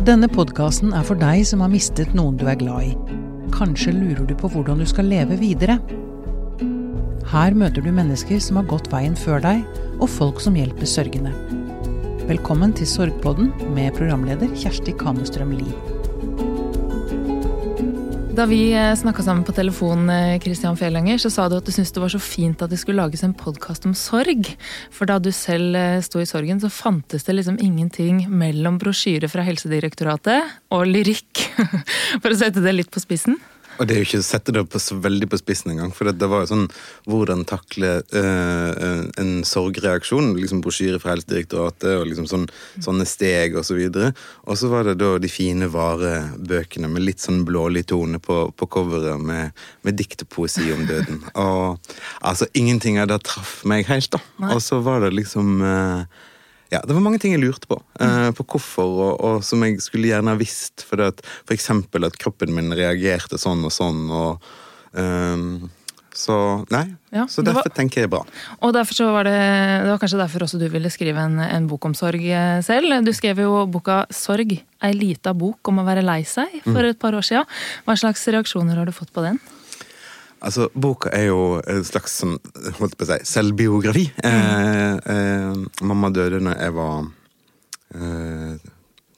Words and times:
Denne 0.00 0.30
podkasten 0.32 0.94
er 0.96 1.02
for 1.04 1.18
deg 1.20 1.42
som 1.44 1.60
har 1.60 1.68
mistet 1.68 2.14
noen 2.16 2.38
du 2.40 2.46
er 2.48 2.56
glad 2.56 2.86
i. 2.88 3.18
Kanskje 3.52 3.92
lurer 3.92 4.24
du 4.24 4.32
på 4.32 4.48
hvordan 4.48 4.80
du 4.80 4.86
skal 4.88 5.10
leve 5.12 5.36
videre? 5.36 5.76
Her 7.28 7.52
møter 7.52 7.84
du 7.84 7.90
mennesker 7.92 8.40
som 8.40 8.56
har 8.56 8.70
gått 8.70 8.88
veien 8.94 9.12
før 9.12 9.44
deg, 9.44 9.60
og 10.00 10.08
folk 10.08 10.40
som 10.40 10.56
hjelper 10.56 10.88
sørgende. 10.88 11.34
Velkommen 12.30 12.72
til 12.72 12.88
Sorgpodden 12.88 13.52
med 13.76 13.92
programleder 14.00 14.48
Kjersti 14.56 14.96
Kamestrøm 14.96 15.52
Lie. 15.58 15.99
Da 18.40 18.46
vi 18.48 18.72
snakka 18.96 19.20
sammen 19.22 19.44
på 19.44 19.52
telefon, 19.52 20.08
Christian 20.40 20.76
Fjellanger, 20.76 21.18
så 21.20 21.28
sa 21.28 21.44
du 21.52 21.58
at 21.58 21.66
du 21.66 21.74
syntes 21.74 21.92
det 21.92 22.00
var 22.00 22.08
så 22.08 22.20
fint 22.24 22.62
at 22.64 22.72
det 22.72 22.78
skulle 22.80 23.02
lages 23.02 23.20
en 23.26 23.34
podkast 23.36 23.84
om 23.84 23.92
sorg. 23.92 24.48
For 24.96 25.04
da 25.04 25.18
du 25.20 25.28
selv 25.28 25.76
sto 26.06 26.22
i 26.22 26.24
sorgen, 26.24 26.56
så 26.62 26.72
fantes 26.72 27.28
det 27.28 27.36
liksom 27.36 27.60
ingenting 27.60 28.22
mellom 28.32 28.80
brosjyre 28.80 29.28
fra 29.28 29.44
Helsedirektoratet 29.44 30.72
og 30.72 30.88
lyrikk. 30.88 31.44
For 32.22 32.32
å 32.32 32.40
sette 32.40 32.64
det 32.64 32.78
litt 32.78 32.88
på 32.88 33.04
spissen. 33.04 33.36
Og 33.80 33.88
det 33.88 33.94
er 33.94 34.02
jo 34.02 34.08
ikke 34.08 34.20
å 34.20 34.26
sette 34.26 34.52
det 34.52 34.62
på, 34.68 34.80
veldig 35.06 35.28
på 35.32 35.38
spissen 35.40 35.72
engang. 35.72 35.92
For 35.96 36.08
det, 36.08 36.18
det 36.20 36.28
var 36.28 36.44
jo 36.44 36.50
sånn 36.50 36.66
hvordan 37.08 37.46
takle 37.48 37.92
uh, 38.12 39.06
en 39.20 39.32
sorgreaksjon. 39.48 40.34
liksom 40.36 40.60
Brosjyre 40.64 41.00
fra 41.00 41.14
Helsedirektoratet 41.14 41.94
og 41.96 42.06
liksom 42.10 42.28
sånn, 42.28 42.46
sånne 42.84 43.08
steg 43.08 43.56
og 43.56 43.64
så. 43.64 43.78
Og 43.80 44.58
så 44.60 44.68
var 44.68 44.84
det 44.84 44.98
da 45.00 45.14
de 45.22 45.30
fine 45.32 45.70
varebøkene 45.72 46.90
med 46.92 47.06
litt 47.06 47.24
sånn 47.24 47.44
blålig 47.48 47.86
tone 47.88 48.20
på, 48.20 48.42
på 48.52 48.68
coveret 48.68 49.22
med, 49.24 49.56
med 49.86 49.96
dikt 49.96 50.26
og 50.26 50.32
poesi 50.36 50.68
om 50.74 50.84
døden. 50.88 51.22
Og 51.40 51.94
altså, 52.20 52.50
ingenting 52.52 53.00
av 53.00 53.08
det 53.08 53.22
traff 53.24 53.60
meg 53.64 53.88
helt, 53.88 54.12
da. 54.12 54.20
Og 54.52 54.60
så 54.64 54.82
var 54.84 55.06
det 55.06 55.14
liksom 55.16 55.62
uh, 55.64 56.04
ja, 56.70 56.80
Det 56.86 56.94
var 56.94 57.02
mange 57.02 57.18
ting 57.18 57.34
jeg 57.34 57.42
lurte 57.42 57.66
på. 57.70 57.80
Uh, 58.00 58.30
på 58.36 58.46
hvorfor, 58.46 58.86
og, 58.86 59.12
og, 59.18 59.44
som 59.46 59.62
jeg 59.66 59.80
skulle 59.82 60.10
gjerne 60.12 60.32
ha 60.32 60.38
visst. 60.38 60.86
For, 60.86 61.02
at, 61.02 61.22
for 61.42 61.56
eksempel 61.56 62.06
at 62.06 62.18
kroppen 62.20 62.54
min 62.54 62.72
reagerte 62.76 63.40
sånn 63.40 63.66
og 63.66 63.74
sånn. 63.74 64.06
og 64.14 64.50
um, 64.94 65.68
så 66.20 66.36
nei, 66.74 66.82
ja, 67.14 67.22
så 67.30 67.42
derfor 67.46 67.68
var, 67.68 67.74
tenker 67.74 68.02
jeg 68.02 68.10
bra. 68.10 68.20
Og 68.66 68.72
derfor 68.74 68.96
så 68.98 69.06
var 69.14 69.28
det, 69.28 69.36
det 69.84 69.92
var 69.92 70.00
kanskje 70.02 70.18
derfor 70.18 70.44
også 70.44 70.58
du 70.58 70.66
ville 70.68 70.90
skrive 70.90 71.22
en, 71.22 71.38
en, 71.44 71.68
bok 71.70 71.86
om 71.86 71.94
sorg 71.96 72.24
selv. 72.66 72.96
Du 73.06 73.12
skrev 73.14 73.40
jo 73.44 73.62
boka 73.70 74.02
'Sorg', 74.10 74.56
ei 74.58 74.90
lita 74.96 75.32
bok 75.38 75.70
om 75.70 75.80
å 75.80 75.86
være 75.86 76.02
lei 76.04 76.24
seg, 76.26 76.50
for 76.66 76.82
mm. 76.82 76.90
et 76.90 77.00
par 77.00 77.14
år 77.14 77.24
siden. 77.24 77.46
Hva 77.86 77.96
slags 77.96 78.26
reaksjoner 78.26 78.82
har 78.82 78.90
du 78.90 78.94
fått 78.96 79.14
på 79.14 79.24
den? 79.24 79.38
Altså, 80.40 80.68
Boka 80.72 81.12
er 81.12 81.28
jo 81.28 81.60
en 81.68 81.84
slags 81.84 82.16
som, 82.22 82.36
holdt 82.78 82.96
på 82.98 83.06
å 83.06 83.10
si, 83.10 83.18
selvbiografi. 83.28 84.06
Mm. 84.24 84.28
Eh, 84.30 85.14
eh, 85.14 85.86
mamma 85.86 86.10
døde 86.14 86.40
når 86.44 86.56
jeg 86.56 86.76
var 86.76 87.08
eh, 87.94 88.70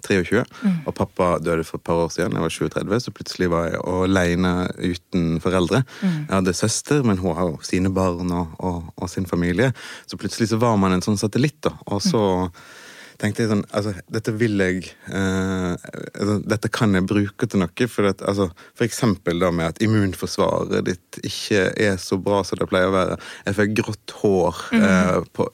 23, 0.02 0.42
mm. 0.42 0.76
og 0.90 0.94
pappa 0.98 1.28
døde 1.38 1.64
for 1.66 1.78
et 1.78 1.86
par 1.86 2.02
år 2.02 2.10
siden. 2.10 2.34
Jeg 2.34 2.44
var 2.44 2.54
37, 2.56 3.00
så 3.04 3.14
plutselig 3.14 3.50
var 3.52 3.70
jeg 3.70 3.82
alene 3.86 4.52
uten 4.82 5.26
foreldre. 5.44 5.84
Mm. 6.02 6.16
Jeg 6.18 6.34
hadde 6.34 6.58
søster, 6.58 7.02
men 7.06 7.22
hun 7.22 7.38
har 7.38 7.52
jo 7.52 7.62
sine 7.66 7.92
barn 7.94 8.34
og, 8.34 8.56
og, 8.58 8.92
og, 8.96 9.10
sin 9.10 9.28
familie. 9.30 9.70
Så 10.10 10.18
plutselig 10.18 10.50
så 10.50 10.58
var 10.62 10.78
man 10.80 10.96
en 10.96 11.04
sånn 11.04 11.20
satellitt, 11.20 11.60
da. 11.62 11.76
Og 11.86 12.02
så 12.02 12.24
tenkte 13.22 13.44
jeg 13.44 13.50
sånn 13.52 13.64
Altså, 13.72 13.94
dette 14.12 14.34
vil 14.36 14.60
jeg 14.60 14.82
eh, 15.08 15.72
altså, 15.72 16.36
Dette 16.52 16.70
kan 16.72 16.94
jeg 16.96 17.06
bruke 17.08 17.48
til 17.48 17.62
noe. 17.62 17.88
For, 17.92 18.08
at, 18.10 18.22
altså, 18.28 18.48
for 18.78 18.86
eksempel 18.86 19.40
da 19.42 19.50
med 19.54 19.72
at 19.72 19.80
immunforsvaret 19.84 20.84
ditt 20.86 21.20
ikke 21.26 21.64
er 21.70 21.96
så 22.00 22.18
bra 22.22 22.42
som 22.46 22.60
det 22.60 22.68
pleier 22.70 22.90
å 22.90 22.94
være. 22.94 23.18
Jeg 23.46 23.58
fikk 23.58 23.74
grått 23.80 24.14
hår 24.20 24.60
mm. 24.72 24.84
uh, 24.84 25.30
på, 25.34 25.46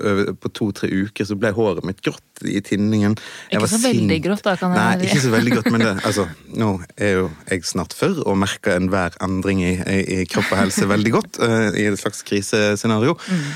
på 0.43 0.53
to-tre 0.57 0.91
uker, 0.91 1.29
så 1.29 1.37
ble 1.39 1.53
håret 1.57 1.87
mitt 1.87 2.03
grått 2.05 2.43
i 2.47 2.61
tinningen. 2.65 3.17
Jeg 3.51 3.61
ikke 3.61 3.71
så 3.73 3.81
veldig 3.83 4.19
grått, 4.25 4.45
da? 4.47 4.57
kan 4.61 4.75
jeg 4.75 4.83
Nei, 4.83 5.09
ikke 5.09 5.23
så 5.25 5.33
veldig 5.35 5.55
grått, 5.57 5.71
men 5.75 5.85
det, 5.85 5.95
altså, 6.09 6.27
nå 6.59 6.73
er 6.97 7.15
jo 7.21 7.31
jeg 7.51 7.65
snart 7.71 7.97
før 7.99 8.21
og 8.25 8.41
merker 8.45 8.77
enhver 8.77 9.17
endring 9.25 9.63
i, 9.65 9.75
i, 9.79 10.01
i, 10.19 10.27
kropp 10.31 10.53
og 10.53 10.63
helse 10.63 10.89
veldig 10.91 11.15
godt 11.15 11.41
eh, 11.45 11.71
i 11.85 11.89
et 11.91 12.01
slags 12.01 12.25
krisescenario. 12.29 13.17
Mm. 13.29 13.49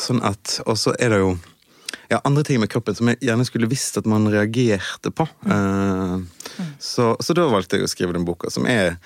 sånn 0.00 0.24
at 0.26 0.58
Og 0.66 0.78
så 0.80 0.94
er 1.02 1.12
det 1.12 1.20
jo 1.22 1.36
ja, 2.10 2.20
andre 2.24 2.44
ting 2.46 2.60
med 2.62 2.70
kroppen 2.72 2.96
som 2.96 3.10
jeg 3.10 3.20
gjerne 3.28 3.46
skulle 3.48 3.70
visst 3.70 3.98
at 4.00 4.06
man 4.10 4.28
reagerte 4.32 5.10
på. 5.10 5.26
Mm. 5.46 5.52
Uh, 5.52 6.68
så, 6.78 7.14
så, 7.20 7.36
da 7.36 7.48
valgte 7.50 7.80
jeg 7.80 7.88
å 7.88 7.90
skrive 7.90 8.16
den 8.16 8.26
boka, 8.28 8.50
som 8.52 8.68
er 8.70 8.96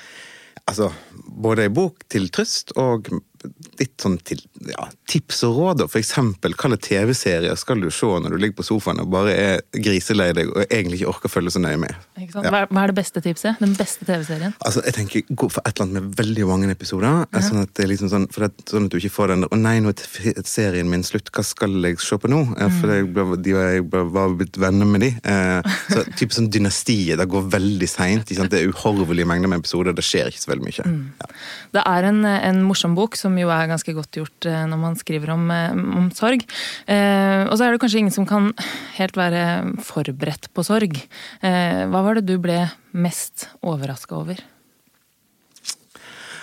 altså, 0.66 0.91
både 1.27 1.66
ei 1.66 1.72
bok 1.72 2.05
til 2.12 2.28
trøst 2.33 2.75
og 2.78 3.11
litt 3.81 3.95
sånn 4.03 4.19
til, 4.27 4.41
ja, 4.69 4.87
tips 5.09 5.43
og 5.49 5.56
råd. 5.56 5.84
For 5.89 6.01
eksempel, 6.01 6.55
hvilke 6.55 6.78
TV-serier 6.84 7.56
skal 7.59 7.81
du 7.81 7.89
se 7.95 8.09
når 8.09 8.34
du 8.34 8.39
ligger 8.43 8.59
på 8.61 8.67
sofaen 8.67 9.01
og 9.03 9.11
bare 9.12 9.34
er 9.34 9.62
griselei 9.73 10.31
deg 10.37 10.51
og 10.53 10.62
egentlig 10.67 11.01
ikke 11.01 11.12
orker 11.15 11.31
å 11.31 11.33
følge 11.33 11.55
så 11.55 11.62
nøye 11.62 11.81
med? 11.81 11.95
Ja. 12.21 12.43
Hva, 12.45 12.65
er 12.67 12.93
det 12.93 12.97
beste 12.99 13.23
tipset? 13.25 13.61
Den 13.62 13.73
beste 13.79 14.05
TV-serien? 14.09 14.56
Altså, 14.61 14.84
jeg 14.87 14.97
tenker, 14.97 15.27
Gå 15.31 15.49
for 15.53 15.62
et 15.65 15.73
eller 15.73 15.87
annet 15.87 15.97
med 15.97 16.19
veldig 16.19 16.47
mange 16.49 16.71
episoder. 16.73 17.25
Ja. 17.31 17.43
Sånn, 17.45 17.62
at 17.65 17.73
det 17.79 17.87
liksom 17.89 18.11
sånn, 18.12 18.27
det, 18.34 18.50
sånn 18.69 18.89
at 18.89 18.93
du 18.93 18.99
ikke 18.99 19.12
får 19.15 19.33
den 19.33 19.45
der 19.45 19.50
'Å 19.50 19.59
nei, 19.61 19.77
nå 19.81 19.93
er 19.93 20.43
serien 20.49 20.91
min 20.91 21.05
slutt, 21.06 21.31
hva 21.33 21.45
skal 21.47 21.81
jeg 21.84 22.00
se 22.00 22.19
på 22.21 22.29
nå?' 22.29 22.41
Mm. 22.61 22.77
For 22.81 22.93
jeg, 22.93 23.06
de, 23.45 23.53
jeg 23.56 23.84
var 23.91 24.34
blitt 24.37 24.56
venner 24.61 24.87
med 24.87 25.00
de. 25.05 25.11
Eh, 25.25 25.77
så 25.89 26.05
type 26.19 26.34
sånn 26.34 26.50
Dynastiet, 26.53 27.19
det 27.19 27.27
går 27.31 27.49
veldig 27.53 27.89
seint. 27.89 28.29
Det 28.29 28.59
er 28.59 28.69
uhorvelige 28.69 29.29
mengder 29.29 29.49
med 29.49 29.62
episoder, 29.62 29.97
det 29.97 30.05
skjer 30.05 30.31
ikke 30.31 30.43
så 30.43 30.53
veldig 30.53 30.67
mye. 30.67 30.87
Mm. 30.87 31.00
Ja. 31.21 31.31
Det 31.77 31.84
er 31.87 32.09
en, 32.11 32.25
en 32.27 32.62
morsom 32.67 32.97
bok 32.99 33.17
som 33.17 33.30
jo 33.39 33.51
er 33.53 33.71
ganske 33.71 33.95
godt 33.97 34.19
gjort 34.19 34.49
eh, 34.49 34.63
når 34.71 34.81
man 34.81 34.99
skriver 34.99 35.35
om, 35.35 35.45
eh, 35.55 35.73
om 35.73 36.09
sorg. 36.17 36.45
Eh, 36.91 37.47
og 37.47 37.57
så 37.57 37.67
er 37.67 37.75
det 37.75 37.83
kanskje 37.83 38.03
ingen 38.03 38.15
som 38.15 38.29
kan 38.29 38.51
helt 38.99 39.19
være 39.19 39.45
forberedt 39.87 40.51
på 40.55 40.65
sorg. 40.67 40.97
Hva 41.41 42.03
var 42.05 42.19
det 42.19 42.29
du 42.29 42.37
ble 42.43 42.65
mest 42.93 43.49
overraska 43.67 44.19
over? 44.19 44.41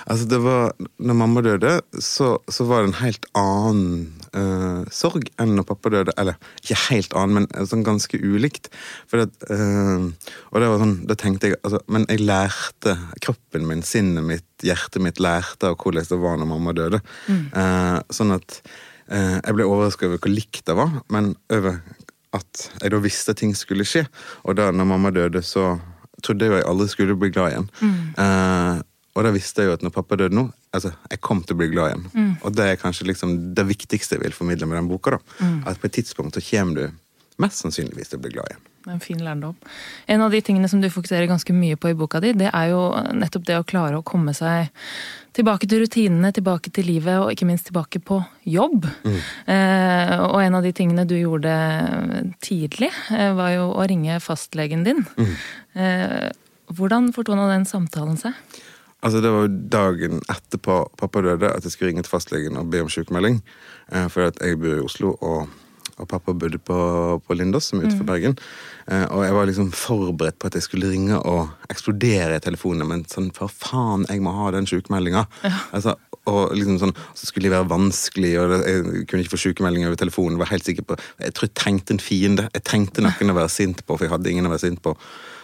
Altså, 0.08 0.28
det 0.32 0.40
var 0.40 0.72
Når 0.80 1.18
mamma 1.20 1.44
døde, 1.44 1.74
så, 2.00 2.38
så 2.48 2.68
var 2.68 2.84
det 2.84 2.94
en 2.94 3.02
helt 3.02 3.28
annen 3.36 4.17
uh, 4.38 4.84
sorg 4.94 5.28
enn 5.42 5.56
når 5.58 5.68
pappa 5.72 5.92
døde. 5.94 6.14
Eller 6.22 6.38
ikke 6.62 6.80
helt 6.88 7.16
annen, 7.18 7.48
men 7.48 7.70
sånn 7.70 7.86
ganske 7.88 8.20
ulikt. 8.22 8.70
Det, 9.12 9.28
uh, 9.50 10.08
og 10.52 10.60
det 10.62 10.72
var 10.72 10.84
sånn, 10.84 10.98
da 11.10 11.18
tenkte 11.20 11.52
jeg 11.52 11.60
altså, 11.64 11.82
Men 11.92 12.08
jeg 12.12 12.26
lærte 12.28 12.98
kroppen 13.24 13.68
min, 13.70 13.84
sinnet 13.86 14.26
mitt, 14.28 14.48
hjertet 14.66 15.04
mitt 15.04 15.22
lærte 15.24 15.72
av 15.72 15.80
hvordan 15.82 16.08
det 16.10 16.22
var 16.22 16.38
når 16.38 16.52
mamma 16.54 16.76
døde. 16.78 17.02
Mm. 17.28 17.44
Uh, 17.56 17.98
sånn 18.14 18.36
at 18.38 18.62
jeg 19.08 19.56
ble 19.56 19.64
overrasket 19.64 20.10
over 20.10 20.18
hvor 20.20 20.34
likt 20.34 20.66
det 20.68 20.74
var, 20.76 20.90
men 21.16 21.30
over 21.56 21.78
at 22.36 22.64
jeg 22.82 22.92
da 22.92 22.98
visste 23.00 23.32
at 23.32 23.40
ting 23.40 23.54
skulle 23.56 23.86
skje. 23.88 24.02
Og 24.44 24.58
da 24.60 24.66
når 24.76 24.90
mamma 24.90 25.14
døde, 25.16 25.40
så 25.48 25.78
trodde 26.20 26.44
jeg 26.44 26.52
jo 26.52 26.58
jeg 26.60 26.68
aldri 26.68 26.88
skulle 26.92 27.16
bli 27.16 27.30
glad 27.32 27.54
igjen. 27.54 27.70
Mm. 27.80 28.84
Og 29.18 29.26
da 29.26 29.34
visste 29.34 29.64
jeg 29.64 29.72
jo 29.72 29.78
at 29.80 29.84
når 29.86 29.96
pappa 29.96 30.18
døde 30.20 30.38
nå, 30.38 30.46
altså, 30.78 30.94
jeg 31.10 31.22
kom 31.26 31.42
til 31.42 31.58
å 31.58 31.62
bli 31.64 31.72
glad 31.74 31.90
igjen. 31.90 32.08
Mm. 32.14 32.32
Og 32.46 32.54
det 32.54 32.70
er 32.70 32.80
kanskje 32.82 33.10
liksom 33.10 33.36
det 33.58 33.66
viktigste 33.66 34.18
jeg 34.18 34.28
vil 34.28 34.36
formidle 34.38 34.70
med 34.70 34.78
den 34.78 34.90
boka. 34.92 35.18
da. 35.18 35.38
Mm. 35.42 35.60
At 35.72 35.82
på 35.82 35.90
et 35.90 35.98
tidspunkt 35.98 36.38
så 36.38 36.44
kommer 36.52 36.78
du 36.78 37.00
mest 37.42 37.64
sannsynligvis 37.64 38.14
til 38.14 38.22
å 38.22 38.26
bli 38.26 38.36
glad 38.36 38.52
igjen. 38.52 38.66
Det 38.88 38.94
er 38.94 38.96
En 38.96 39.04
fin 39.04 39.20
lærdom. 39.20 39.56
En 40.08 40.22
av 40.22 40.32
de 40.32 40.40
tingene 40.42 40.70
som 40.70 40.80
du 40.80 40.88
fokuserer 40.90 41.28
ganske 41.28 41.54
mye 41.54 41.76
på 41.76 41.90
i 41.90 41.96
boka 41.98 42.22
di, 42.24 42.32
det 42.38 42.52
er 42.54 42.70
jo 42.72 42.94
nettopp 43.18 43.44
det 43.50 43.58
å 43.60 43.66
klare 43.68 43.98
å 43.98 44.06
komme 44.06 44.32
seg 44.38 44.70
tilbake 45.36 45.68
til 45.68 45.84
rutinene, 45.84 46.32
tilbake 46.34 46.72
til 46.74 46.88
livet, 46.88 47.20
og 47.20 47.34
ikke 47.34 47.50
minst 47.50 47.68
tilbake 47.68 48.00
på 48.00 48.22
jobb. 48.48 48.88
Mm. 49.04 49.20
Eh, 49.54 50.14
og 50.30 50.40
en 50.40 50.56
av 50.56 50.64
de 50.64 50.72
tingene 50.72 51.06
du 51.10 51.18
gjorde 51.18 51.52
tidlig, 52.42 52.94
eh, 53.12 53.34
var 53.36 53.52
jo 53.58 53.68
å 53.74 53.88
ringe 53.90 54.22
fastlegen 54.24 54.88
din. 54.88 55.04
Mm. 55.18 55.36
Eh, 55.76 56.32
hvordan 56.72 57.12
fortona 57.16 57.50
den 57.52 57.68
samtalen 57.68 58.18
seg? 58.20 58.34
Altså 59.06 59.22
Det 59.22 59.30
var 59.32 59.46
jo 59.46 59.54
dagen 59.72 60.20
etterpå 60.26 60.80
pappa 60.98 61.22
døde 61.22 61.52
at 61.54 61.64
jeg 61.66 61.76
skulle 61.76 61.92
ringe 61.92 62.04
til 62.06 62.14
fastlegen 62.14 62.58
og 62.58 62.72
be 62.74 62.82
om 62.82 62.90
sykemelding. 62.90 63.40
Eh, 63.94 64.08
for 64.10 64.32
at 64.32 64.42
jeg 64.42 64.58
bor 64.60 64.74
i 64.74 64.84
Oslo, 64.84 65.14
og, 65.22 65.52
og 65.98 66.08
pappa 66.10 66.34
bodde 66.34 66.58
på, 66.58 66.80
på 67.22 67.38
Lindås, 67.38 67.70
som 67.70 67.80
er 67.80 67.88
utenfor 67.88 68.08
mm. 68.08 68.10
Bergen. 68.10 68.36
Eh, 68.90 69.06
og 69.06 69.24
jeg 69.26 69.38
var 69.38 69.50
liksom 69.50 69.70
forberedt 69.72 70.40
på 70.42 70.50
at 70.50 70.58
jeg 70.58 70.66
skulle 70.66 70.90
ringe 70.90 71.20
og 71.20 71.70
eksplodere 71.70 72.40
i 72.40 72.44
telefonen. 72.44 72.90
Men 72.90 73.06
sånn, 73.12 73.30
for 73.38 73.54
faen, 73.54 74.08
jeg 74.10 74.26
må 74.26 74.34
ha 74.40 74.50
den 74.58 74.70
sykemeldinga. 74.70 75.28
Ja. 75.46 75.54
Altså, 75.78 75.96
og 76.28 76.58
liksom 76.58 76.82
sånn, 76.82 76.98
så 77.16 77.30
skulle 77.30 77.48
de 77.48 77.54
være 77.56 77.70
vanskelig, 77.72 78.34
og 78.42 78.58
jeg 78.58 79.06
kunne 79.08 79.24
ikke 79.24 79.36
få 79.38 79.44
sykemelding 79.46 79.88
over 79.88 80.02
telefonen. 80.02 80.42
var 80.42 80.52
helt 80.52 80.66
sikker 80.66 80.84
på, 80.84 80.98
Jeg 81.22 81.38
tror 81.38 81.48
jeg 81.48 81.56
trengte 81.56 81.94
en 81.94 82.04
fiende. 82.04 82.50
Jeg 82.54 82.66
trengte 82.66 83.06
noen 83.06 83.32
å 83.32 83.38
være 83.38 83.54
sint 83.54 83.86
på, 83.86 83.96
for 83.96 84.08
jeg 84.08 84.16
hadde 84.16 84.34
ingen 84.34 84.50
å 84.50 84.52
være 84.52 84.66
sint 84.66 84.82
på. 84.82 84.98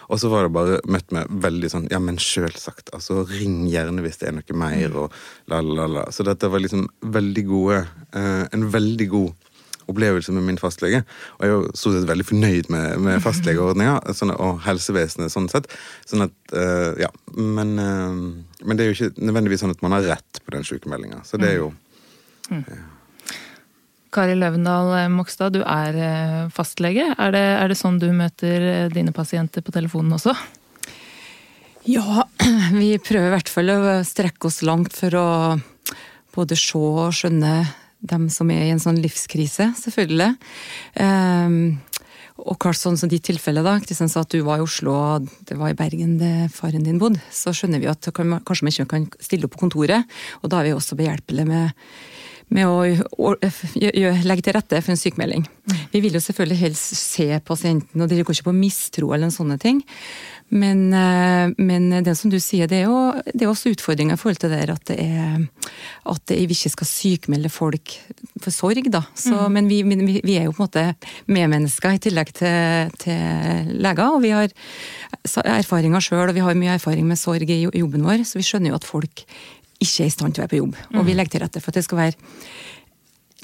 Og 0.08 0.20
så 0.20 0.30
var 0.32 0.46
det 0.46 0.54
bare 0.54 0.80
møtt 0.90 1.14
med 1.14 1.30
veldig 1.44 1.70
sånn 1.72 1.88
Ja, 1.92 2.00
men 2.02 2.20
sjølsagt. 2.20 2.92
Altså, 2.96 3.22
ring 3.28 3.64
gjerne 3.70 4.04
hvis 4.04 4.20
det 4.20 4.30
er 4.30 4.36
noe 4.36 4.58
mer, 4.58 4.90
mm. 4.90 5.00
og 5.00 5.50
la, 5.52 5.62
la, 5.64 5.88
la. 5.90 6.04
Så 6.14 6.26
dette 6.26 6.50
var 6.50 6.62
liksom 6.62 6.86
veldig 7.14 7.44
gode 7.48 7.82
eh, 8.16 8.44
En 8.54 8.68
veldig 8.72 9.08
god 9.12 9.50
opplevelse 9.90 10.32
med 10.32 10.46
min 10.46 10.58
fastlege. 10.58 11.02
Og 11.36 11.44
jeg 11.44 11.50
er 11.50 11.54
jo 11.54 11.76
stort 11.76 11.98
sett 11.98 12.08
veldig 12.08 12.24
fornøyd 12.24 12.70
med, 12.72 13.02
med 13.04 13.20
fastlegeordninga 13.26 13.98
sånn, 14.16 14.32
og 14.32 14.62
helsevesenet 14.64 15.32
sånn 15.32 15.50
sett. 15.52 15.68
Sånn 16.08 16.24
at, 16.24 16.34
uh, 16.56 16.94
ja, 17.00 17.10
men, 17.36 17.74
uh, 17.76 18.64
men, 18.64 18.78
det 18.78 18.86
er 18.86 18.92
jo 18.92 18.96
ikke 18.96 19.26
nødvendigvis 19.28 19.64
sånn 19.64 19.74
at 19.74 19.84
man 19.84 19.96
har 19.98 20.08
rett 20.14 20.40
på 20.40 20.56
den 20.56 20.64
sykemeldinga. 20.64 21.20
Så 21.28 21.40
det 21.40 21.52
er 21.52 21.58
jo 21.60 21.70
uh, 22.48 22.84
Kari 24.14 24.36
Løvendal 24.38 25.10
Mokstad, 25.10 25.56
du 25.56 25.62
er 25.66 26.48
fastlege. 26.54 27.08
Er 27.18 27.34
det, 27.34 27.46
er 27.58 27.70
det 27.72 27.78
sånn 27.80 27.98
du 27.98 28.08
møter 28.14 28.86
dine 28.94 29.14
pasienter 29.14 29.64
på 29.64 29.74
telefonen 29.74 30.14
også? 30.14 30.34
Ja, 31.90 32.24
vi 32.72 32.94
prøver 33.02 33.28
i 33.28 33.34
hvert 33.34 33.50
fall 33.52 33.72
å 33.74 33.80
strekke 34.06 34.48
oss 34.48 34.62
langt 34.64 34.94
for 34.96 35.16
å 35.18 35.28
både 36.34 36.56
se 36.58 36.78
og 36.78 37.10
skjønne 37.14 37.56
dem 38.04 38.28
som 38.32 38.50
er 38.52 38.66
i 38.66 38.72
en 38.72 38.82
sånn 38.82 39.00
livskrise, 39.00 39.70
selvfølgelig. 39.80 40.34
Um, 41.00 41.58
og 42.44 42.58
klart 42.60 42.80
sånn 42.80 42.98
som 42.98 43.08
ditt 43.08 43.24
tilfelle, 43.28 43.62
da. 43.64 43.76
Kristian 43.82 44.10
sa 44.10 44.24
at 44.24 44.32
du 44.34 44.40
var 44.44 44.58
i 44.58 44.64
Oslo 44.64 44.94
og 44.96 45.28
det 45.48 45.56
var 45.60 45.70
i 45.70 45.78
Bergen 45.78 46.16
det 46.20 46.50
faren 46.52 46.84
din 46.84 46.98
bodde. 47.00 47.22
Så 47.32 47.54
skjønner 47.54 47.80
vi 47.82 47.88
at 47.90 48.08
kanskje 48.10 48.66
vi 48.66 48.74
ikke 48.74 48.90
kan 48.90 49.06
stille 49.22 49.46
opp 49.46 49.54
på 49.54 49.62
kontoret. 49.62 50.10
Og 50.42 50.50
da 50.50 50.60
er 50.60 50.70
vi 50.70 50.74
også 50.76 50.98
behjelpelige 50.98 51.46
med, 51.48 51.86
med 52.54 52.70
å, 52.70 53.34
legge 54.24 54.46
til 54.46 54.54
rette 54.54 54.80
for 54.82 54.94
en 54.94 55.00
sykemelding. 55.00 55.42
Mm. 55.64 55.80
Vi 55.94 56.02
vil 56.04 56.14
jo 56.14 56.22
selvfølgelig 56.22 56.60
helst 56.60 56.94
se 57.00 57.26
pasienten, 57.46 58.00
og 58.00 58.10
det 58.10 58.22
går 58.22 58.36
ikke 58.36 58.50
på 58.50 58.56
mistro 58.56 59.10
eller 59.14 59.32
sånne 59.34 59.58
ting. 59.62 59.82
Men, 60.54 60.92
eh, 60.92 61.50
men, 61.56 61.88
det 62.04 62.14
som 62.18 62.30
du 62.30 62.36
sier, 62.38 62.68
det 62.70 62.82
er 62.82 62.90
jo 62.90 62.98
det 63.32 63.42
er 63.42 63.50
også 63.50 63.72
utfordringer 63.74 64.14
i 64.14 64.20
forhold 64.20 64.42
til 64.42 64.52
det 64.52 64.68
at 64.70 64.84
det 64.90 64.98
er 65.00 65.46
at 66.04 66.34
vi 66.34 66.54
ikke 66.54 66.70
skal 66.74 66.88
sykmelde 66.88 67.50
folk 67.50 67.96
for 68.42 68.54
sorg, 68.54 68.86
da. 68.92 69.02
Så, 69.16 69.34
mm. 69.34 69.56
Men, 69.56 69.70
vi, 69.72 69.80
men 69.88 70.04
vi, 70.06 70.20
vi, 70.22 70.36
er 70.38 70.46
jo 70.46 70.54
på 70.54 70.62
en 70.62 70.68
måte 70.68 70.86
medmennesker 71.32 71.96
i 71.96 72.02
tillegg 72.06 72.30
til, 72.36 72.94
til 73.02 73.74
leger. 73.80 74.14
Og 74.14 74.22
vi 74.22 74.34
har 74.36 74.52
erfaringer 75.56 76.04
sjøl, 76.04 76.28
og 76.28 76.36
vi 76.36 76.44
har 76.44 76.58
mye 76.58 76.78
erfaring 76.78 77.08
med 77.08 77.18
sorg 77.18 77.50
i 77.50 77.64
jobben 77.64 78.04
vår, 78.06 78.26
så 78.28 78.38
vi 78.38 78.46
skjønner 78.46 78.74
jo 78.74 78.78
at 78.78 78.88
folk 78.88 79.24
ikke 79.84 80.06
er 80.06 80.10
i 80.10 80.14
stand 80.14 80.34
til 80.34 80.42
å 80.42 80.44
være 80.44 80.54
på 80.54 80.62
jobb. 80.62 80.78
Og 80.94 81.02
vi 81.02 81.12
mm. 81.12 81.18
legger 81.18 81.36
til 81.36 81.44
rette 81.44 81.62
for 81.62 81.72
at 81.72 81.80
det 81.80 81.86
skal 81.86 82.02
være 82.04 82.32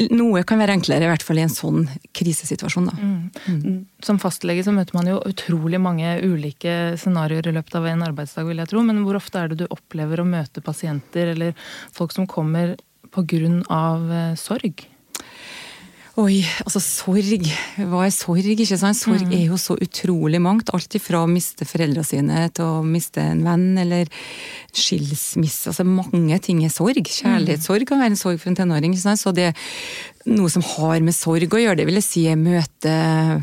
noe 0.08 0.40
kan 0.48 0.60
være 0.62 0.72
enklere, 0.78 1.04
i 1.04 1.10
hvert 1.10 1.24
fall 1.26 1.40
i 1.40 1.44
en 1.44 1.52
sånn 1.52 1.82
krisesituasjon. 2.16 2.86
Da. 2.88 2.94
Mm. 2.96 3.56
Mm. 3.60 3.80
Som 4.06 4.20
fastlege 4.22 4.64
så 4.64 4.72
møter 4.72 4.96
man 4.96 5.10
jo 5.10 5.18
utrolig 5.28 5.80
mange 5.82 6.14
ulike 6.24 6.94
scenarioer 7.00 7.50
i 7.50 7.54
løpet 7.58 7.76
av 7.76 7.88
en 7.90 8.06
arbeidsdag, 8.06 8.48
vil 8.48 8.62
jeg 8.62 8.70
tro. 8.72 8.84
Men 8.86 9.02
hvor 9.04 9.18
ofte 9.20 9.42
er 9.42 9.52
det 9.52 9.60
du 9.60 9.66
opplever 9.68 10.22
å 10.22 10.28
møte 10.28 10.64
pasienter 10.64 11.34
eller 11.34 11.52
folk 11.92 12.16
som 12.16 12.28
kommer 12.30 12.78
pga. 13.10 13.50
Eh, 13.66 14.34
sorg? 14.38 14.86
Oi, 16.20 16.40
altså 16.66 16.80
sorg. 16.82 17.46
Hva 17.78 18.02
er 18.04 18.12
sorg? 18.12 18.48
ikke 18.50 18.76
sant? 18.76 18.98
Sorg 18.98 19.22
mm. 19.24 19.34
er 19.36 19.44
jo 19.46 19.56
så 19.60 19.76
utrolig 19.80 20.40
mangt. 20.42 20.72
Alt 20.74 20.96
ifra 20.98 21.22
å 21.22 21.30
miste 21.30 21.64
foreldra 21.68 22.04
sine 22.04 22.42
til 22.56 22.66
å 22.66 22.82
miste 22.84 23.22
en 23.22 23.40
venn 23.46 23.78
eller 23.80 24.10
skilsmisse. 24.76 25.70
Altså 25.70 25.86
mange 25.88 26.36
ting 26.44 26.60
er 26.66 26.74
sorg. 26.74 27.00
Kjærlighetssorg 27.00 27.88
kan 27.88 28.02
være 28.02 28.12
en 28.12 28.20
sorg 28.20 28.42
for 28.42 28.52
en 28.52 28.58
tenåring. 28.58 28.92
ikke 28.92 29.06
sant? 29.06 29.22
Så 29.22 29.32
det 29.36 29.48
er 29.52 29.64
noe 30.28 30.50
som 30.52 30.66
har 30.74 31.00
med 31.06 31.16
sorg 31.16 31.56
å 31.56 31.62
gjøre. 31.62 31.80
Det 31.80 31.88
vil 31.88 32.00
jeg 32.02 32.08
si 32.08 32.26
jeg 32.26 32.40
møter 32.40 33.40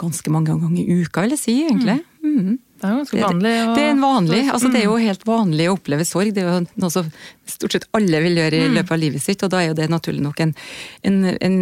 ganske 0.00 0.32
mange 0.32 0.54
ganger 0.54 0.80
i 0.80 1.02
uka, 1.02 1.26
vil 1.26 1.36
jeg 1.36 1.42
si, 1.42 1.56
egentlig. 1.66 2.00
Mm. 2.24 2.56
Mm. 2.80 2.86
Det 2.86 2.88
er 2.88 2.92
jo 2.92 3.00
ganske 3.00 3.22
vanlig. 3.24 3.52
Og... 3.60 3.74
Det, 3.76 3.82
er 3.84 3.90
en 3.92 4.04
vanlig, 4.04 4.40
altså 4.48 4.70
det 4.72 4.80
er 4.80 4.86
jo 4.86 4.96
helt 5.00 5.24
vanlig 5.28 5.68
å 5.68 5.76
oppleve 5.76 6.06
sorg. 6.08 6.32
Det 6.36 6.42
er 6.42 6.48
jo 6.48 6.60
noe 6.80 6.94
som 6.94 7.10
stort 7.50 7.76
sett 7.76 7.88
alle 7.96 8.22
vil 8.24 8.40
gjøre 8.40 8.56
i 8.56 8.68
mm. 8.68 8.76
løpet 8.78 8.94
av 8.96 9.02
livet 9.02 9.24
sitt, 9.24 9.44
og 9.44 9.52
da 9.52 9.60
er 9.60 9.70
jo 9.70 9.78
det 9.78 9.88
naturlig 9.92 10.24
nok 10.24 10.40
en, 10.46 10.54
en, 11.08 11.18
en, 11.34 11.56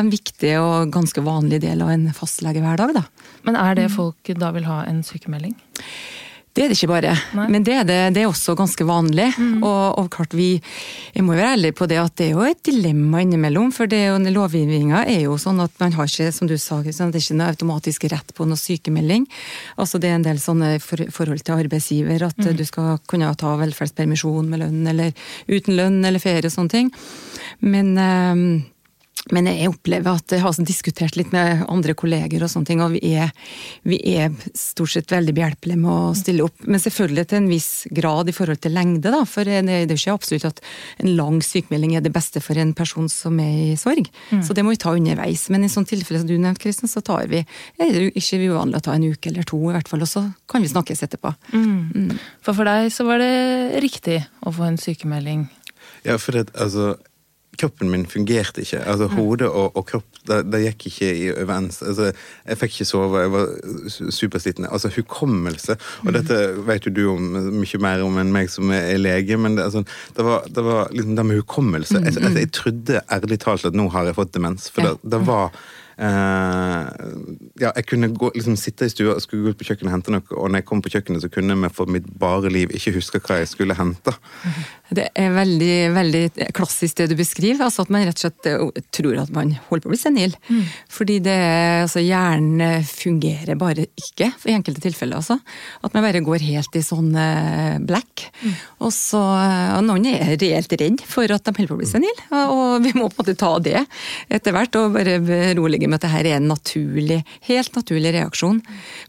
en 0.00 0.12
viktig 0.12 0.52
og 0.60 0.94
ganske 0.94 1.24
vanlig 1.26 1.62
del 1.64 1.82
av 1.82 1.90
en 1.94 2.06
fastlege 2.16 2.62
hver 2.62 2.78
dag. 2.80 2.94
Da. 3.00 3.06
Men 3.48 3.58
er 3.60 3.80
det 3.80 3.88
folk 3.94 4.34
da 4.38 4.52
vil 4.54 4.68
ha 4.68 4.82
en 4.88 5.02
sykemelding? 5.06 5.56
Det 6.54 6.62
er 6.62 6.70
det 6.70 6.76
ikke 6.76 6.92
bare, 6.92 7.12
Nei. 7.34 7.48
men 7.50 7.64
det 7.66 7.72
er, 7.74 7.86
det, 7.88 7.94
det 8.14 8.20
er, 8.22 8.28
også 8.30 8.54
ganske 8.54 8.84
vanlig. 8.86 9.26
Mm. 9.34 9.64
Og, 9.66 9.98
og, 9.98 10.06
klart 10.14 10.36
vi 10.38 10.52
jeg 10.54 11.24
må 11.26 11.34
være 11.34 11.56
ærlig 11.56 11.72
på 11.74 11.88
det 11.90 11.98
at 11.98 12.14
det 12.20 12.28
er 12.28 12.36
jo 12.36 12.44
et 12.46 12.60
dilemma 12.62 13.24
innimellom. 13.24 13.72
For 13.74 13.90
lovgivninga 13.90 15.02
er 15.10 15.24
jo 15.24 15.34
sånn 15.40 15.58
at 15.64 15.74
man 15.82 15.96
har 15.96 16.06
ikke, 16.06 16.30
som 16.36 16.46
du 16.50 16.54
sa, 16.62 16.78
det 16.84 16.94
er 16.94 17.18
ikke 17.18 17.38
noe 17.40 17.50
automatisk 17.50 18.06
rett 18.12 18.30
på 18.38 18.46
noe 18.46 18.60
sykemelding. 18.60 19.26
Altså 19.82 19.98
Det 19.98 20.12
er 20.12 20.20
en 20.20 20.28
del 20.28 20.38
sånne 20.38 20.76
for, 20.84 21.02
forhold 21.16 21.42
til 21.42 21.58
arbeidsgiver, 21.64 22.28
at 22.28 22.38
mm. 22.38 22.52
du 22.54 22.64
skal 22.68 23.02
kunne 23.10 23.32
ta 23.40 23.56
velferdspermisjon 23.58 24.52
med 24.52 24.62
lønn 24.62 24.86
eller 24.94 25.10
uten 25.50 25.74
lønn 25.74 25.98
eller 26.06 26.22
ferie 26.22 26.46
og 26.46 26.54
sånne 26.54 26.76
ting. 26.76 26.94
Men 27.66 27.96
um, 27.98 28.46
men 29.32 29.48
jeg 29.48 29.70
opplever 29.70 30.18
at 30.18 30.32
jeg 30.34 30.42
har 30.44 30.56
diskutert 30.68 31.16
litt 31.16 31.30
med 31.32 31.62
andre 31.72 31.94
kolleger, 31.96 32.42
og 32.44 32.50
sånne 32.52 32.68
ting, 32.68 32.82
og 32.84 32.92
vi 32.92 33.14
er, 33.16 33.30
vi 33.88 33.96
er 34.12 34.34
stort 34.58 34.92
sett 34.92 35.14
veldig 35.14 35.32
behjelpelige 35.36 35.80
med 35.80 35.92
å 35.92 36.12
stille 36.18 36.44
opp. 36.44 36.66
Men 36.68 36.82
selvfølgelig 36.82 37.24
til 37.30 37.40
en 37.40 37.48
viss 37.48 37.70
grad 37.94 38.28
i 38.28 38.34
forhold 38.36 38.60
til 38.64 38.76
lengde, 38.76 39.12
da. 39.14 39.22
For 39.28 39.48
det 39.48 39.62
er 39.62 39.86
jo 39.86 39.96
ikke 39.96 40.16
absolutt 40.18 40.48
at 40.50 40.60
en 41.00 41.14
lang 41.16 41.40
sykemelding 41.44 41.96
er 41.96 42.04
det 42.04 42.12
beste 42.12 42.42
for 42.44 42.60
en 42.60 42.74
person 42.76 43.08
som 43.12 43.40
er 43.40 43.54
i 43.70 43.78
sorg. 43.80 44.10
Mm. 44.28 44.44
Så 44.44 44.56
det 44.56 44.66
må 44.66 44.74
vi 44.74 44.82
ta 44.84 44.92
underveis. 44.92 45.46
Men 45.54 45.64
i 45.64 45.72
sånn 45.72 45.88
tilfelle 45.88 46.20
som 46.20 46.28
du 46.28 46.36
nevnte, 46.36 46.60
Kristian, 46.66 46.92
så 46.92 47.00
tar 47.04 47.30
vi 47.32 47.40
er 47.40 47.96
det 47.96 48.10
ikke 48.12 48.42
uvanlig 48.44 48.82
å 48.82 48.86
ta 48.90 48.98
en 48.98 49.08
uke 49.08 49.32
eller 49.32 49.48
to, 49.48 49.62
i 49.70 49.74
hvert 49.76 49.88
fall. 49.88 50.04
Og 50.04 50.10
så 50.10 50.26
kan 50.50 50.64
vi 50.64 50.72
snakkes 50.72 51.04
etterpå. 51.08 51.32
Mm. 51.56 51.80
Mm. 51.94 52.22
For 52.44 52.56
for 52.56 52.68
deg 52.68 52.92
så 52.92 53.08
var 53.08 53.24
det 53.24 53.80
riktig 53.84 54.20
å 54.44 54.52
få 54.52 54.68
en 54.68 54.80
sykemelding? 54.80 55.48
Ja, 56.04 56.20
for 56.20 56.36
det, 56.36 56.50
altså 56.60 56.94
kroppen 57.60 57.90
min 57.92 58.06
fungerte 58.10 58.64
ikke. 58.64 58.82
Altså 58.82 59.08
mm. 59.10 59.16
Hodet 59.18 59.48
og, 59.48 59.76
og 59.76 59.86
kropp 59.88 60.20
det, 60.24 60.40
det, 60.48 60.60
gikk 60.64 60.86
ikke 60.88 61.10
i 61.20 61.26
overens. 61.34 61.82
Altså, 61.84 62.10
jeg 62.48 62.60
fikk 62.60 62.76
ikke 62.78 62.88
sove, 62.88 63.20
jeg 63.20 63.32
var 63.34 64.10
supersliten. 64.16 64.68
Altså 64.70 64.90
hukommelse. 64.94 65.76
Og 66.04 66.10
mm. 66.10 66.14
dette 66.18 66.40
vet 66.68 66.88
jo 66.88 66.94
du 66.96 67.02
om 67.12 67.30
mye 67.60 67.82
mer 67.84 68.04
om 68.06 68.18
enn 68.22 68.32
meg 68.34 68.52
som 68.52 68.72
er 68.74 68.96
lege, 69.00 69.38
men 69.40 69.58
det, 69.58 69.68
altså, 69.68 69.84
det 70.16 70.26
var, 70.26 70.48
det 70.48 70.64
var 70.64 70.92
liksom 70.94 71.16
det 71.18 71.28
med 71.28 71.42
hukommelse. 71.42 72.00
Jeg, 72.06 72.16
jeg, 72.20 72.36
jeg, 72.40 72.52
trodde 72.56 73.04
ærlig 73.12 73.40
talt 73.44 73.68
at 73.68 73.76
nå 73.76 73.88
har 73.92 74.08
jeg 74.08 74.18
fått 74.18 74.34
demens. 74.36 74.70
For 74.72 74.86
det, 74.86 74.96
det 75.12 75.20
var 75.28 75.52
ja, 75.98 77.70
jeg 77.70 77.86
kunne 77.86 78.10
gå, 78.14 78.30
liksom, 78.34 78.56
sitte 78.58 78.88
i 78.88 78.92
stua 78.92 79.14
og 79.14 79.22
skulle 79.22 79.44
gå 79.44 79.54
ut 79.54 79.60
på 79.60 79.68
kjøkkenet 79.68 79.90
og 79.90 79.94
hente 79.94 80.14
noe, 80.14 80.24
og 80.34 80.50
når 80.50 80.62
jeg 80.62 80.68
kom 80.70 80.82
på 80.84 80.92
kjøkkenet, 80.94 81.22
så 81.22 81.30
kunne 81.32 81.56
jeg 81.56 81.74
for 81.76 81.90
mitt 81.90 82.08
bare 82.20 82.50
liv 82.52 82.72
ikke 82.74 82.96
huske 82.96 83.20
hva 83.22 83.40
jeg 83.42 83.52
skulle 83.52 83.76
hente. 83.78 84.14
Det 84.94 85.06
er 85.16 85.30
veldig 85.34 85.76
veldig 85.94 86.22
klassisk 86.56 86.98
det 86.98 87.08
du 87.12 87.16
beskriver, 87.18 87.64
altså 87.66 87.84
at 87.84 87.92
man 87.94 88.06
rett 88.06 88.18
og 88.18 88.26
slett 88.26 88.50
eh, 88.50 88.82
tror 88.94 89.20
at 89.22 89.32
man 89.34 89.54
holder 89.68 89.84
på 89.84 89.90
å 89.90 89.94
bli 89.94 90.00
senil. 90.00 90.36
Mm. 90.48 90.62
Fordi 90.92 91.18
det, 91.24 91.38
altså, 91.84 92.02
hjernen 92.04 92.86
fungerer 92.88 93.58
bare 93.60 93.86
ikke 93.88 94.30
i 94.48 94.56
enkelte 94.56 94.84
tilfeller. 94.84 95.22
Altså. 95.22 95.38
At 95.84 95.94
man 95.96 96.04
bare 96.06 96.24
går 96.24 96.44
helt 96.44 96.78
i 96.78 96.84
sånn 96.84 97.12
uh, 97.14 97.78
Og 98.84 98.92
så, 98.94 99.20
og 99.20 99.84
Noen 99.86 100.08
er 100.10 100.34
reelt 100.40 100.72
redd 100.80 101.04
for 101.08 101.30
at 101.30 101.46
de 101.46 101.54
holder 101.54 101.70
på 101.70 101.78
å 101.78 101.80
bli 101.82 101.88
senil, 101.88 102.22
og 102.32 102.84
vi 102.84 102.94
må 102.96 103.08
på 103.08 103.18
en 103.18 103.22
måte 103.22 103.36
ta 103.40 103.52
det 103.62 103.84
etter 104.32 104.54
hvert 104.56 104.78
og 104.80 104.94
bare 104.98 105.18
berolige 105.24 105.88
med 105.88 106.00
at 106.00 106.06
dette 106.08 106.22
er 106.22 106.38
en 106.38 106.50
naturlig, 106.52 107.22
helt 107.48 107.78
naturlig 107.78 108.14
reaksjon. 108.18 108.60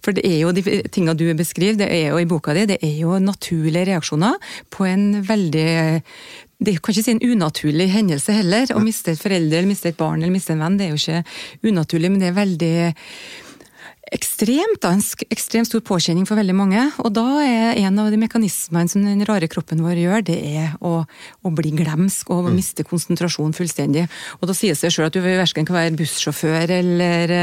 For 0.06 0.16
det 0.16 0.26
er 0.28 0.40
jo 0.44 0.54
de 0.56 0.64
tinga 0.94 1.16
du 1.18 1.28
beskriver, 1.38 1.80
det 1.84 1.92
er 1.92 2.10
jo 2.12 2.22
i 2.22 2.30
boka 2.30 2.56
di, 2.58 2.68
det 2.74 2.82
er 2.86 2.98
jo 3.02 3.20
naturlige 3.22 3.90
reaksjoner 3.92 4.40
på 4.74 4.90
en 4.90 5.08
veldig 5.26 5.70
det 6.66 6.78
kan 6.80 6.94
ikke 6.94 7.04
si 7.04 7.12
en 7.12 7.34
unaturlig 7.36 7.90
hendelse 7.92 8.32
heller. 8.32 8.70
Å 8.72 8.80
miste 8.84 9.12
et 9.12 9.20
foreldre, 9.20 9.60
eller 9.60 9.68
miste 9.68 9.92
et 9.92 9.98
barn 10.00 10.22
eller 10.22 10.32
miste 10.32 10.56
en 10.56 10.64
venn, 10.64 10.78
det 10.80 10.88
er 10.88 10.94
jo 10.94 11.02
ikke 11.02 11.72
unaturlig, 11.72 12.12
men 12.14 12.22
det 12.22 12.30
er 12.30 12.38
veldig 12.38 12.76
ekstremt, 14.14 14.82
da, 14.84 14.92
en 14.94 15.02
ekstremt 15.34 15.68
stor 15.70 15.82
påkjenning 15.86 16.28
for 16.30 16.38
veldig 16.38 16.56
mange. 16.58 16.82
Og 17.02 17.10
da 17.16 17.26
er 17.42 17.80
en 17.82 18.00
av 18.02 18.12
de 18.14 18.20
mekanismene 18.22 18.92
som 18.92 19.06
den 19.06 19.26
rare 19.26 19.50
kroppen 19.52 19.82
vår 19.82 19.98
gjør, 20.04 20.26
det 20.28 20.38
er 20.46 20.76
å, 20.86 21.00
å 21.06 21.54
bli 21.56 21.72
glemsk 21.74 22.30
og 22.34 22.46
mm. 22.46 22.52
miste 22.54 22.86
konsentrasjon 22.86 23.56
fullstendig. 23.58 24.06
Og 24.40 24.50
da 24.50 24.56
sier 24.58 24.76
det 24.76 24.82
seg 24.82 24.94
sjøl 24.94 25.10
at 25.10 25.18
du 25.18 25.22
verken 25.26 25.66
kan 25.68 25.80
være 25.80 25.96
bussjåfør 25.98 26.76
eller, 26.78 27.36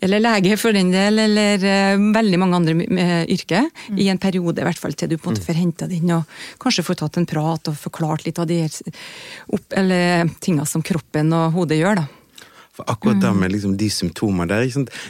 eller, 0.00 0.24
lege 0.24 0.56
for 0.60 0.76
den 0.76 0.92
del, 0.94 1.20
eller 1.26 1.68
uh, 1.68 2.08
veldig 2.16 2.40
mange 2.40 2.62
andre 2.62 2.76
uh, 2.88 3.24
yrker, 3.28 3.68
mm. 3.68 4.00
i 4.00 4.08
en 4.12 4.22
periode 4.22 4.64
i 4.64 4.68
hvert 4.68 4.80
fall 4.80 4.96
til 4.96 5.12
du 5.12 5.18
på 5.18 5.28
en 5.28 5.36
måte 5.36 5.44
mm. 5.44 5.48
får 5.50 5.60
henta 5.60 5.90
den 5.90 6.14
og 6.16 6.38
kanskje 6.62 6.86
får 6.86 7.02
tatt 7.02 7.20
en 7.20 7.28
prat 7.28 7.68
og 7.68 7.76
forklart 7.76 8.24
litt 8.24 8.40
av 8.40 8.48
de 8.48 8.62
opp, 8.64 9.76
eller, 9.76 10.30
tinga 10.40 10.64
som 10.68 10.84
kroppen 10.84 11.34
og 11.36 11.52
hodet 11.58 11.82
gjør. 11.82 12.00
da. 12.00 12.17
For 12.78 12.86
akkurat 12.86 13.18
mm. 13.18 13.22
det 13.24 13.34
med 13.40 13.52
liksom 13.52 13.74
de 13.78 13.88
symptomene 13.90 14.46
der, 14.46 14.68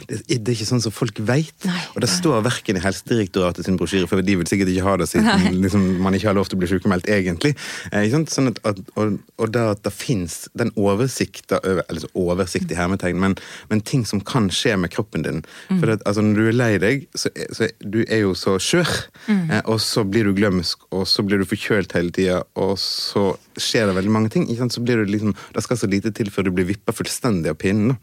det, 0.09 0.19
det, 0.25 0.39
er 0.41 0.55
ikke 0.55 0.67
sånn 0.67 0.81
som 0.81 0.93
folk 0.93 1.19
vet. 1.21 1.67
Og 1.93 2.01
det 2.01 2.09
står 2.09 2.41
verken 2.45 2.79
i 2.79 2.81
Helsedirektoratet 2.81 3.67
sin 3.67 3.77
brosjyre, 3.77 4.09
for 4.09 4.25
de 4.25 4.37
vil 4.39 4.49
sikkert 4.49 4.71
ikke 4.73 4.87
ha 4.87 4.95
det 4.97 5.09
siden 5.11 5.59
liksom, 5.63 5.85
man 6.01 6.17
ikke 6.17 6.31
har 6.31 6.37
lov 6.37 6.49
til 6.49 6.57
å 6.57 6.63
bli 6.63 6.71
sykemeldt 6.71 7.09
egentlig. 7.13 7.53
Eh, 7.93 8.09
sånn 8.09 8.49
at, 8.49 8.61
at, 8.65 8.81
og, 8.97 9.19
og 9.37 9.53
det 9.53 9.65
at 9.75 9.83
det 9.85 9.93
fins 9.93 10.41
den 10.57 10.73
oversikt, 10.79 11.53
eller 11.61 12.01
så 12.01 12.09
oversikt 12.17 12.73
i 12.73 12.79
hermetegn, 12.79 13.21
men, 13.21 13.37
men, 13.69 13.83
ting 13.85 14.01
som 14.05 14.21
kan 14.25 14.49
skje 14.53 14.75
med 14.81 14.93
kroppen 14.93 15.25
din. 15.25 15.43
Mm. 15.69 15.77
For 15.77 15.93
at, 15.93 16.03
altså, 16.09 16.25
når 16.25 16.41
du 16.41 16.49
er 16.49 16.57
lei 16.57 16.71
deg, 16.81 17.05
så, 17.13 17.31
så 17.55 17.69
du 17.85 18.01
er 18.07 18.23
jo 18.23 18.33
så 18.37 18.57
skjør, 18.61 18.89
mm. 19.27 19.45
eh, 19.45 19.63
og 19.69 19.77
så 19.83 20.05
blir 20.07 20.25
du 20.25 20.33
glømsk, 20.37 20.89
og 20.95 21.05
så 21.09 21.25
blir 21.25 21.41
du 21.41 21.47
forkjølt 21.49 21.93
hele 21.97 22.13
tida, 22.15 22.41
og 22.57 22.75
så 22.81 23.29
skjer 23.59 23.89
det 23.89 23.97
veldig 23.99 24.13
mange 24.13 24.33
ting. 24.33 24.49
Så 24.49 24.81
blir 24.83 25.01
du 25.01 25.11
liksom, 25.11 25.35
Det 25.53 25.63
skal 25.63 25.77
så 25.77 25.89
lite 25.89 26.11
til 26.15 26.31
før 26.33 26.47
du 26.47 26.53
blir 26.55 26.67
vippa 26.69 26.95
fullstendig 26.95 27.51
av 27.51 27.58
pinnen. 27.59 27.97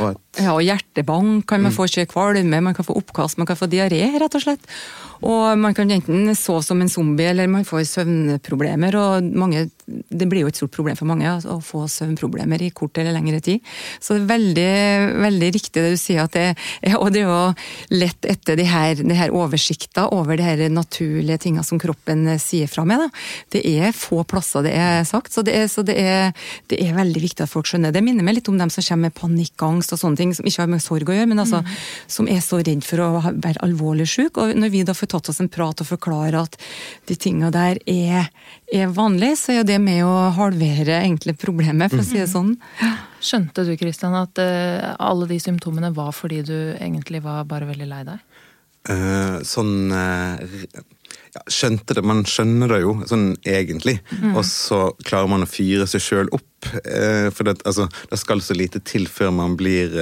Og 0.00 0.16
Ja, 0.40 0.54
og 0.54 0.62
hjertebank 0.64 1.44
kan 1.50 1.60
man 1.60 1.74
få 1.76 1.84
ikke 1.90 2.08
kvalme, 2.14 2.62
man 2.64 2.72
kan 2.72 2.86
få 2.86 2.96
oppkast, 2.96 3.36
man 3.36 3.48
kan 3.48 3.58
få 3.58 3.68
diaré, 3.68 4.06
rett 4.16 4.36
og 4.38 4.40
slett. 4.40 4.64
Og 5.22 5.58
man 5.58 5.74
kan 5.74 5.90
enten 5.92 6.32
sove 6.34 6.64
som 6.66 6.80
en 6.82 6.90
zombie, 6.90 7.28
eller 7.30 7.50
man 7.50 7.66
får 7.66 7.84
søvnproblemer. 7.86 8.94
og 8.96 9.22
mange, 9.38 9.70
Det 9.86 10.28
blir 10.28 10.42
jo 10.42 10.48
et 10.48 10.56
stort 10.56 10.72
problem 10.72 10.96
for 10.96 11.06
mange 11.06 11.28
altså, 11.28 11.58
å 11.58 11.62
få 11.62 11.86
søvnproblemer 11.86 12.62
i 12.62 12.70
kort 12.70 12.98
eller 12.98 13.12
lengre 13.12 13.40
tid. 13.40 13.60
Så 14.00 14.14
det 14.14 14.22
er 14.22 14.32
veldig, 14.32 15.22
veldig 15.22 15.50
riktig 15.54 15.82
det 15.82 15.92
du 15.94 15.96
sier. 16.00 16.24
at 16.24 16.32
det, 16.32 16.56
Og 16.98 17.12
det 17.12 17.22
er 17.22 17.28
jo 17.28 17.54
lett 17.90 18.26
etter 18.26 18.56
de 18.56 18.64
her, 18.64 18.94
de 18.94 19.14
her 19.14 19.30
oversikta 19.30 20.08
over 20.10 20.36
de 20.36 20.42
her 20.42 20.68
naturlige 20.68 21.38
tinga 21.38 21.62
som 21.62 21.78
kroppen 21.78 22.38
sier 22.38 22.66
fra 22.66 22.84
med. 22.84 22.98
Da. 22.98 23.08
Det 23.50 23.62
er 23.66 23.92
få 23.92 24.24
plasser 24.24 24.62
det 24.62 24.74
er 24.74 25.04
sagt, 25.04 25.32
så, 25.32 25.42
det 25.42 25.54
er, 25.54 25.66
så 25.68 25.82
det, 25.82 25.96
er, 25.98 26.32
det, 26.68 26.78
er, 26.82 26.94
veldig 26.94 27.22
viktig 27.22 27.42
at 27.42 27.50
folk 27.50 27.66
skjønner. 27.66 27.92
Det 27.92 28.02
minner 28.02 28.24
meg 28.24 28.40
litt 28.40 28.48
om 28.48 28.58
dem 28.58 28.70
som 28.70 28.82
kommer 28.82 29.10
med 29.10 29.18
panikkangst 29.18 29.92
og 29.92 29.98
sånne 29.98 30.16
ting, 30.16 30.21
som 30.30 30.46
ikke 30.46 30.62
har 30.62 30.70
med 30.70 30.82
sorg 30.84 31.10
å 31.10 31.16
gjøre, 31.16 31.28
men 31.32 31.42
altså, 31.42 31.58
mm. 31.66 31.72
som 32.14 32.28
er 32.30 32.38
så 32.44 32.60
redd 32.62 32.86
for 32.86 33.02
å 33.02 33.08
være 33.26 33.58
alvorlig 33.66 34.06
syk. 34.12 34.38
Og 34.38 34.54
når 34.54 34.70
vi 34.70 34.84
da 34.86 34.94
får 34.94 35.10
tatt 35.16 35.32
oss 35.32 35.42
en 35.42 35.50
prat 35.52 35.82
og 35.82 35.88
forklare 35.88 36.44
at 36.46 36.54
de 37.10 37.18
tinga 37.18 37.50
der 37.54 37.82
er, 37.90 38.30
er 38.72 38.94
vanlig, 38.94 39.34
så 39.42 39.56
er 39.56 39.60
jo 39.60 39.68
det 39.72 39.80
med 39.82 40.04
å 40.06 40.14
halvere 40.38 41.00
egentlig 41.02 41.34
problemet, 41.42 41.90
for 41.90 42.04
å 42.04 42.06
si 42.06 42.20
det 42.22 42.30
sånn. 42.30 42.54
Skjønte 43.22 43.66
du 43.66 43.74
Kristian, 43.80 44.14
at 44.18 44.38
uh, 44.38 44.94
alle 45.02 45.26
de 45.30 45.42
symptomene 45.42 45.92
var 45.94 46.14
fordi 46.14 46.42
du 46.46 46.56
egentlig 46.78 47.22
var 47.26 47.44
bare 47.50 47.68
veldig 47.70 47.90
lei 47.90 48.02
deg? 48.06 48.28
Uh, 48.90 49.38
sånn 49.46 49.92
uh, 49.94 50.42
ja, 51.32 51.42
skjønte 51.48 51.96
det, 51.96 52.04
Man 52.04 52.24
skjønner 52.28 52.74
det 52.74 52.82
jo, 52.82 52.96
sånn 53.08 53.32
egentlig. 53.48 53.98
Mm. 54.20 54.34
Og 54.36 54.44
så 54.48 54.82
klarer 55.06 55.30
man 55.32 55.46
å 55.46 55.50
fyre 55.50 55.86
seg 55.90 56.04
sjøl 56.04 56.32
opp. 56.32 56.48
for 56.62 57.48
det, 57.48 57.56
altså, 57.66 57.88
det 58.10 58.18
skal 58.20 58.42
så 58.44 58.54
lite 58.54 58.82
til 58.86 59.08
før 59.10 59.32
man 59.34 59.56
blir 59.58 59.96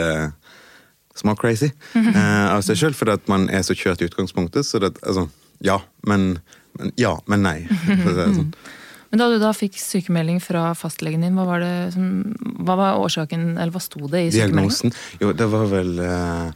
småcrazy 1.16 1.70
crazy 1.70 1.72
-hmm. 1.94 2.50
av 2.50 2.62
seg 2.62 2.76
sjøl, 2.76 2.94
fordi 2.94 3.12
at 3.12 3.28
man 3.28 3.48
er 3.50 3.62
så 3.62 3.74
kjørt 3.74 4.02
i 4.02 4.08
utgangspunktet. 4.08 4.66
Så 4.66 4.78
det, 4.78 4.98
altså, 5.02 5.28
ja, 5.60 5.80
men, 6.06 6.38
men, 6.78 6.92
ja, 6.96 7.18
men 7.26 7.42
nei. 7.42 7.68
Sånn. 7.86 8.52
Men 9.10 9.18
da 9.18 9.26
du 9.26 9.40
da 9.42 9.50
fikk 9.50 9.74
sykemelding 9.74 10.38
fra 10.38 10.68
fastlegen 10.78 11.24
din, 11.24 11.34
hva 11.34 11.44
var, 11.48 11.64
det 11.64 11.94
som, 11.96 12.04
hva 12.62 12.76
var 12.78 13.00
årsaken, 13.02 13.56
eller 13.58 13.74
hva 13.74 13.82
sto 13.82 14.06
det 14.06 14.20
i 14.22 14.30
sykemeldingen? 14.30 14.70
Diagnosen? 14.70 14.92
Jo, 15.18 15.32
det 15.34 15.48
var 15.50 15.66
vel 15.66 15.98
uh, 15.98 16.52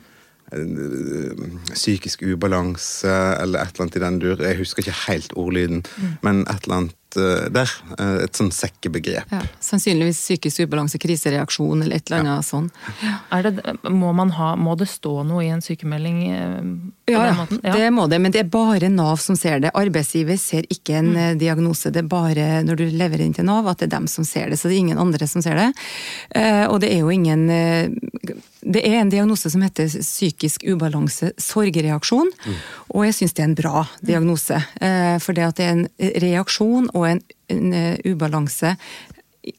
psykisk 1.72 2.22
ubalanse 2.22 3.10
eller 3.40 3.62
et 3.62 3.74
eller 3.74 3.86
annet 3.86 3.96
i 3.96 4.04
den 4.04 4.20
dur. 4.22 4.42
Jeg 4.42 4.58
husker 4.58 4.84
ikke 4.84 4.98
helt 5.08 5.32
ordlyden, 5.36 5.84
mm. 5.96 6.12
men 6.22 6.44
et 6.46 6.68
eller 6.68 6.76
annet 6.82 6.96
Eh, 7.03 7.03
der. 7.16 7.70
Eh, 7.98 8.24
et 8.24 8.38
sånn 8.38 8.50
sekkebegrep. 8.54 9.30
Ja, 9.32 9.42
sannsynligvis 9.62 10.20
psykisk 10.20 10.64
ubalanse, 10.64 11.00
krisereaksjon 11.02 11.84
eller 11.84 11.98
et 11.98 12.10
eller 12.10 12.24
annet 12.24 12.36
ja. 12.36 12.46
sånn. 12.46 12.70
Det, 13.44 13.90
må, 13.92 14.12
ha, 14.38 14.50
må, 14.56 14.76
det 14.80 14.88
stå 14.90 15.22
noe 15.26 15.44
i 15.44 15.50
en 15.54 15.64
sykemelding? 15.64 16.22
på 17.04 17.12
ja, 17.12 17.46
ja, 17.62 17.72
det 17.74 17.90
må 17.92 18.06
det, 18.08 18.18
men 18.22 18.32
det 18.32 18.44
er 18.44 18.50
bare 18.50 18.88
Nav 18.92 19.20
som 19.22 19.36
ser 19.36 19.60
det. 19.60 19.74
Arbeidsgiver 19.76 20.38
ser 20.40 20.66
ikke 20.72 20.98
en 21.00 21.12
mm. 21.12 21.38
diagnose, 21.40 21.92
det 21.92 22.04
er 22.04 22.08
bare 22.08 22.48
når 22.64 22.80
du 22.80 22.84
leverer 22.88 23.26
inn 23.26 23.36
til 23.36 23.46
Nav 23.48 23.68
at 23.70 23.82
det 23.82 23.90
er 23.90 23.96
dem 23.98 24.08
som 24.10 24.24
ser 24.28 24.50
det. 24.50 24.60
Så 24.60 24.70
det 24.70 24.78
er 24.78 24.84
ingen 24.86 25.02
andre 25.02 25.28
som 25.28 25.44
ser 25.44 25.60
det. 25.60 25.70
Og 26.70 26.80
det 26.82 26.94
er 26.94 27.04
jo 27.04 27.12
ingen 27.12 27.46
det 28.64 28.80
er 28.88 29.02
en 29.02 29.10
diagnose 29.12 29.50
som 29.52 29.62
heter 29.64 29.90
psykisk 29.92 30.64
ubalanse 30.64 31.32
sorgreaksjon, 31.40 32.30
mm. 32.32 32.60
og 32.96 33.04
jeg 33.04 33.16
syns 33.18 33.36
det 33.36 33.42
er 33.44 33.48
en 33.50 33.56
bra 33.58 33.82
diagnose. 34.00 34.60
For 35.20 35.36
det 35.36 35.44
at 35.44 35.60
det 35.60 35.66
er 35.66 35.74
en 35.74 35.84
reaksjon 36.24 36.88
og 36.94 37.03
en, 37.08 37.20
en 37.52 37.76
eh, 37.76 38.00
ubalanse 38.08 38.76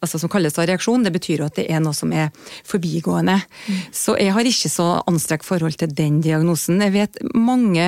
altså 0.02 0.18
som 0.18 0.32
kalles 0.34 0.56
reaksjon, 0.58 1.04
det 1.06 1.14
betyr 1.14 1.44
at 1.46 1.60
det 1.60 1.68
er 1.70 1.82
noe 1.84 1.94
som 1.94 2.10
er 2.16 2.32
forbigående. 2.66 3.38
Mm. 3.38 3.82
Så 3.94 4.16
jeg 4.18 4.34
har 4.34 4.50
ikke 4.50 4.72
så 4.72 4.88
anstrengt 5.06 5.46
forhold 5.46 5.78
til 5.78 5.94
den 5.94 6.22
diagnosen. 6.26 6.82
Jeg 6.82 6.96
vet 6.96 7.20
mange 7.38 7.86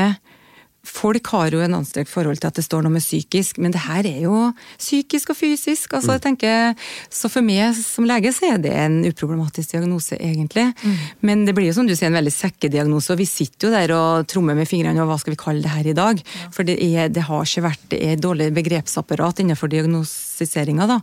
Folk 0.87 1.27
har 1.33 1.51
jo 1.51 1.59
en 1.63 1.75
anstrengt 1.77 2.09
forhold 2.09 2.39
til 2.39 2.49
at 2.49 2.57
det 2.57 2.63
står 2.65 2.85
noe 2.85 2.95
med 2.95 3.03
psykisk, 3.03 3.59
men 3.61 3.73
det 3.75 3.83
her 3.83 4.07
er 4.07 4.21
jo 4.23 4.47
psykisk 4.79 5.33
og 5.33 5.39
fysisk. 5.39 5.93
altså 5.93 6.15
jeg 6.15 6.23
tenker, 6.23 6.75
Så 7.09 7.29
for 7.29 7.45
meg 7.45 7.75
som 7.75 8.07
lege 8.07 8.31
så 8.33 8.53
er 8.53 8.57
det 8.63 8.73
en 8.73 9.03
uproblematisk 9.05 9.75
diagnose, 9.75 10.15
egentlig. 10.15 10.71
Mm. 10.83 10.97
Men 11.21 11.45
det 11.45 11.55
blir 11.57 11.67
jo 11.67 11.77
som 11.77 11.87
du 11.87 11.95
sier 11.95 12.07
en 12.07 12.19
veldig 12.19 12.33
sekkediagnose, 12.33 13.11
og 13.13 13.19
vi 13.19 13.27
sitter 13.29 13.67
jo 13.67 13.73
der 13.75 13.95
og 13.95 14.27
trommer 14.31 14.55
med 14.55 14.69
fingrene 14.69 15.03
og 15.03 15.11
hva 15.11 15.19
skal 15.21 15.35
vi 15.35 15.41
kalle 15.43 15.65
det 15.65 15.73
her 15.75 15.91
i 15.91 15.97
dag? 15.97 16.23
Ja. 16.23 16.51
For 16.55 16.67
det, 16.67 16.77
er, 16.79 17.09
det, 17.09 17.27
har 17.27 17.43
ikke 17.43 17.67
vært 17.67 17.87
det 17.91 18.01
er 18.03 18.21
dårlig 18.21 18.51
begrepsapparat 18.55 19.43
innenfor 19.43 19.71
diagnostiseringa, 19.71 20.87
da. 20.87 21.01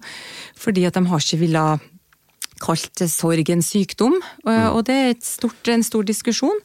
Fordi 0.57 0.87
at 0.89 0.97
de 0.97 1.05
har 1.11 1.23
ikke 1.23 1.43
villet 1.45 1.91
kalt 2.63 3.03
sorg 3.11 3.51
en 3.51 3.63
sykdom, 3.65 4.17
mm. 4.47 4.51
og 4.73 4.85
det 4.89 4.99
er 5.09 5.15
stort, 5.25 5.69
en 5.73 5.85
stor 5.87 6.07
diskusjon. 6.07 6.61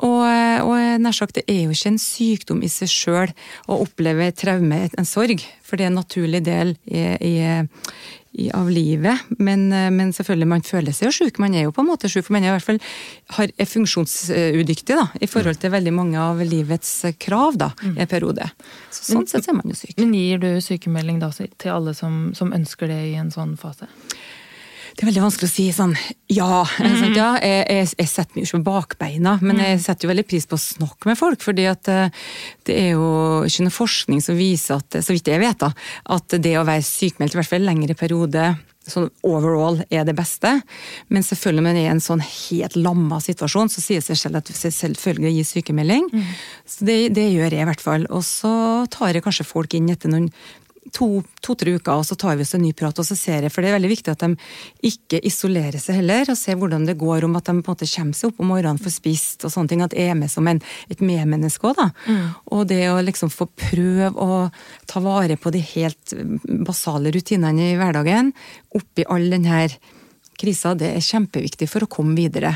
Og, 0.00 0.22
og 0.64 1.02
nær 1.02 1.16
sagt, 1.16 1.36
det 1.36 1.44
er 1.50 1.66
jo 1.66 1.74
ikke 1.74 1.92
en 1.92 2.00
sykdom 2.00 2.62
i 2.64 2.70
seg 2.72 2.88
sjøl 2.88 3.34
å 3.68 3.82
oppleve 3.84 4.30
traume, 4.32 4.86
en 4.96 5.08
sorg, 5.08 5.44
for 5.66 5.76
det 5.76 5.86
er 5.86 5.92
en 5.92 6.00
naturlig 6.00 6.40
del 6.46 6.72
i, 6.88 7.02
i, 7.20 7.34
i, 8.32 8.46
av 8.56 8.70
livet. 8.72 9.28
Men, 9.36 9.66
men, 9.68 10.14
selvfølgelig, 10.16 10.48
man 10.48 10.64
føler 10.64 10.96
seg 10.96 11.10
jo 11.10 11.12
sjuk. 11.18 11.40
Man 11.42 11.54
er 11.54 11.66
jo 11.66 11.74
på 11.76 11.84
en 11.84 11.90
måte 11.90 12.08
sjuk, 12.08 12.24
for 12.26 12.38
man 12.38 12.46
er 12.46 12.54
i 12.54 12.56
hvert 12.56 12.68
fall 12.70 12.80
har, 13.36 13.52
er 13.52 13.68
funksjonsudyktig 13.68 14.96
da, 14.96 15.10
i 15.20 15.28
forhold 15.30 15.60
til 15.60 15.74
veldig 15.76 15.94
mange 15.94 16.22
av 16.22 16.40
livets 16.48 16.94
krav 17.20 17.60
da, 17.60 17.72
i 17.84 17.98
en 17.98 18.10
periode. 18.10 18.48
Så, 18.88 19.12
sånn 19.12 19.28
sett 19.28 19.52
er 19.52 19.60
man 19.60 19.68
jo 19.68 19.76
syk. 19.78 19.98
Men 20.00 20.16
gir 20.16 20.40
du 20.40 20.50
sykemelding 20.64 21.20
da 21.20 21.28
til 21.36 21.74
alle 21.74 21.94
som, 21.98 22.30
som 22.36 22.56
ønsker 22.56 22.88
det 22.88 23.02
i 23.12 23.14
en 23.20 23.32
sånn 23.34 23.58
fase? 23.60 23.90
Det 24.94 25.04
er 25.04 25.10
veldig 25.10 25.24
vanskelig 25.24 25.48
å 25.48 25.52
si 25.52 25.66
sånn 25.74 25.94
ja. 26.30 26.62
Mm. 26.80 26.96
Sånn, 27.00 27.16
ja 27.16 27.30
jeg, 27.42 27.66
jeg, 27.66 27.90
jeg, 27.98 28.10
setter 28.10 28.36
meg 28.36 28.42
jo 28.42 28.48
ikke 28.48 28.60
på 28.60 28.68
bakbeina, 28.70 29.36
men 29.42 29.58
mm. 29.58 29.64
jeg 29.66 29.82
setter 29.84 30.06
jo 30.06 30.12
veldig 30.12 30.26
pris 30.30 30.48
på 30.50 30.58
å 30.58 30.62
snakke 30.62 31.10
med 31.10 31.20
folk. 31.20 31.44
fordi 31.44 31.68
at 31.70 31.90
eh, 31.92 32.24
det 32.68 32.78
er 32.86 32.90
jo 32.94 33.10
ikke 33.46 33.66
noe 33.66 33.76
forskning 33.76 34.24
som 34.24 34.38
viser 34.38 34.80
at, 34.80 35.00
så 35.04 35.14
vidt 35.14 35.30
jeg 35.30 35.42
vet, 35.42 35.60
da, 35.60 35.72
at 36.16 36.40
det 36.42 36.56
å 36.58 36.66
være 36.68 36.86
sykmeldt 36.86 37.36
i 37.36 37.40
hvert 37.40 37.50
fall 37.50 37.64
en 37.64 37.72
lengre 37.72 37.98
periode 37.98 38.50
sånn 38.88 39.08
overall 39.26 39.80
er 39.92 40.06
det 40.08 40.14
beste. 40.18 40.52
Men 41.12 41.24
selvfølgelig 41.26 41.60
når 41.60 41.66
man 41.66 41.78
er 41.78 41.86
i 41.86 41.92
en 41.92 42.02
sånn 42.02 42.22
helt 42.24 42.78
lamma 42.78 43.20
situasjon, 43.22 43.72
så 43.72 43.82
sier 43.82 44.00
det 44.00 44.08
seg 44.08 44.20
selv 44.22 44.40
at 44.40 44.50
selvfølgelig 44.50 45.34
gir 45.36 45.48
sykemelding. 45.48 46.08
Mm. 46.12 46.32
Så 46.68 46.88
det, 46.88 46.98
det, 47.16 47.28
gjør 47.34 47.54
jeg 47.54 47.64
i 47.66 47.68
hvert 47.70 47.84
fall. 47.84 48.08
Og 48.10 48.24
så 48.26 48.52
tar 48.92 49.14
jeg 49.14 49.24
kanskje 49.26 49.48
folk 49.48 49.76
inn 49.76 49.90
etter 49.92 50.12
noen 50.12 50.30
to-tre 50.94 51.74
to, 51.74 51.76
uker, 51.80 51.92
og 52.00 52.06
så 52.06 52.16
tar 52.18 52.38
vi 52.38 52.44
oss 52.46 52.54
en 52.56 52.64
ny 52.64 52.72
prat 52.76 52.98
og 52.98 53.06
så 53.06 53.16
ser 53.18 53.46
jeg. 53.46 53.52
For 53.54 53.62
det 53.62 53.70
er 53.70 53.76
veldig 53.78 53.92
viktig 53.92 54.12
at 54.12 54.24
de 54.24 54.30
ikke 54.90 55.20
isolerer 55.26 55.80
seg 55.82 56.00
heller, 56.00 56.30
og 56.32 56.38
ser 56.38 56.58
hvordan 56.60 56.86
det 56.88 56.98
går. 57.00 57.26
Om 57.26 57.38
at 57.38 57.50
de 57.50 57.54
på 57.60 57.72
en 57.72 57.76
måte 57.76 57.90
kommer 57.90 58.18
seg 58.18 58.30
opp 58.30 58.42
om 58.42 58.50
morgenen, 58.52 58.80
får 58.82 58.96
spist 58.96 59.46
og 59.46 59.54
sånne 59.54 59.72
ting. 59.72 59.84
At 59.86 59.96
jeg 59.96 60.12
er 60.12 60.18
med 60.18 60.32
som 60.32 60.48
en, 60.50 60.62
et 60.92 61.04
medmenneske 61.04 61.70
òg, 61.70 61.78
da. 61.78 61.88
Mm. 62.08 62.26
Og 62.56 62.66
det 62.70 62.82
å 62.90 62.98
liksom 63.04 63.32
få 63.32 63.48
prøve 63.50 64.10
å 64.16 64.42
ta 64.90 65.04
vare 65.04 65.38
på 65.40 65.52
de 65.54 65.62
helt 65.74 66.16
basale 66.66 67.12
rutinene 67.14 67.72
i 67.72 67.78
hverdagen, 67.80 68.34
oppi 68.76 69.06
all 69.08 69.30
den 69.32 69.48
her 69.50 69.78
krisa, 70.40 70.72
det 70.78 70.94
er 70.96 71.04
kjempeviktig 71.04 71.68
for 71.70 71.84
å 71.84 71.90
komme 71.90 72.16
videre. 72.18 72.54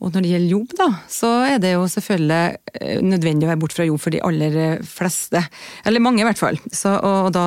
Og 0.00 0.14
når 0.14 0.24
det 0.24 0.32
gjelder 0.32 0.54
jobb, 0.54 0.74
da, 0.78 0.88
så 1.10 1.30
er 1.48 1.60
det 1.62 1.74
jo 1.74 1.84
selvfølgelig 1.90 2.40
eh, 2.80 3.02
nødvendig 3.04 3.46
å 3.46 3.50
være 3.52 3.60
bort 3.62 3.76
fra 3.76 3.86
jobb 3.86 4.00
for 4.02 4.14
de 4.14 4.22
aller 4.24 4.58
eh, 4.62 4.86
fleste. 4.86 5.42
Eller 5.88 6.02
mange, 6.04 6.22
i 6.22 6.26
hvert 6.28 6.40
fall. 6.40 6.58
Så, 6.72 6.94
da, 7.34 7.46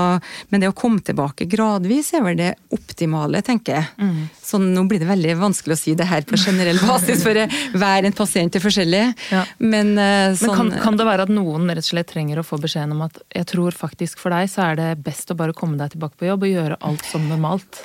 men 0.52 0.64
det 0.64 0.72
å 0.72 0.78
komme 0.78 1.04
tilbake 1.06 1.48
gradvis 1.52 2.14
er 2.18 2.26
vel 2.26 2.40
det 2.40 2.52
optimale, 2.76 3.44
tenker 3.46 3.80
jeg. 3.80 3.90
Mm. 4.02 4.22
Så 4.52 4.60
nå 4.62 4.86
blir 4.90 5.02
det 5.02 5.10
veldig 5.10 5.38
vanskelig 5.42 5.78
å 5.78 5.82
si 5.82 5.96
det 5.98 6.10
her 6.10 6.26
på 6.28 6.40
generell 6.40 6.80
basis, 6.92 7.24
for 7.26 7.38
hver 7.82 8.08
en 8.08 8.18
pasient 8.18 8.58
er 8.58 8.64
forskjellig. 8.64 9.04
Ja. 9.34 9.46
Men, 9.60 9.94
sånn, 9.96 10.52
men 10.52 10.58
kan, 10.60 10.74
kan, 10.88 11.00
det 11.00 11.08
være 11.08 11.28
at 11.28 11.34
noen 11.34 11.70
rett 11.72 11.86
og 11.86 11.92
slett 11.92 12.12
trenger 12.12 12.42
å 12.42 12.46
få 12.46 12.60
beskjeden 12.62 12.96
om 12.96 13.06
at 13.08 13.22
jeg 13.32 13.48
tror 13.52 13.76
faktisk 13.76 14.22
for 14.22 14.34
deg 14.34 14.50
så 14.52 14.70
er 14.70 14.80
det 14.80 14.90
best 15.06 15.32
å 15.32 15.38
bare 15.40 15.56
komme 15.58 15.80
deg 15.80 15.96
tilbake 15.96 16.20
på 16.20 16.28
jobb 16.28 16.46
og 16.46 16.52
gjøre 16.52 16.80
alt 16.88 17.08
som 17.08 17.26
normalt? 17.30 17.84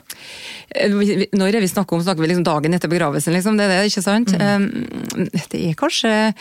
Når 0.77 1.57
er 1.57 1.63
vi 1.63 1.71
snakker 1.87 1.97
om, 1.97 2.03
snakker 2.03 2.23
vi 2.23 2.29
liksom 2.29 2.45
dagen 2.45 2.75
etter 2.75 2.91
begravelsen, 2.91 3.33
liksom. 3.33 3.57
Det 3.57 3.65
er 3.67 3.75
det, 3.79 3.91
ikke 3.91 4.03
sant? 4.03 4.33
Mm. 4.35 4.67
Um, 5.17 5.29
det 5.53 5.61
er 5.63 5.79
kanskje 5.79 6.35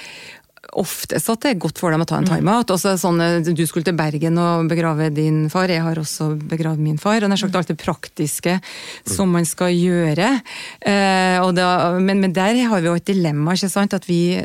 oftest 0.74 1.30
at 1.32 1.44
det 1.46 1.54
er 1.54 1.62
godt 1.62 1.80
for 1.82 1.94
dem 1.94 2.04
å 2.04 2.08
ta 2.10 2.20
en 2.20 2.28
mm. 2.28 2.32
timeout. 2.32 2.72
Mm. 2.72 3.00
Sånn, 3.02 3.22
du 3.56 3.64
skulle 3.68 3.86
til 3.88 3.98
Bergen 3.98 4.40
og 4.42 4.70
begrave 4.72 5.10
din 5.14 5.46
far, 5.54 5.72
jeg 5.72 5.84
har 5.86 6.00
også 6.00 6.32
begravd 6.50 6.82
min 6.82 6.98
far. 7.02 7.24
og 7.24 7.32
nær 7.32 7.40
sagt 7.40 7.56
alt 7.56 7.72
det 7.72 7.78
praktiske 7.82 8.58
som 9.10 9.32
man 9.36 9.48
skal 9.48 9.74
gjøre. 9.76 10.32
Eh, 10.82 11.46
da, 11.56 11.70
men, 12.00 12.24
men, 12.24 12.34
der 12.36 12.58
har 12.70 12.84
vi 12.84 12.90
jo 12.90 12.96
et 12.98 13.08
dilemma, 13.08 13.56
ikke 13.56 13.72
sant. 13.72 13.96
At 13.96 14.08
vi, 14.10 14.36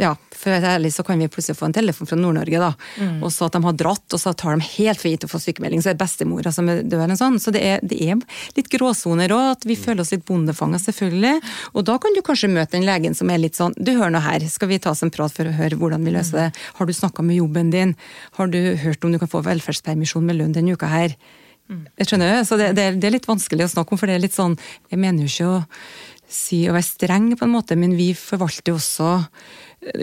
ja, 0.00 0.14
for 0.34 0.50
å 0.50 0.56
være 0.56 0.76
ærlig, 0.76 0.92
så 0.94 1.06
kan 1.06 1.20
vi 1.20 1.30
plutselig 1.32 1.58
få 1.58 1.68
en 1.70 1.76
telefon 1.76 2.10
fra 2.10 2.18
Nord-Norge, 2.18 2.62
da. 2.62 2.72
Mm. 3.00 3.22
Og 3.22 3.32
så 3.34 3.48
at 3.48 3.56
de 3.56 3.62
har 3.64 3.78
dratt, 3.78 4.06
og 4.12 4.20
så 4.20 4.34
tar 4.36 4.58
de 4.58 4.68
helt 4.76 5.00
for 5.00 5.10
gitt 5.12 5.26
å 5.26 5.30
få 5.30 5.40
sykemelding. 5.42 5.82
Så 5.82 5.92
er 5.92 5.96
det 5.96 6.02
bestemora 6.04 6.52
som 6.54 6.68
er 6.72 6.82
død 6.82 7.06
eller 7.06 7.20
sånn. 7.20 7.38
Så 7.42 7.54
det 7.54 7.64
er, 7.66 7.82
det 7.86 8.00
er 8.02 8.20
litt 8.58 8.70
gråsoner 8.72 9.32
òg, 9.34 9.56
at 9.56 9.66
vi 9.68 9.78
mm. 9.78 9.82
føler 9.86 10.04
oss 10.04 10.12
litt 10.14 10.26
bondefanga, 10.28 10.80
selvfølgelig. 10.82 11.38
Og 11.76 11.86
da 11.88 11.98
kan 12.02 12.16
du 12.16 12.22
kanskje 12.26 12.50
møte 12.52 12.76
den 12.76 12.86
legen 12.88 13.16
som 13.18 13.30
er 13.30 13.40
litt 13.42 13.58
sånn 13.58 13.74
Du, 13.76 13.92
hør 13.98 14.12
nå 14.12 14.20
her, 14.22 14.44
skal 14.50 14.70
vi 14.70 14.80
ta 14.82 14.92
oss 14.92 15.02
en 15.04 15.12
prat 15.12 15.32
for 15.32 15.48
å 15.48 15.54
høre 15.54 15.61
hvordan 15.78 16.04
vi 16.06 16.14
løser 16.14 16.38
det? 16.38 16.48
Har 16.78 16.88
du 16.88 16.92
snakka 16.96 17.24
med 17.26 17.38
jobben 17.38 17.70
din? 17.70 17.94
Har 18.38 18.50
du 18.50 18.58
hørt 18.82 19.04
om 19.04 19.12
du 19.14 19.20
kan 19.22 19.30
få 19.30 19.44
velferdspermisjon 19.46 20.26
med 20.26 20.40
lønn 20.40 20.56
denne 20.56 20.74
uka 20.74 20.90
her? 20.90 21.16
Jeg 21.72 22.08
skjønner, 22.08 22.42
så 22.44 22.58
det, 22.60 22.72
det, 22.76 22.88
er, 22.98 23.14
litt 23.14 23.28
vanskelig 23.28 23.64
å 23.64 23.72
snakke 23.72 23.94
om, 23.94 24.00
for 24.00 24.10
det 24.10 24.18
er 24.18 24.24
litt 24.24 24.34
sånn 24.34 24.58
Jeg 24.90 24.98
mener 25.00 25.24
jo 25.24 25.30
ikke 25.30 25.46
å 25.48 25.60
si 26.32 26.62
å 26.68 26.74
være 26.74 26.86
streng, 26.86 27.30
på 27.36 27.46
en 27.46 27.52
måte, 27.52 27.76
men 27.76 27.94
vi 27.96 28.10
forvalter 28.16 28.72
jo 28.72 28.78
også 28.78 29.08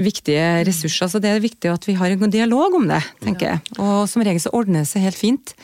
viktige 0.05 0.63
ressurser. 0.67 1.09
Så 1.09 1.21
det 1.23 1.31
er 1.31 1.41
viktig 1.41 1.71
at 1.71 1.87
vi 1.89 1.95
har 1.97 2.13
en 2.13 2.33
dialog 2.33 2.75
om 2.77 2.85
det, 2.89 2.99
tenker 3.23 3.53
jeg. 3.53 3.63
Og 3.81 4.03
som 4.11 4.21
regel 4.25 4.41
så 4.43 4.53
ordner 4.53 4.85
det 4.85 4.91
seg 4.91 5.07
helt 5.07 5.17
fint. 5.17 5.55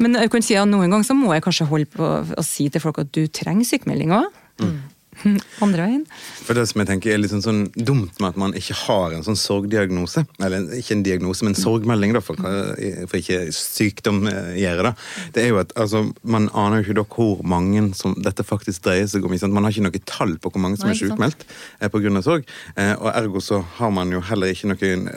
Men 0.00 0.14
jeg 0.16 0.30
kan 0.32 0.46
si 0.46 0.56
at 0.56 0.68
noen 0.70 0.92
ganger 0.92 1.08
så 1.10 1.16
må 1.18 1.34
jeg 1.34 1.44
kanskje 1.44 1.68
holde 1.68 1.90
på 1.90 2.06
å 2.06 2.46
si 2.46 2.68
til 2.72 2.82
folk 2.82 3.02
at 3.02 3.10
du 3.16 3.24
trenger 3.34 3.66
sykemelding 3.68 4.14
òg. 4.16 4.30
Andre 5.64 5.86
veien. 5.86 6.04
For 6.46 6.56
det 6.56 6.66
som 6.70 6.82
jeg 6.82 6.88
tenker 6.90 7.14
er 7.14 7.20
litt 7.20 7.32
sånn, 7.32 7.44
sånn 7.44 7.62
dumt 7.74 8.20
med 8.20 8.32
at 8.32 8.40
man 8.40 8.54
ikke 8.58 8.76
har 8.84 9.14
en 9.16 9.24
sånn 9.26 9.38
sorgdiagnose, 9.38 10.24
eller 10.40 10.70
ikke 10.78 10.96
en 10.96 11.04
diagnose, 11.06 11.46
men 11.46 11.54
en 11.54 11.60
sorgmelding, 11.60 12.14
da, 12.16 12.22
for, 12.24 12.40
for 12.40 13.18
ikke 13.20 13.42
sykdom 13.54 14.22
eh, 14.30 14.54
gjøre 14.62 14.88
det, 14.88 14.94
det 15.36 15.44
er 15.44 15.52
jo 15.52 15.60
at 15.62 15.74
altså, 15.80 16.04
man 16.22 16.48
aner 16.54 16.80
jo 16.80 16.88
ikke 16.88 16.98
da 17.00 17.06
hvor 17.10 17.42
mange 17.46 17.84
som 17.98 18.16
dette 18.22 18.46
faktisk 18.46 18.86
dreier 18.86 19.08
seg 19.10 19.26
om. 19.26 19.36
Man 19.54 19.66
har 19.66 19.74
ikke 19.74 19.88
noe 19.88 20.04
tall 20.08 20.36
på 20.40 20.52
hvor 20.52 20.62
mange 20.62 20.80
som 20.80 20.90
Nei, 20.90 20.96
er 20.96 21.02
sykmeldt 21.02 21.44
eh, 21.80 21.90
pga. 21.90 22.22
sorg, 22.24 22.48
eh, 22.76 22.94
og 22.96 23.10
ergo 23.12 23.44
så 23.44 23.62
har 23.78 23.92
man 23.94 24.12
jo 24.14 24.22
heller 24.30 24.54
ikke 24.54 24.72
noen 24.72 25.10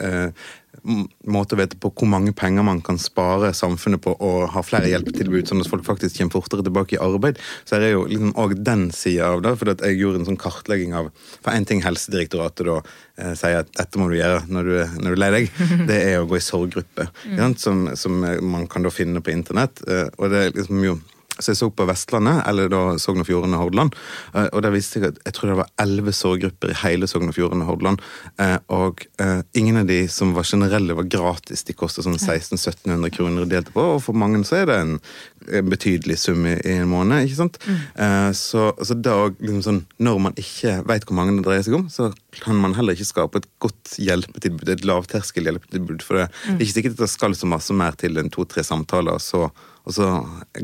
måte 0.82 1.54
å 1.54 1.58
vite 1.60 1.78
på 1.80 1.90
hvor 1.94 2.08
mange 2.10 2.32
penger 2.36 2.64
man 2.66 2.80
kan 2.84 2.98
spare 3.00 3.52
samfunnet 3.56 4.02
på 4.04 4.14
å 4.18 4.32
ha 4.52 4.62
flere 4.66 4.90
hjelpetilbud, 4.90 5.46
sånn 5.48 5.62
at 5.62 5.70
folk 5.70 5.86
faktisk 5.86 6.18
kommer 6.18 6.34
fortere 6.34 6.64
tilbake 6.66 6.96
i 6.96 7.00
arbeid. 7.02 7.38
Så 7.64 7.76
er 7.76 7.84
det 7.84 7.92
jo 7.94 8.04
liksom 8.10 8.34
også 8.34 8.60
den 8.66 8.84
sida 8.94 9.30
av 9.32 9.44
det. 9.44 9.54
For 9.60 9.72
jeg 9.74 10.00
gjorde 10.00 10.22
en 10.22 10.28
sånn 10.32 10.40
kartlegging 10.40 10.94
av 10.98 11.10
For 11.44 11.52
en 11.54 11.64
ting 11.68 11.82
Helsedirektoratet 11.84 12.66
da 12.68 12.76
eh, 12.80 13.32
sier 13.38 13.62
at 13.62 13.72
dette 13.76 14.00
må 14.00 14.10
du 14.10 14.18
gjøre 14.18 14.44
når 14.50 14.70
du, 14.70 14.76
når 15.04 15.08
du 15.08 15.14
er 15.14 15.22
lei 15.22 15.32
deg, 15.38 15.64
det 15.90 15.98
er 16.10 16.20
å 16.20 16.28
gå 16.28 16.38
i 16.40 16.44
sorggruppe. 16.44 17.08
Mm. 17.30 17.56
Som, 17.60 17.86
som 17.96 18.20
man 18.20 18.68
kan 18.70 18.84
da 18.84 18.92
finne 18.94 19.22
på 19.24 19.34
internett. 19.34 19.84
eh, 19.88 20.08
Og 20.18 20.30
det 20.32 20.40
er 20.42 20.56
liksom 20.56 20.84
jo 20.84 20.98
så 21.38 21.50
jeg 21.50 21.58
så 21.58 21.68
på 21.74 21.86
Vestlandet, 21.88 22.42
eller 22.46 22.68
da 22.70 22.80
Sogn 23.02 23.22
og 23.22 23.26
Fjordane 23.26 23.58
og 23.58 23.64
Hordaland. 23.64 23.96
eh, 24.34 24.48
Og 24.52 24.62
der 24.62 24.70
viste 24.70 25.00
jeg 25.00 25.08
at 25.08 25.18
jeg 25.24 25.34
tror 25.34 25.50
det 25.50 25.56
var 25.58 25.70
elleve 25.82 26.12
sorggrupper 26.14 26.70
i 26.70 26.76
hele 26.84 27.08
Sogn 27.10 27.28
og 27.28 27.34
Fjordane 27.34 27.64
og 27.64 27.72
Hordaland. 27.72 28.00
eh, 28.38 28.58
Og 28.68 29.06
eh, 29.18 29.42
ingen 29.54 29.76
av 29.76 29.86
de 29.86 30.06
som 30.08 30.34
var 30.34 30.44
generelle, 30.46 30.94
var 30.94 31.08
gratis. 31.10 31.64
De 31.64 31.74
kosta 31.74 32.02
sånn 32.02 32.18
1600-1700 32.20 33.10
kroner 33.10 33.42
å 33.42 33.50
delte 33.50 33.74
på, 33.74 33.82
og 33.96 34.02
for 34.02 34.14
mange 34.14 34.44
så 34.46 34.62
er 34.62 34.66
det 34.70 34.78
en, 34.80 34.98
betydelig 35.44 36.16
sum 36.22 36.46
i, 36.48 36.54
en 36.72 36.88
måned. 36.88 37.26
ikke 37.26 37.36
sant? 37.36 37.58
Mm. 37.68 38.32
Så, 38.32 38.70
så 38.80 38.94
da 38.96 39.28
liksom 39.28 39.60
sånn, 39.66 39.80
når 40.00 40.22
man 40.24 40.38
ikke 40.40 40.78
veit 40.88 41.04
hvor 41.04 41.18
mange 41.18 41.34
det 41.36 41.44
dreier 41.44 41.66
seg 41.66 41.76
om, 41.76 41.84
så 41.92 42.08
kan 42.40 42.56
man 42.56 42.72
heller 42.78 42.96
ikke 42.96 43.10
skape 43.10 43.42
et 43.42 43.48
godt 43.60 43.98
hjelpetilbud, 44.00 44.70
et 44.72 44.86
lavterskelhjelpetilbud. 44.88 46.00
For 46.00 46.22
det 46.22 46.24
er 46.30 46.64
ikke 46.64 46.76
sikkert 46.78 46.96
at 46.96 47.04
det 47.04 47.10
skal 47.12 47.36
så 47.36 47.50
masse 47.50 47.76
mer 47.76 47.92
til 48.00 48.16
enn 48.16 48.32
to-tre 48.32 48.64
samtaler, 48.64 49.20
så, 49.20 49.50
og 49.84 49.92
så 49.92 50.08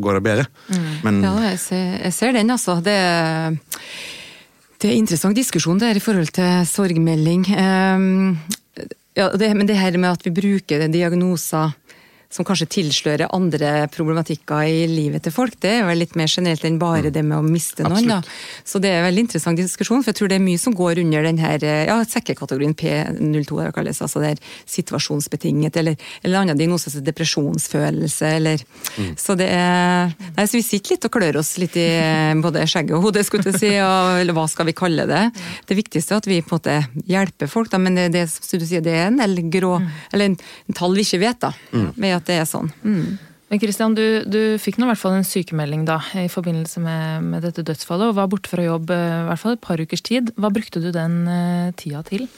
går 0.00 0.18
det 0.18 0.22
bedre. 0.24 0.46
Men 1.04 1.20
Ja, 1.24 1.34
jeg 1.50 1.58
ser, 1.60 1.98
jeg 2.06 2.14
ser 2.16 2.32
den, 2.32 2.50
altså. 2.50 2.78
Det, 2.80 2.96
det 4.80 4.90
er 4.90 4.96
interessant 4.96 5.36
diskusjon 5.36 5.80
der 5.80 5.98
i 5.98 6.02
forhold 6.02 6.32
til 6.36 6.64
sorgmelding. 6.66 7.44
Um, 7.52 8.38
ja, 9.18 9.28
det, 9.36 9.52
men 9.56 9.68
det 9.68 9.76
her 9.76 9.98
med 10.00 10.14
at 10.14 10.24
vi 10.24 10.32
bruker 10.32 10.86
diagnoser 10.88 11.74
som 12.30 12.46
kanskje 12.46 12.68
tilslører 12.70 13.32
andre 13.34 13.88
problematikker 13.90 14.68
i 14.70 14.84
livet 14.86 15.24
til 15.26 15.34
folk, 15.34 15.56
det 15.62 15.72
er 15.80 15.86
vel 15.88 15.98
litt 15.98 16.14
mer 16.18 16.30
generelt 16.30 16.62
enn 16.66 16.78
bare 16.78 17.10
det 17.10 17.24
med 17.26 17.40
å 17.40 17.42
miste 17.42 17.82
noen. 17.82 18.06
Da. 18.06 18.20
Så 18.62 18.78
det 18.82 18.92
er 18.92 19.00
en 19.00 19.08
veldig 19.08 19.24
interessant 19.26 19.58
diskusjon, 19.58 20.04
for 20.04 20.12
jeg 20.12 20.20
tror 20.20 20.30
det 20.30 20.38
er 20.38 20.44
mye 20.44 20.60
som 20.62 20.76
går 20.76 21.00
under 21.02 21.26
den 21.26 21.40
her 21.42 21.66
ja, 21.88 21.96
sekkekategorien 22.06 22.76
P02, 22.78 23.58
det 23.64 23.72
kalles, 23.74 24.02
altså 24.06 24.22
det 24.22 24.36
situasjonsbetinget, 24.70 25.80
eller, 25.82 25.98
eller 26.22 26.44
annen 26.44 26.60
diagnose 26.60 26.92
som 26.92 27.02
depresjonsfølelse, 27.04 28.30
eller 28.38 28.62
Så 29.18 29.34
det 29.38 29.48
er 29.50 30.14
Nei, 30.36 30.46
så 30.46 30.58
vi 30.58 30.62
sitter 30.64 30.94
litt 30.94 31.04
og 31.06 31.12
klør 31.14 31.40
oss 31.40 31.50
litt 31.60 31.74
i 31.80 31.86
eh, 31.98 32.36
både 32.40 32.62
skjegget 32.68 32.94
og 32.96 33.08
hodet, 33.08 33.24
skulle 33.26 33.50
jeg 33.50 33.58
si, 33.58 33.70
og, 33.82 34.20
eller 34.20 34.36
hva 34.36 34.46
skal 34.50 34.68
vi 34.68 34.74
kalle 34.76 35.06
det. 35.08 35.22
Det 35.66 35.76
viktigste 35.78 36.14
er 36.14 36.22
at 36.22 36.28
vi 36.30 36.38
på 36.44 36.54
en 36.54 36.60
måte 36.60 36.76
hjelper 37.10 37.50
folk, 37.50 37.70
da, 37.72 37.80
men 37.82 37.98
det, 37.98 38.06
det 38.14 38.24
som 38.30 38.60
du 38.60 38.66
sier, 38.68 38.84
det 38.84 38.94
er 38.94 39.10
en 39.10 39.50
grå, 39.50 39.74
eller 40.12 40.30
en, 40.30 40.38
en 40.70 40.78
tall 40.78 40.94
vi 40.96 41.04
ikke 41.06 41.22
vet, 41.24 41.42
da, 41.42 41.52
med 41.96 42.19
at 42.20 42.28
det 42.30 42.38
er 42.40 42.48
sånn. 42.48 42.70
Mm. 42.84 43.18
Men 43.50 43.58
Christian, 43.58 43.96
du, 43.98 44.04
du 44.30 44.40
fikk 44.62 44.76
nå 44.78 44.86
i 44.86 44.90
hvert 44.92 45.00
fall 45.00 45.16
en 45.18 45.26
sykemelding 45.26 45.82
da, 45.88 45.96
i 46.14 46.28
forbindelse 46.30 46.78
med, 46.84 47.24
med 47.32 47.42
dette 47.42 47.64
dødsfallet, 47.66 48.12
og 48.12 48.18
var 48.20 48.28
borte 48.30 48.46
fra 48.52 48.62
jobb 48.62 48.92
eh, 48.94 49.14
i 49.24 49.24
hvert 49.26 49.42
fall 49.42 49.56
et 49.56 49.64
par 49.64 49.80
ukers 49.82 50.04
tid. 50.06 50.30
Hva 50.38 50.52
brukte 50.54 50.78
du 50.84 50.92
den 50.94 51.24
uh, 51.26 51.72
tida 51.80 52.04
til? 52.06 52.28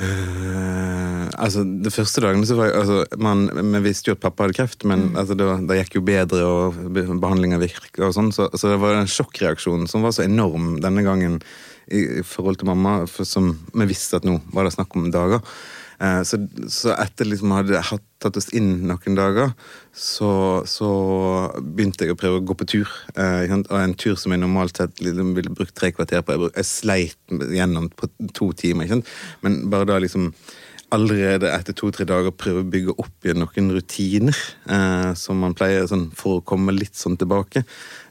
Uh, 0.00 1.26
altså, 1.36 1.60
De 1.84 1.90
første 1.92 2.22
dagene 2.24 2.46
så 2.48 2.56
var 2.56 2.70
jeg, 2.70 2.76
altså, 2.80 3.18
man, 3.20 3.42
Vi 3.74 3.82
visste 3.84 4.10
jo 4.10 4.16
at 4.16 4.22
pappa 4.22 4.46
hadde 4.46 4.56
kreft, 4.56 4.86
men 4.88 5.10
altså, 5.12 5.36
det, 5.36 5.44
var- 5.48 5.60
det 5.68 5.76
gikk 5.82 5.98
jo 5.98 6.04
bedre, 6.08 6.40
og 6.46 6.78
be- 6.94 7.04
behandlinga 7.20 7.60
virka 7.60 8.06
og 8.08 8.14
sånn, 8.16 8.30
så, 8.32 8.48
så 8.56 8.72
det 8.72 8.78
var 8.82 8.96
en 8.96 9.10
sjokkreaksjon 9.10 9.84
som 9.90 10.06
var 10.06 10.14
så 10.16 10.24
enorm 10.24 10.78
denne 10.80 11.04
gangen 11.06 11.36
i, 11.90 12.00
i 12.20 12.24
forhold 12.24 12.60
til 12.60 12.70
mamma, 12.70 13.02
for 13.10 13.28
som 13.28 13.52
vi 13.74 13.90
visste 13.90 14.20
at 14.20 14.26
nå 14.28 14.38
var 14.54 14.64
det 14.68 14.74
snakk 14.76 14.96
om 14.96 15.10
dager. 15.12 15.44
Eh, 16.00 16.22
så, 16.24 16.38
så 16.72 16.94
etter 16.96 17.28
liksom 17.28 17.52
hadde 17.52 17.82
tatt 18.20 18.38
oss 18.40 18.48
inn 18.56 18.86
noen 18.88 19.16
dager, 19.16 19.52
så, 19.96 20.30
så 20.68 20.88
begynte 21.60 22.06
jeg 22.06 22.14
å 22.14 22.20
prøve 22.20 22.40
å 22.40 22.46
gå 22.48 22.56
på 22.56 22.68
tur. 22.72 22.94
Eh, 23.14 23.52
og 23.60 23.76
en 23.76 23.96
tur 24.00 24.16
som 24.20 24.32
jeg 24.32 24.42
normalt 24.42 24.80
sett 24.80 25.02
liksom 25.04 25.34
ville 25.36 25.52
brukt 25.52 25.76
tre 25.76 25.92
kvarter 25.92 26.24
på. 26.24 26.36
Jeg, 26.36 26.54
jeg 26.56 26.70
sleit 26.70 27.36
gjennom 27.52 27.90
på 27.92 28.08
to 28.36 28.52
timer. 28.56 28.96
Men 29.44 29.62
bare 29.72 29.88
da 29.92 30.00
liksom 30.00 30.32
allerede 30.94 31.50
etter 31.54 31.76
to-tre 31.76 32.06
dager 32.08 32.34
prøve 32.34 32.62
å 32.62 32.70
bygge 32.70 32.94
opp 33.00 33.26
igjen 33.26 33.42
noen 33.42 33.70
rutiner 33.76 34.36
eh, 34.70 35.12
som 35.18 35.40
man 35.42 35.54
pleier 35.58 35.86
sånn, 35.90 36.08
for 36.16 36.38
å 36.38 36.46
komme 36.46 36.74
litt 36.76 36.98
sånn 36.98 37.18
tilbake. 37.20 37.64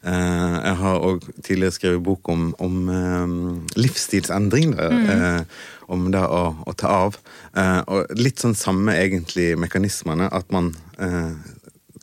Eh, 0.04 0.56
jeg 0.64 0.78
har 0.84 1.04
òg 1.06 1.28
tidligere 1.42 1.76
skrevet 1.76 2.06
bok 2.06 2.32
om, 2.32 2.50
om 2.64 2.80
eh, 2.94 3.36
livsstilsendring. 3.80 4.78
Mm. 4.80 5.12
eh, 5.16 5.60
om 5.90 6.10
det 6.14 6.22
å, 6.22 6.42
å 6.70 6.74
ta 6.78 6.90
av. 7.08 7.16
Eh, 7.58 7.80
og 7.90 8.12
litt 8.20 8.42
sånn 8.42 8.54
samme 8.58 8.94
egentlig 9.00 9.56
mekanismene, 9.58 10.28
at 10.30 10.52
man 10.54 10.70
eh, 11.02 11.34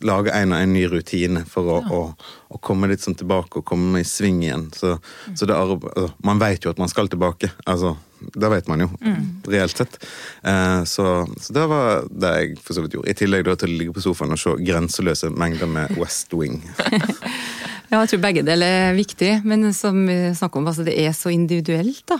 lage 0.06 0.32
en 0.34 0.52
og 0.52 0.62
en 0.62 0.74
ny 0.74 0.84
rutine 0.90 1.44
for 1.48 1.70
å, 1.70 1.78
å, 1.86 2.00
å 2.52 2.60
komme 2.64 2.90
litt 2.90 3.04
sånn 3.04 3.16
tilbake 3.18 3.60
og 3.60 3.68
komme 3.68 4.02
i 4.02 4.08
sving 4.08 4.42
igjen. 4.44 4.68
Så, 4.74 4.96
så 5.32 5.48
det 5.48 5.54
er, 5.54 5.62
altså, 5.62 6.10
Man 6.26 6.42
vet 6.42 6.66
jo 6.66 6.74
at 6.74 6.82
man 6.82 6.90
skal 6.92 7.08
tilbake. 7.12 7.52
altså, 7.64 7.96
Det 8.18 8.48
vet 8.48 8.68
man 8.70 8.80
jo, 8.84 8.88
reelt 9.52 9.76
sett. 9.76 9.98
Eh, 10.42 10.82
så, 10.88 11.06
så 11.40 11.56
det 11.56 11.66
var 11.70 12.06
det 12.10 12.32
jeg 12.36 12.58
for 12.64 12.76
så 12.76 12.84
vidt 12.84 12.96
gjorde. 12.96 13.12
I 13.12 13.18
tillegg 13.18 13.46
da 13.48 13.56
til 13.60 13.74
å 13.74 13.78
ligge 13.80 13.96
på 13.96 14.04
sofaen 14.04 14.34
og 14.34 14.40
se 14.40 14.54
grenseløse 14.60 15.30
mengder 15.36 15.70
med 15.70 15.96
West 16.00 16.34
Wing. 16.36 16.62
Ja, 17.86 18.00
jeg 18.02 18.10
tror 18.10 18.22
begge 18.24 18.42
deler 18.42 18.72
er 18.90 18.96
viktig, 18.96 19.28
men 19.46 19.68
som 19.76 20.00
vi 20.08 20.16
snakker 20.34 20.58
om, 20.58 20.66
altså 20.66 20.82
det 20.82 20.96
er 20.98 21.12
så 21.14 21.30
individuelt 21.30 22.02
da, 22.10 22.16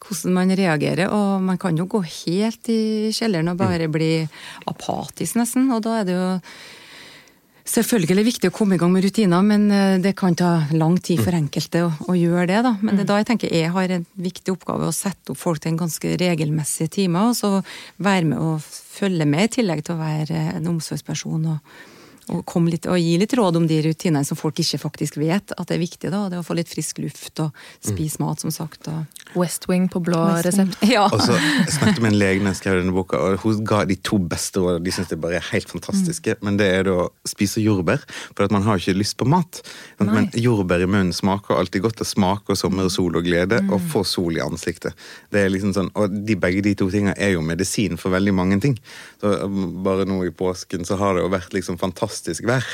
hvordan 0.00 0.32
man 0.32 0.54
reagerer. 0.56 1.12
Og 1.12 1.44
man 1.44 1.60
kan 1.60 1.76
jo 1.76 1.84
gå 1.92 2.00
helt 2.06 2.70
i 2.72 3.12
kjelleren 3.12 3.52
og 3.52 3.58
bare 3.60 3.90
bli 3.92 4.14
apatisk 4.70 5.36
nesten, 5.36 5.68
og 5.74 5.84
da 5.84 5.98
er 5.98 6.08
det 6.08 6.16
jo 6.16 6.30
Selvfølgelig 7.70 8.24
viktig 8.26 8.48
å 8.50 8.54
komme 8.54 8.74
i 8.74 8.80
gang 8.80 8.90
med 8.90 9.04
rutiner, 9.04 9.44
men 9.46 9.68
eh, 9.70 9.98
det 10.02 10.16
kan 10.18 10.34
ta 10.34 10.64
lang 10.74 10.96
tid 10.98 11.20
for 11.22 11.36
enkelte 11.36 11.84
å, 11.86 11.92
å 12.10 12.16
gjøre 12.18 12.48
det. 12.50 12.62
da. 12.66 12.72
Men 12.82 12.98
det 12.98 13.04
er 13.04 13.10
da 13.12 13.18
jeg 13.20 13.28
tenker 13.28 13.54
jeg 13.54 13.70
har 13.76 13.94
en 13.94 14.06
viktig 14.18 14.56
oppgave 14.56 14.88
å 14.88 14.96
sette 14.96 15.30
opp 15.30 15.38
folk 15.38 15.62
til 15.62 15.74
en 15.74 15.82
ganske 15.84 16.16
regelmessig 16.18 16.88
time, 16.96 17.22
og 17.30 17.38
så 17.38 17.52
være 18.02 18.26
med 18.32 18.42
og 18.42 18.66
følge 18.66 19.28
med, 19.28 19.46
i 19.46 19.54
tillegg 19.60 19.84
til 19.86 19.94
å 19.94 20.02
være 20.02 20.44
en 20.56 20.70
omsorgsperson. 20.72 21.46
og 21.54 21.99
og, 22.30 22.56
litt, 22.70 22.86
og 22.90 22.98
gi 23.00 23.16
litt 23.20 23.34
råd 23.36 23.58
om 23.60 23.66
de 23.70 23.80
rutinene 23.84 24.24
som 24.26 24.38
folk 24.38 24.60
ikke 24.62 24.80
faktisk 24.80 25.18
vet 25.20 25.54
at 25.56 25.66
det 25.68 25.76
er 25.76 25.82
viktig. 25.82 26.10
da, 26.12 26.28
Det 26.30 26.40
å 26.40 26.46
få 26.46 26.56
litt 26.58 26.70
frisk 26.70 27.00
luft 27.02 27.40
og 27.42 27.56
spise 27.82 28.22
mat, 28.22 28.40
som 28.42 28.52
sagt. 28.54 28.88
og 28.88 29.36
West 29.38 29.68
Wing 29.68 29.88
på 29.90 30.02
blå 30.02 30.18
resept. 30.44 30.78
Ja. 30.90 31.04
Og 31.06 31.20
så 31.22 31.36
jeg 31.36 31.70
snakket 31.76 32.00
med 32.02 32.12
en 32.14 32.18
lege 32.18 32.42
når 32.42 32.54
jeg 32.54 32.60
skrev 32.60 32.80
denne 32.80 32.94
boka, 32.94 33.18
og 33.20 33.44
hun 33.44 33.60
ga 33.66 33.84
de 33.86 33.96
to 34.06 34.18
beste 34.18 34.58
rådene. 34.62 34.84
De 34.86 34.94
syns 34.94 35.10
det 35.10 35.20
bare 35.22 35.38
er 35.38 35.48
helt 35.52 35.70
fantastiske. 35.70 36.34
Men 36.44 36.58
det 36.58 36.66
er 36.66 36.88
da 36.88 36.96
å 37.04 37.08
spise 37.28 37.62
jordbær, 37.62 38.02
for 38.32 38.46
at 38.46 38.54
man 38.54 38.64
har 38.66 38.80
ikke 38.80 38.96
lyst 38.98 39.18
på 39.20 39.28
mat. 39.30 39.60
Men 40.02 40.30
jordbær 40.34 40.82
i 40.82 40.88
munnen 40.90 41.14
smaker 41.14 41.58
alltid 41.58 41.84
godt. 41.86 42.00
Det 42.02 42.08
smaker 42.10 42.58
sommer 42.58 42.88
og 42.88 42.94
sol 42.94 43.18
og 43.20 43.26
glede, 43.26 43.60
og 43.70 43.78
få 43.92 44.02
sol 44.08 44.38
i 44.38 44.42
ansiktet. 44.42 44.98
Det 45.30 45.44
er 45.44 45.52
liksom 45.52 45.74
sånn, 45.76 45.92
Og 46.00 46.10
de, 46.26 46.36
begge 46.40 46.62
de 46.64 46.74
to 46.78 46.90
tingene 46.90 47.14
er 47.18 47.34
jo 47.34 47.44
medisin 47.44 47.98
for 48.00 48.14
veldig 48.14 48.34
mange 48.34 48.60
ting. 48.62 48.78
Så 49.22 49.36
um, 49.44 49.68
Bare 49.84 50.04
nå 50.08 50.18
i 50.26 50.34
påsken 50.34 50.84
så 50.86 50.98
har 51.00 51.14
det 51.16 51.22
jo 51.24 51.32
vært 51.32 51.54
liksom 51.54 51.78
fantastisk 51.80 52.19
vær. 52.28 52.66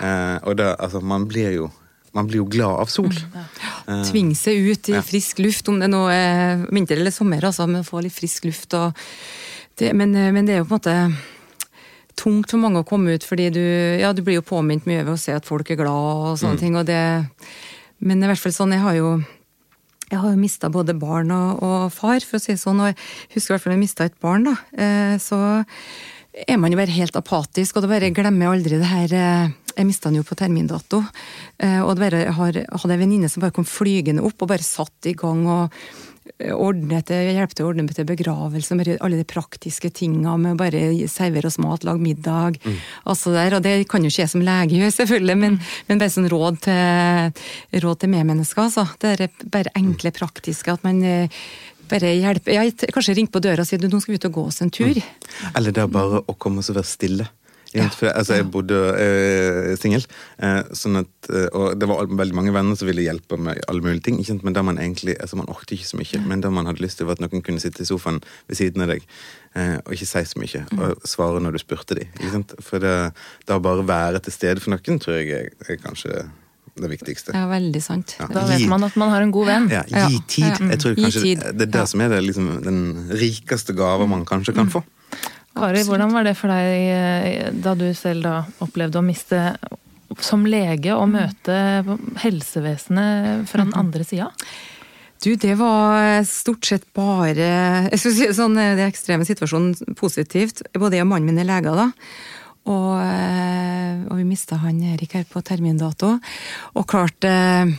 Eh, 0.00 0.38
og 0.46 0.56
da, 0.56 0.74
altså, 0.78 1.00
man 1.00 1.26
blir 1.28 1.52
jo 1.58 1.70
man 2.12 2.26
blir 2.28 2.42
jo 2.42 2.44
glad 2.44 2.76
av 2.76 2.90
sol. 2.92 3.12
Ja. 3.32 4.02
Tvinge 4.04 4.36
seg 4.36 4.66
ut 4.68 4.88
i 4.92 4.98
frisk 5.00 5.38
luft, 5.40 5.68
om 5.72 5.78
det 5.80 5.88
nå 5.88 6.02
er 6.12 6.66
vinter 6.68 7.00
eller 7.00 7.10
sommer, 7.10 7.40
altså, 7.48 7.64
men 7.64 7.86
få 7.88 8.02
litt 8.04 8.12
frisk 8.12 8.44
luft. 8.44 8.76
Det, 9.80 9.94
men, 9.96 10.12
men 10.12 10.44
det 10.44 10.58
er 10.58 10.60
jo 10.60 10.66
på 10.68 10.76
en 10.76 10.82
måte 10.82 10.96
tungt 12.20 12.52
for 12.52 12.60
mange 12.60 12.82
å 12.82 12.86
komme 12.86 13.16
ut, 13.16 13.24
fordi 13.24 13.48
du, 13.54 13.62
ja, 14.00 14.12
du 14.12 14.20
blir 14.24 14.42
jo 14.42 14.44
påminnet 14.44 14.84
mye 14.88 15.06
ved 15.06 15.14
å 15.14 15.20
se 15.20 15.32
at 15.32 15.48
folk 15.48 15.72
er 15.72 15.80
glad 15.80 16.32
og 16.32 16.40
sånne 16.40 16.60
ting. 16.60 16.76
Og 16.76 16.84
det, 16.88 17.00
men 18.04 18.20
i 18.20 18.28
hvert 18.28 18.42
fall 18.42 18.54
sånn, 18.60 18.76
jeg 18.76 18.84
har 18.84 18.98
jo 18.98 19.14
jeg 20.12 20.20
har 20.20 20.34
jo 20.34 20.40
mista 20.42 20.68
både 20.68 20.92
barn 21.00 21.30
og, 21.32 21.62
og 21.64 21.84
far, 21.94 22.20
for 22.28 22.36
å 22.36 22.42
si 22.42 22.52
det 22.52 22.60
sånn. 22.60 22.82
Og 22.84 22.90
jeg 22.90 22.98
husker 23.32 23.52
i 23.52 23.54
hvert 23.54 23.64
fall 23.64 23.72
jeg 23.72 23.80
mista 23.80 24.04
et 24.04 24.18
barn, 24.20 24.44
da. 24.50 24.58
Eh, 24.76 25.14
så 25.22 25.38
er 26.32 26.60
man 26.60 26.72
jo 26.72 26.80
bare 26.80 26.94
helt 26.94 27.16
apatisk, 27.18 27.76
og 27.76 27.84
da 27.84 27.90
bare 27.92 28.12
glemmer 28.14 28.46
jeg 28.46 28.56
aldri 28.56 28.78
det 28.80 28.92
her 28.92 29.16
eh, 29.16 29.50
Jeg 29.76 29.88
mista 29.88 30.10
den 30.10 30.20
jo 30.20 30.28
på 30.28 30.36
termindato. 30.36 31.02
Eh, 31.58 31.80
og 31.80 31.96
det 31.96 32.06
bare 32.06 32.32
har, 32.36 32.62
hadde 32.68 32.96
en 32.96 33.04
venninne 33.04 33.28
som 33.32 33.44
bare 33.44 33.54
kom 33.56 33.68
flygende 33.68 34.24
opp 34.24 34.44
og 34.44 34.50
bare 34.50 34.64
satt 34.64 35.08
i 35.08 35.14
gang 35.16 35.44
og 35.48 35.76
eh, 36.38 36.52
ordnet 36.52 37.08
det, 37.08 37.20
hjelpe 37.36 37.56
til 37.56 37.66
å 37.66 37.70
ordne 37.72 37.84
til 37.92 38.08
begravelse, 38.08 38.78
bare 38.80 38.98
alle 39.04 39.20
de 39.20 39.28
praktiske 39.28 39.92
tinga 39.96 40.38
med 40.40 40.56
å 40.56 40.60
bare 40.60 40.82
servere 41.08 41.48
oss 41.48 41.60
mat, 41.60 41.84
lage 41.88 42.04
middag. 42.04 42.60
Mm. 42.64 42.80
Altså 43.12 43.32
der, 43.36 43.58
og 43.58 43.64
det 43.64 43.76
kan 43.92 44.04
jo 44.04 44.12
ikke 44.12 44.24
jeg 44.24 44.32
som 44.32 44.44
lege 44.44 44.76
gjøre, 44.80 44.96
selvfølgelig, 44.98 45.38
men, 45.44 45.60
men 45.88 46.00
bare 46.00 46.16
sånn 46.16 46.32
råd 46.32 46.62
til, 46.68 47.44
råd 47.84 48.04
til 48.04 48.12
medmennesker. 48.12 48.70
Altså. 48.70 48.88
Det 49.00 49.16
er 49.18 49.48
bare 49.52 49.72
enkle, 49.80 50.16
praktiske. 50.16 50.80
At 50.80 50.84
man 50.88 51.04
bare 51.92 52.14
hjelpe. 52.16 52.56
Ja, 52.56 52.64
kanskje 52.94 53.18
ringe 53.18 53.32
på 53.32 53.42
døra 53.44 53.64
og 53.64 53.68
si 53.68 53.78
at 53.78 53.86
nå 53.86 54.00
skal 54.02 54.14
vi 54.14 54.20
ut 54.20 54.30
og 54.30 54.40
gå 54.40 54.48
oss 54.48 54.62
en 54.64 54.72
tur. 54.72 54.96
Mm. 54.96 55.52
Eller 55.52 55.76
det 55.76 55.84
er 55.84 55.92
bare 55.92 56.24
å 56.26 56.36
komme 56.40 56.64
og 56.64 56.74
være 56.74 56.88
stille. 56.88 57.28
Ja, 57.72 57.86
for, 57.88 58.10
altså, 58.12 58.36
jeg 58.36 58.50
bodde 58.52 58.76
eh, 59.00 59.70
singel, 59.80 60.02
eh, 60.44 60.58
sånn 60.76 60.98
eh, 61.00 61.46
og 61.56 61.78
det 61.80 61.88
var 61.88 62.10
veldig 62.10 62.36
mange 62.36 62.52
venner 62.52 62.76
som 62.76 62.88
ville 62.88 63.04
hjelpe 63.06 63.38
med 63.40 63.62
alle 63.70 63.84
mulige 63.84 64.04
ting. 64.08 64.18
Ikke? 64.20 64.36
Men 64.44 64.56
da 64.56 64.64
man 64.66 64.80
egentlig, 64.80 65.14
altså 65.16 65.38
man 65.40 65.48
orket 65.52 65.78
ikke 65.78 65.88
så 65.88 66.00
mye, 66.00 66.20
men 66.28 66.44
da 66.44 66.50
man 66.52 66.68
hadde 66.68 66.84
lyst 66.84 67.00
til 67.00 67.08
at 67.12 67.22
noen 67.22 67.44
kunne 67.44 67.62
sitte 67.64 67.84
i 67.84 67.88
sofaen 67.88 68.20
ved 68.50 68.60
siden 68.60 68.84
av 68.84 68.92
deg 68.92 69.06
eh, 69.56 69.78
og 69.78 69.96
ikke 69.96 70.10
si 70.10 70.24
så 70.28 70.42
mye, 70.42 70.62
og 70.76 70.84
mm. 70.84 71.08
svare 71.14 71.40
når 71.40 71.56
du 71.56 71.62
spurte 71.64 71.96
dem. 71.96 72.44
For 72.60 72.82
det, 72.82 72.94
da 73.48 73.60
bare 73.64 73.88
være 73.88 74.20
til 74.26 74.36
stede 74.36 74.60
for 74.60 74.74
noen 74.74 75.00
tror 75.00 75.22
jeg 75.22 75.32
er, 75.38 75.50
er 75.64 75.80
kanskje 75.80 76.26
det 76.80 76.88
viktigste. 76.88 77.34
Ja, 77.36 77.44
veldig 77.50 77.82
sant. 77.84 78.16
Ja. 78.20 78.28
Da 78.32 78.46
vet 78.48 78.64
man 78.70 78.84
at 78.86 78.96
man 79.00 79.12
har 79.12 79.24
en 79.24 79.32
god 79.34 79.50
venn. 79.50 79.68
Ja, 79.72 79.82
Gi 80.08 80.22
tid. 80.30 80.62
Jeg 80.72 80.80
tror 80.80 80.96
kanskje 80.96 81.36
Det 81.52 81.68
er 81.68 81.72
det 81.76 81.84
som 81.90 82.00
er 82.00 82.14
det, 82.14 82.22
liksom, 82.30 82.48
den 82.64 82.80
rikeste 83.20 83.76
gava 83.76 84.08
man 84.08 84.24
kanskje 84.28 84.56
kan 84.56 84.72
få. 84.72 84.84
Kari, 85.52 85.82
hvordan 85.84 86.14
var 86.14 86.24
det 86.24 86.32
for 86.38 86.48
deg 86.48 86.88
eh, 86.88 87.48
da 87.52 87.74
du 87.76 87.90
selv 87.96 88.24
da 88.24 88.36
opplevde 88.64 89.02
å 89.02 89.04
miste 89.04 89.40
som 90.20 90.44
lege 90.48 90.94
å 90.96 91.04
møte 91.08 91.56
helsevesenet 92.24 93.48
fra 93.48 93.64
den 93.66 93.74
andre 93.76 94.06
sida? 94.08 94.30
Du, 95.22 95.36
det 95.38 95.54
var 95.60 96.24
stort 96.26 96.66
sett 96.66 96.88
bare 96.96 97.46
jeg 97.92 98.00
skal 98.00 98.14
si 98.16 98.30
sånn, 98.34 98.56
Det 98.58 98.88
ekstreme 98.88 99.26
situasjonen 99.28 99.94
positivt. 99.98 100.64
Både 100.74 100.98
jeg 100.98 101.06
og 101.06 101.12
mannen 101.12 101.30
min 101.30 101.44
er 101.44 101.46
leger, 101.46 101.76
da. 101.78 101.90
Og, 102.70 102.90
eh, 103.02 104.02
og 104.06 104.18
vi 104.20 104.26
mista 104.26 104.60
han 104.62 104.82
Erik 104.92 105.16
her 105.18 105.24
på 105.28 105.42
termindato. 105.42 106.14
Og 106.78 106.86
klart 106.88 107.26
eh, 107.26 107.72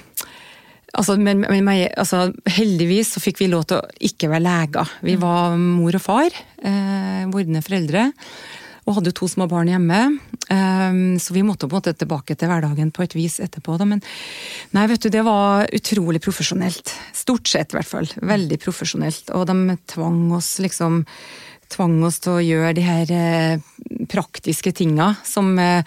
altså, 0.94 1.16
men, 1.16 1.46
men, 1.48 1.70
altså, 1.96 2.26
heldigvis 2.58 3.16
så 3.16 3.24
fikk 3.24 3.44
vi 3.44 3.52
lov 3.52 3.68
til 3.70 3.80
å 3.80 4.04
ikke 4.10 4.32
være 4.34 4.48
leger. 4.48 4.98
Vi 5.06 5.16
mm. 5.16 5.24
var 5.24 5.56
mor 5.62 6.00
og 6.00 6.04
far, 6.04 6.44
eh, 6.60 7.24
vordende 7.32 7.64
foreldre. 7.66 8.10
Og 8.84 8.98
hadde 8.98 9.14
to 9.16 9.30
små 9.32 9.48
barn 9.48 9.70
hjemme. 9.72 10.00
Um, 10.52 11.16
så 11.16 11.32
vi 11.32 11.40
måtte 11.48 11.70
på 11.70 11.78
en 11.78 11.80
måte 11.80 11.94
tilbake 11.96 12.36
til 12.36 12.50
hverdagen 12.52 12.90
på 12.92 13.06
et 13.06 13.14
vis 13.16 13.38
etterpå. 13.40 13.78
Da. 13.80 13.88
Men 13.88 14.04
nei, 14.76 14.84
vet 14.92 15.06
du, 15.06 15.08
det 15.14 15.22
var 15.24 15.70
utrolig 15.72 16.20
profesjonelt. 16.26 16.92
Stort 17.16 17.48
sett, 17.48 17.72
i 17.72 17.80
hvert 17.80 17.88
fall. 17.88 18.12
Veldig 18.20 18.60
profesjonelt. 18.60 19.32
Og 19.40 19.48
de 19.48 19.78
tvang 19.94 20.26
oss 20.36 20.58
liksom 20.60 21.06
tvang 21.74 21.98
oss 22.08 22.22
til 22.24 22.38
å 22.38 22.44
gjøre 22.44 22.76
de 22.78 22.86
her 22.86 23.12
eh, 23.14 24.06
praktiske 24.12 24.74
tinga 24.76 25.14
som 25.28 25.54
eh, 25.62 25.84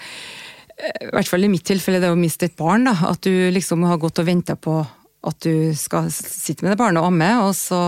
i 0.76 1.08
hvert 1.08 1.30
fall 1.30 1.46
i 1.46 1.50
mitt 1.50 1.64
tilfelle 1.64 2.02
det 2.02 2.12
å 2.12 2.18
miste 2.18 2.50
et 2.50 2.58
barn. 2.58 2.84
Da, 2.88 2.96
at 3.12 3.24
du 3.24 3.48
liksom 3.54 3.86
har 3.88 4.00
gått 4.02 4.20
og 4.20 4.28
venta 4.28 4.58
på 4.60 4.82
at 5.26 5.42
du 5.42 5.72
skal 5.74 6.08
sitte 6.12 6.62
med 6.62 6.72
det 6.72 6.78
barnet 6.78 7.02
og 7.02 7.08
amme, 7.10 7.28
og 7.42 7.52
så 7.56 7.78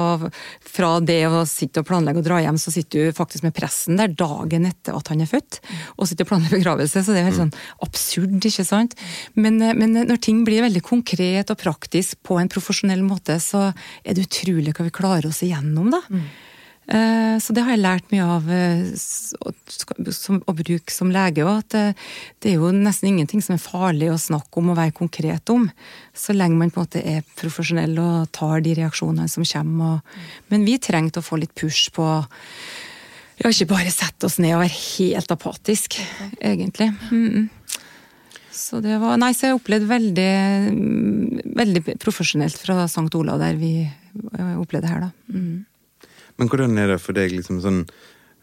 fra 0.64 0.96
det 1.04 1.20
å 1.28 1.44
sitte 1.48 1.82
og 1.82 1.88
planlegge 1.88 2.22
å 2.22 2.26
dra 2.26 2.40
hjem, 2.42 2.58
så 2.58 2.72
sitter 2.74 3.08
du 3.08 3.16
faktisk 3.16 3.46
med 3.46 3.54
pressen 3.56 3.98
der 4.00 4.10
dagen 4.10 4.66
etter 4.68 4.96
at 4.98 5.12
han 5.12 5.22
er 5.22 5.30
født, 5.30 5.60
og 5.96 6.08
sitter 6.08 6.26
og 6.26 6.32
planlegger 6.32 6.58
begravelse. 6.58 7.04
Så 7.04 7.14
det 7.14 7.22
er 7.22 7.28
helt 7.30 7.38
sånn 7.38 7.54
absurd, 7.84 8.38
ikke 8.50 8.66
sant. 8.66 8.98
Men, 9.38 9.60
eh, 9.62 9.76
men, 9.78 9.94
når 10.08 10.22
ting 10.24 10.42
blir 10.48 10.66
veldig 10.66 10.82
konkret 10.86 11.54
og 11.54 11.60
praktisk 11.62 12.18
på 12.26 12.40
en 12.42 12.50
profesjonell 12.50 13.04
måte, 13.06 13.38
så 13.42 13.68
er 14.02 14.18
det 14.18 14.26
utrolig 14.26 14.74
hva 14.74 14.88
vi 14.88 14.94
klarer 14.98 15.30
oss 15.30 15.44
igjennom, 15.46 15.92
da. 15.94 16.02
Mm. 16.10 16.28
Eh, 16.88 17.36
så 17.38 17.52
det 17.52 17.66
har 17.66 17.74
jeg 17.74 17.82
lært 17.82 18.12
mye 18.14 18.24
av 18.24 18.46
eh, 18.48 18.88
å 19.44 20.54
bruke 20.56 20.94
som 20.94 21.12
lege 21.12 21.44
òg. 21.44 21.60
At 21.60 21.76
eh, 21.76 22.06
det 22.40 22.52
er 22.52 22.62
jo 22.62 22.72
nesten 22.72 23.10
ingenting 23.12 23.44
som 23.44 23.58
er 23.58 23.62
farlig 23.62 24.08
å 24.12 24.20
snakke 24.20 24.62
om 24.62 24.72
og 24.72 24.78
være 24.80 24.96
konkret 24.96 25.52
om. 25.52 25.68
Så 26.16 26.36
lenge 26.36 26.56
man 26.56 26.72
på 26.72 26.80
en 26.80 26.88
måte 26.88 27.04
er 27.04 27.26
profesjonell 27.38 27.92
og 28.00 28.32
tar 28.32 28.64
de 28.64 28.74
reaksjonene 28.80 29.28
som 29.28 29.44
kommer. 29.44 30.00
Men 30.48 30.64
vi 30.68 30.78
trengte 30.80 31.20
å 31.20 31.28
få 31.28 31.40
litt 31.42 31.52
push 31.58 31.92
på 31.92 32.08
ja, 33.38 33.52
ikke 33.52 33.68
bare 33.70 33.92
sette 33.94 34.26
oss 34.26 34.40
ned 34.42 34.56
og 34.56 34.64
være 34.64 34.80
helt 34.96 35.30
apatisk, 35.30 36.00
egentlig. 36.40 36.90
Mm 37.12 37.46
Så 38.50 38.80
det 38.82 38.96
var 38.98 39.20
Nei, 39.20 39.30
så 39.36 39.46
jeg 39.46 39.58
opplevde 39.60 39.86
veldig, 39.86 40.32
veldig 41.60 41.82
profesjonelt 42.02 42.58
fra 42.58 42.88
St. 42.88 43.06
Olav 43.14 43.38
der 43.38 43.54
vi 43.60 43.84
opplevde 44.58 44.90
her, 44.90 45.04
da. 45.04 45.10
Mm. 45.30 45.66
Men 46.38 46.50
hvordan 46.50 46.78
er 46.78 46.94
det 46.94 47.02
for 47.02 47.18
deg 47.18 47.34
liksom 47.34 47.60
sånn 47.64 47.82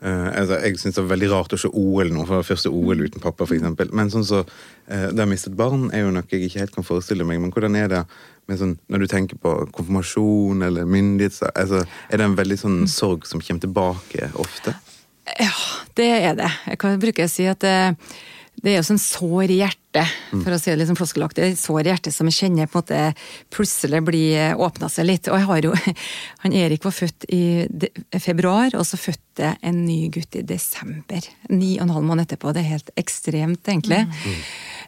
uh, 0.03 0.29
altså, 0.35 0.59
Jeg 0.65 0.79
syns 0.81 0.97
det 0.97 1.03
er 1.03 1.11
veldig 1.13 1.29
rart 1.31 1.55
å 1.55 1.59
se 1.59 1.71
OL 1.71 2.11
nå, 2.13 2.25
for 2.27 2.41
det 2.41 2.49
første 2.49 2.71
OL 2.71 3.05
uten 3.05 3.23
pappa, 3.23 3.47
f.eks. 3.47 3.65
Men 3.95 4.11
sånn 4.13 4.27
så 4.27 4.43
uh, 4.45 5.07
det 5.11 5.23
å 5.23 5.29
miste 5.31 5.51
et 5.53 5.59
barn 5.59 5.87
er 5.95 6.05
jo 6.05 6.13
noe 6.15 6.25
jeg 6.31 6.49
ikke 6.49 6.63
helt 6.65 6.75
kan 6.75 6.87
forestille 6.87 7.27
meg. 7.27 7.41
Men 7.43 7.55
hvordan 7.55 7.79
er 7.79 7.91
det 7.91 8.03
med 8.51 8.61
sånn, 8.61 8.75
når 8.91 9.05
du 9.05 9.09
tenker 9.11 9.41
på 9.41 9.55
konfirmasjon 9.75 10.65
eller 10.67 10.89
myndighet? 10.89 11.39
Altså, 11.55 11.85
er 12.09 12.21
det 12.21 12.29
en 12.29 12.37
veldig 12.37 12.59
sånn 12.61 12.79
sorg 12.91 13.25
som 13.29 13.43
kommer 13.43 13.65
tilbake 13.65 14.31
ofte? 14.41 14.75
Ja, 15.39 15.53
det 15.97 16.11
er 16.19 16.37
det. 16.37 16.51
Jeg 16.69 16.81
kan 16.83 16.99
bruke 17.01 17.25
å 17.25 17.31
si 17.31 17.47
at 17.49 17.63
uh, 17.65 17.95
det 18.63 18.71
er 18.71 18.77
jo 18.79 18.85
sånn 18.87 19.01
sår 19.01 19.51
i 19.51 19.57
hjertet, 19.59 20.13
for 20.31 20.51
å 20.51 20.57
si 20.59 20.71
det 20.71 20.77
litt 20.79 20.89
sånn 20.89 20.97
floskelaktig. 20.99 21.49
Sår 21.59 21.85
i 21.85 21.91
hjertet 21.91 22.15
som 22.15 22.29
jeg 22.29 22.37
kjenner 22.39 22.69
på 22.69 22.79
en 22.79 22.83
måte 22.83 23.01
plutselig 23.53 24.01
blir 24.07 24.59
åpna 24.59 24.89
seg 24.91 25.07
litt. 25.09 25.29
Og 25.29 25.39
jeg 25.39 25.49
har 25.49 25.67
jo 25.67 25.73
Han 26.45 26.55
Erik 26.55 26.85
var 26.87 26.95
født 26.95 27.27
i 27.35 27.43
februar, 28.21 28.75
og 28.79 28.87
så 28.87 28.99
fødte 28.99 29.55
en 29.65 29.83
ny 29.85 30.07
gutt 30.13 30.39
i 30.39 30.45
desember. 30.47 31.27
Ni 31.51 31.75
og 31.77 31.87
en 31.87 31.95
halv 31.97 32.07
måned 32.07 32.27
etterpå. 32.27 32.55
Det 32.55 32.63
er 32.63 32.73
helt 32.77 32.93
ekstremt, 32.99 33.63
egentlig. 33.67 34.05
Mm. 34.07 34.41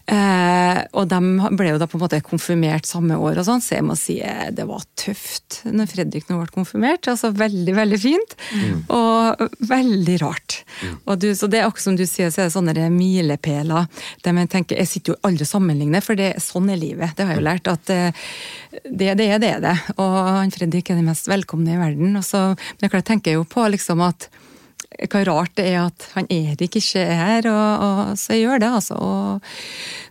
Eh, 0.08 0.78
og 0.96 1.10
de 1.12 1.50
ble 1.60 1.74
jo 1.74 1.80
da 1.82 1.88
på 1.90 1.98
en 1.98 2.04
måte 2.06 2.22
konfirmert 2.24 2.88
samme 2.88 3.18
år, 3.20 3.42
og 3.42 3.48
sånn, 3.48 3.64
så 3.64 3.76
jeg 3.76 3.84
må 3.84 3.98
si 4.00 4.16
eh, 4.24 4.46
det 4.56 4.64
var 4.70 4.86
tøft 4.96 5.60
når 5.68 5.90
Fredrik 5.92 6.30
nå 6.30 6.38
ble 6.40 6.54
konfirmert. 6.54 7.10
altså 7.12 7.34
Veldig, 7.36 7.74
veldig 7.76 8.00
fint, 8.00 8.36
mm. 8.56 8.78
og 8.96 9.44
veldig 9.68 10.16
rart. 10.24 10.62
Mm. 10.80 10.96
Og 11.04 11.20
du, 11.20 11.28
så 11.36 11.52
det 11.52 11.60
er 11.60 11.68
akkurat 11.68 11.90
som 11.90 12.00
du 12.00 12.06
sier, 12.08 12.32
så 12.32 12.46
er 12.46 12.48
det 12.48 12.56
sånne 12.56 12.88
milepæler. 12.94 13.92
man 14.32 14.48
tenker, 14.48 14.80
jeg 14.80 14.92
sitter 14.94 15.14
jo 15.14 15.20
aldri 15.28 15.44
og 15.44 15.52
sammenligner, 15.52 16.06
for 16.06 16.20
det, 16.20 16.34
sånn 16.44 16.72
er 16.72 16.80
livet. 16.80 17.12
Det 17.18 17.28
har 17.28 17.36
jeg 17.36 17.42
jo 17.42 17.48
lært. 17.50 17.68
at 17.68 17.92
eh, 17.92 18.26
det, 18.88 19.14
det 19.20 19.28
er 19.28 19.44
det, 19.44 19.54
det. 19.68 19.76
Og 20.00 20.18
han 20.40 20.56
Fredrik 20.56 20.90
er 20.90 21.02
den 21.02 21.12
mest 21.12 21.28
velkomne 21.28 21.76
i 21.76 21.82
verden. 21.84 22.16
Og 22.16 22.24
så, 22.24 22.54
men 22.80 22.96
jeg 22.96 23.10
tenker 23.12 23.36
jo 23.36 23.44
på 23.44 23.68
liksom 23.76 24.08
at 24.08 24.30
hva 25.12 25.24
rart 25.28 25.56
det 25.60 25.66
er 25.72 25.82
at 25.84 26.06
han 26.16 26.30
Erik 26.34 26.78
ikke 26.80 27.02
er 27.02 27.18
her, 27.20 27.50
og, 27.52 27.84
og 27.84 28.20
så 28.20 28.36
jeg 28.36 28.46
gjør 28.46 28.64
det, 28.64 28.70
altså. 28.80 28.98
Og, 28.98 29.50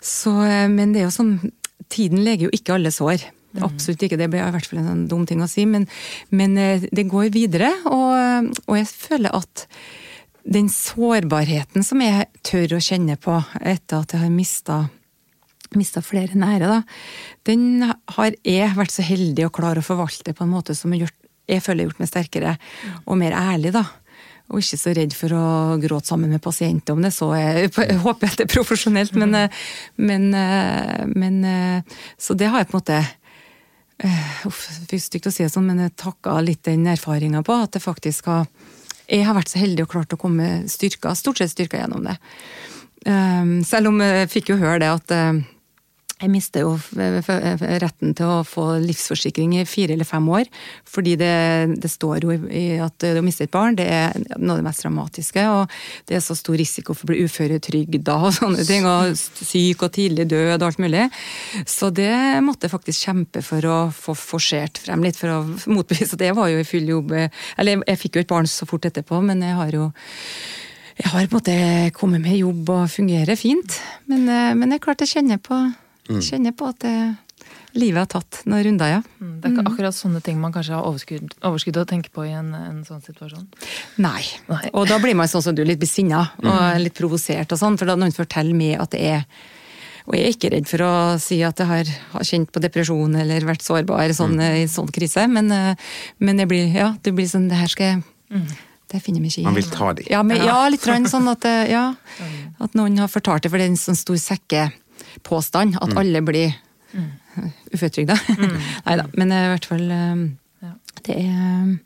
så, 0.05 0.35
men 0.73 0.93
det 0.95 1.03
er 1.03 1.09
jo 1.09 1.17
sånn 1.21 1.39
Tiden 1.87 2.25
leger 2.27 2.49
jo 2.49 2.57
ikke 2.57 2.75
alle 2.75 2.91
sår. 2.91 3.23
Mm. 3.55 3.61
Absolutt 3.63 4.01
ikke, 4.03 4.17
det 4.19 4.27
blir 4.33 4.43
i 4.43 4.55
hvert 4.57 4.67
fall 4.67 4.81
en 4.81 4.89
sånn 4.89 5.05
dum 5.07 5.23
ting 5.29 5.39
å 5.39 5.47
si, 5.47 5.63
men, 5.71 5.85
men 6.35 6.57
eh, 6.59 6.83
det 6.91 7.05
går 7.07 7.29
videre. 7.35 7.69
Og, 7.87 8.51
og, 8.67 8.73
jeg 8.75 8.89
føler 8.91 9.37
at 9.39 9.63
den 10.43 10.67
sårbarheten 10.73 11.87
som 11.87 12.03
jeg 12.03 12.27
tør 12.47 12.75
å 12.75 12.83
kjenne 12.83 13.15
på 13.23 13.37
etter 13.63 14.03
at 14.03 14.17
jeg 14.17 14.25
har 14.25 14.35
mista 14.35 14.81
mista 15.77 16.01
flere 16.03 16.39
nære, 16.39 16.69
da, 16.71 16.81
den 17.49 17.87
har 17.87 18.35
jeg 18.47 18.75
vært 18.77 18.95
så 18.95 19.05
heldig 19.07 19.49
å 19.49 19.55
klare 19.55 19.83
å 19.83 19.87
forvalte 19.87 20.35
på 20.35 20.45
en 20.45 20.53
måte 20.53 20.77
som 20.79 20.93
jeg, 20.95 21.05
gjort, 21.05 21.17
jeg 21.51 21.65
føler 21.65 21.83
har 21.83 21.91
gjort 21.91 22.03
meg 22.03 22.11
sterkere 22.11 22.53
og 23.05 23.19
mer 23.21 23.35
ærlig. 23.35 23.75
da 23.75 23.83
og 24.47 24.63
ikke 24.63 24.79
så 24.79 24.93
redd 24.95 25.15
for 25.17 25.35
å 25.35 25.45
gråte 25.83 26.13
sammen 26.13 26.31
med 26.31 26.43
pasienter 26.43 26.95
om 26.95 27.03
det. 27.03 27.13
Så 27.15 27.33
jeg, 27.35 27.71
jeg 27.75 27.99
håper 28.05 28.31
at 28.31 28.39
det 28.39 28.47
er 28.47 28.53
profesjonelt, 28.53 29.17
men, 29.19 29.35
eh, 29.35 29.63
men, 29.99 30.29
eh, 30.35 31.07
men, 31.11 31.41
eh, 31.45 32.03
Så 32.19 32.35
det 32.39 32.51
har 32.53 32.63
jeg 32.63 32.71
på 32.71 32.79
en 32.79 32.83
måte 32.83 33.07
Uff, 34.45 34.59
det 34.91 34.99
er 34.99 35.01
stygt 35.01 35.27
å 35.27 35.31
si 35.33 35.41
det 35.41 35.49
sånn, 35.49 35.65
men 35.65 35.79
jeg 35.81 35.95
takka 35.97 36.35
litt 36.45 36.67
den 36.69 36.85
erfaringa 36.85 37.41
på. 37.43 37.55
At 37.65 37.73
det 37.73 37.81
faktisk 37.81 38.27
har 38.27 38.47
Jeg 39.09 39.25
har 39.25 39.35
vært 39.35 39.49
så 39.49 39.59
heldig 39.59 39.87
og 39.87 39.89
klart 39.89 40.13
å 40.13 40.19
komme 40.19 40.69
styrka, 40.69 41.15
stort 41.17 41.39
sett 41.39 41.55
styrka 41.55 41.79
gjennom 41.79 42.05
det. 42.05 42.17
Selv 43.65 43.87
om 43.87 44.01
jeg 44.03 44.29
fikk 44.29 44.51
jo 44.51 44.57
høre 44.59 44.81
det 44.83 44.91
at 44.91 45.47
jeg 46.17 46.33
mister 46.33 46.65
jo 46.65 46.71
retten 46.97 48.15
til 48.17 48.31
å 48.39 48.45
få 48.47 48.79
livsforsikring 48.81 49.59
i 49.59 49.67
fire 49.69 49.93
eller 49.93 50.09
fem 50.09 50.25
år. 50.33 50.49
Fordi 50.89 51.13
det, 51.21 51.33
det 51.83 51.91
står 51.93 52.25
jo 52.25 52.37
i 52.49 52.79
at 52.81 53.05
å 53.11 53.25
miste 53.25 53.45
et 53.45 53.53
barn 53.53 53.77
det 53.77 53.85
er 53.93 54.17
noe 54.39 54.55
av 54.55 54.63
det 54.63 54.65
mest 54.65 54.85
dramatiske. 54.87 55.45
Og 55.53 55.77
det 56.09 56.17
er 56.17 56.25
så 56.25 56.39
stor 56.39 56.57
risiko 56.57 56.97
for 56.97 57.05
å 57.05 57.13
bli 57.13 57.27
uføretrygda 57.29 58.17
og 58.17 58.33
sånne 58.39 58.65
ting. 58.65 58.89
Og 58.89 59.13
syk 59.19 59.85
og 59.85 59.93
tidlig 59.99 60.29
død 60.33 60.57
og 60.57 60.69
alt 60.71 60.83
mulig. 60.87 61.07
Så 61.69 61.93
det 61.93 62.17
måtte 62.47 62.65
jeg 62.65 62.77
faktisk 62.79 63.11
kjempe 63.11 63.45
for 63.45 63.69
å 63.69 63.79
få 63.93 64.17
forsert 64.17 64.81
frem 64.87 65.05
litt, 65.05 65.21
for 65.21 65.37
å 65.37 65.41
motbevise 65.69 66.17
at 66.17 66.29
jeg 66.31 66.41
var 66.41 66.49
jo 66.53 66.65
i 66.65 66.69
full 66.69 66.95
jobb. 66.97 67.13
Eller 67.61 67.85
jeg 67.85 68.05
fikk 68.07 68.17
jo 68.17 68.25
et 68.25 68.33
barn 68.33 68.49
så 68.49 68.65
fort 68.69 68.89
etterpå, 68.89 69.21
men 69.21 69.45
jeg 69.45 69.61
har 69.61 69.83
jo 69.83 69.91
jeg 70.97 71.11
har 71.13 71.27
på 71.29 71.37
en 71.37 71.43
måte 71.43 71.57
kommet 71.93 72.23
med 72.25 72.39
jobb 72.39 72.71
og 72.73 72.87
fungerer 72.89 73.37
fint. 73.37 73.83
Men, 74.09 74.25
eh, 74.33 74.55
men 74.57 74.71
det 74.71 74.79
er 74.79 74.87
klart 74.87 75.03
jeg 75.05 75.19
kjenner 75.19 75.37
på, 75.37 75.59
Mm. 76.09 76.21
kjenner 76.23 76.53
på 76.57 76.69
at 76.69 76.79
det, 76.85 77.17
livet 77.77 77.99
har 77.99 78.07
tatt 78.07 78.43
noen 78.47 78.63
runder, 78.65 78.89
ja. 78.89 79.01
Mm, 79.21 79.41
Det 79.41 79.49
er 79.51 79.53
ikke 79.55 79.67
akkurat 79.73 79.95
sånne 79.95 80.23
ting 80.25 80.39
man 80.41 80.53
kanskje 80.55 80.75
har 80.75 80.87
overskudd, 80.89 81.35
overskudd 81.43 81.77
å 81.77 81.85
tenke 81.87 82.09
på 82.15 82.25
i 82.27 82.33
en, 82.33 82.55
en 82.55 82.85
sånn 82.85 83.03
situasjon. 83.05 83.47
Nei. 83.99 84.23
Nei. 84.49 84.71
Og 84.73 84.87
da 84.89 84.99
blir 85.03 85.15
man 85.19 85.29
sånn 85.29 85.43
som 85.45 85.55
du, 85.55 85.65
litt 85.65 85.79
besinna 85.83 86.31
Mm. 86.43 86.49
og 86.51 86.81
litt 86.81 86.95
provosert 86.95 87.53
og 87.53 87.59
sånn, 87.59 87.77
for 87.79 87.87
da 87.87 87.97
noen 87.97 88.13
forteller 88.15 88.55
meg 88.55 88.81
at 88.81 88.91
det 88.91 89.01
er 89.01 89.25
Og 90.07 90.15
jeg 90.15 90.23
er 90.23 90.35
ikke 90.37 90.51
redd 90.53 90.69
for 90.71 90.79
å 90.87 91.19
si 91.19 91.43
at 91.43 91.59
jeg 91.59 91.67
har, 91.67 91.85
har 92.13 92.23
kjent 92.23 92.53
på 92.55 92.61
depresjon 92.63 93.17
eller 93.19 93.41
vært 93.43 93.59
sårbar 93.67 94.13
sånn, 94.15 94.37
Mm. 94.39 94.63
i 94.63 94.67
sånn 94.71 94.87
krise, 94.95 95.27
men, 95.29 95.51
eh, 95.51 95.75
men 96.21 96.37
det 96.37 96.47
blir, 96.47 96.73
ja, 96.73 96.95
det 97.03 97.13
blir 97.13 97.27
sånn 97.27 97.49
Det 97.49 97.57
her 97.59 97.67
skal 97.67 97.87
jeg 98.31 98.47
Det 98.89 99.03
finner 99.03 99.21
vi 99.21 99.27
ikke 99.27 99.41
i. 99.41 99.43
Man 99.43 99.55
vil 99.55 99.65
ta 99.65 99.93
de. 99.93 100.05
Ja, 100.09 100.23
men, 100.23 100.37
ja 100.37 100.69
litt 100.69 100.81
sånn 100.83 101.27
at, 101.29 101.45
eh, 101.45 101.71
ja, 101.75 101.95
at 102.61 102.73
noen 102.75 102.97
har 102.99 103.09
fortalt 103.09 103.43
det, 103.43 103.51
for 103.51 103.59
det 103.59 103.67
er 103.67 103.71
en 103.75 103.77
sånn 103.77 103.97
stor 103.99 104.15
sekkepåstand 105.01 105.77
at 105.81 105.89
Mm. 105.93 105.99
alle 105.99 106.23
blir 106.23 106.55
uføretrygda. 107.75 108.17
Nei 108.87 108.97
da, 108.97 109.07
men 109.17 109.33
eh, 109.33 109.45
i 109.47 109.53
hvert 109.55 109.67
fall 109.69 109.91
eh, 109.91 110.27
det 111.07 111.17
er 111.23 111.77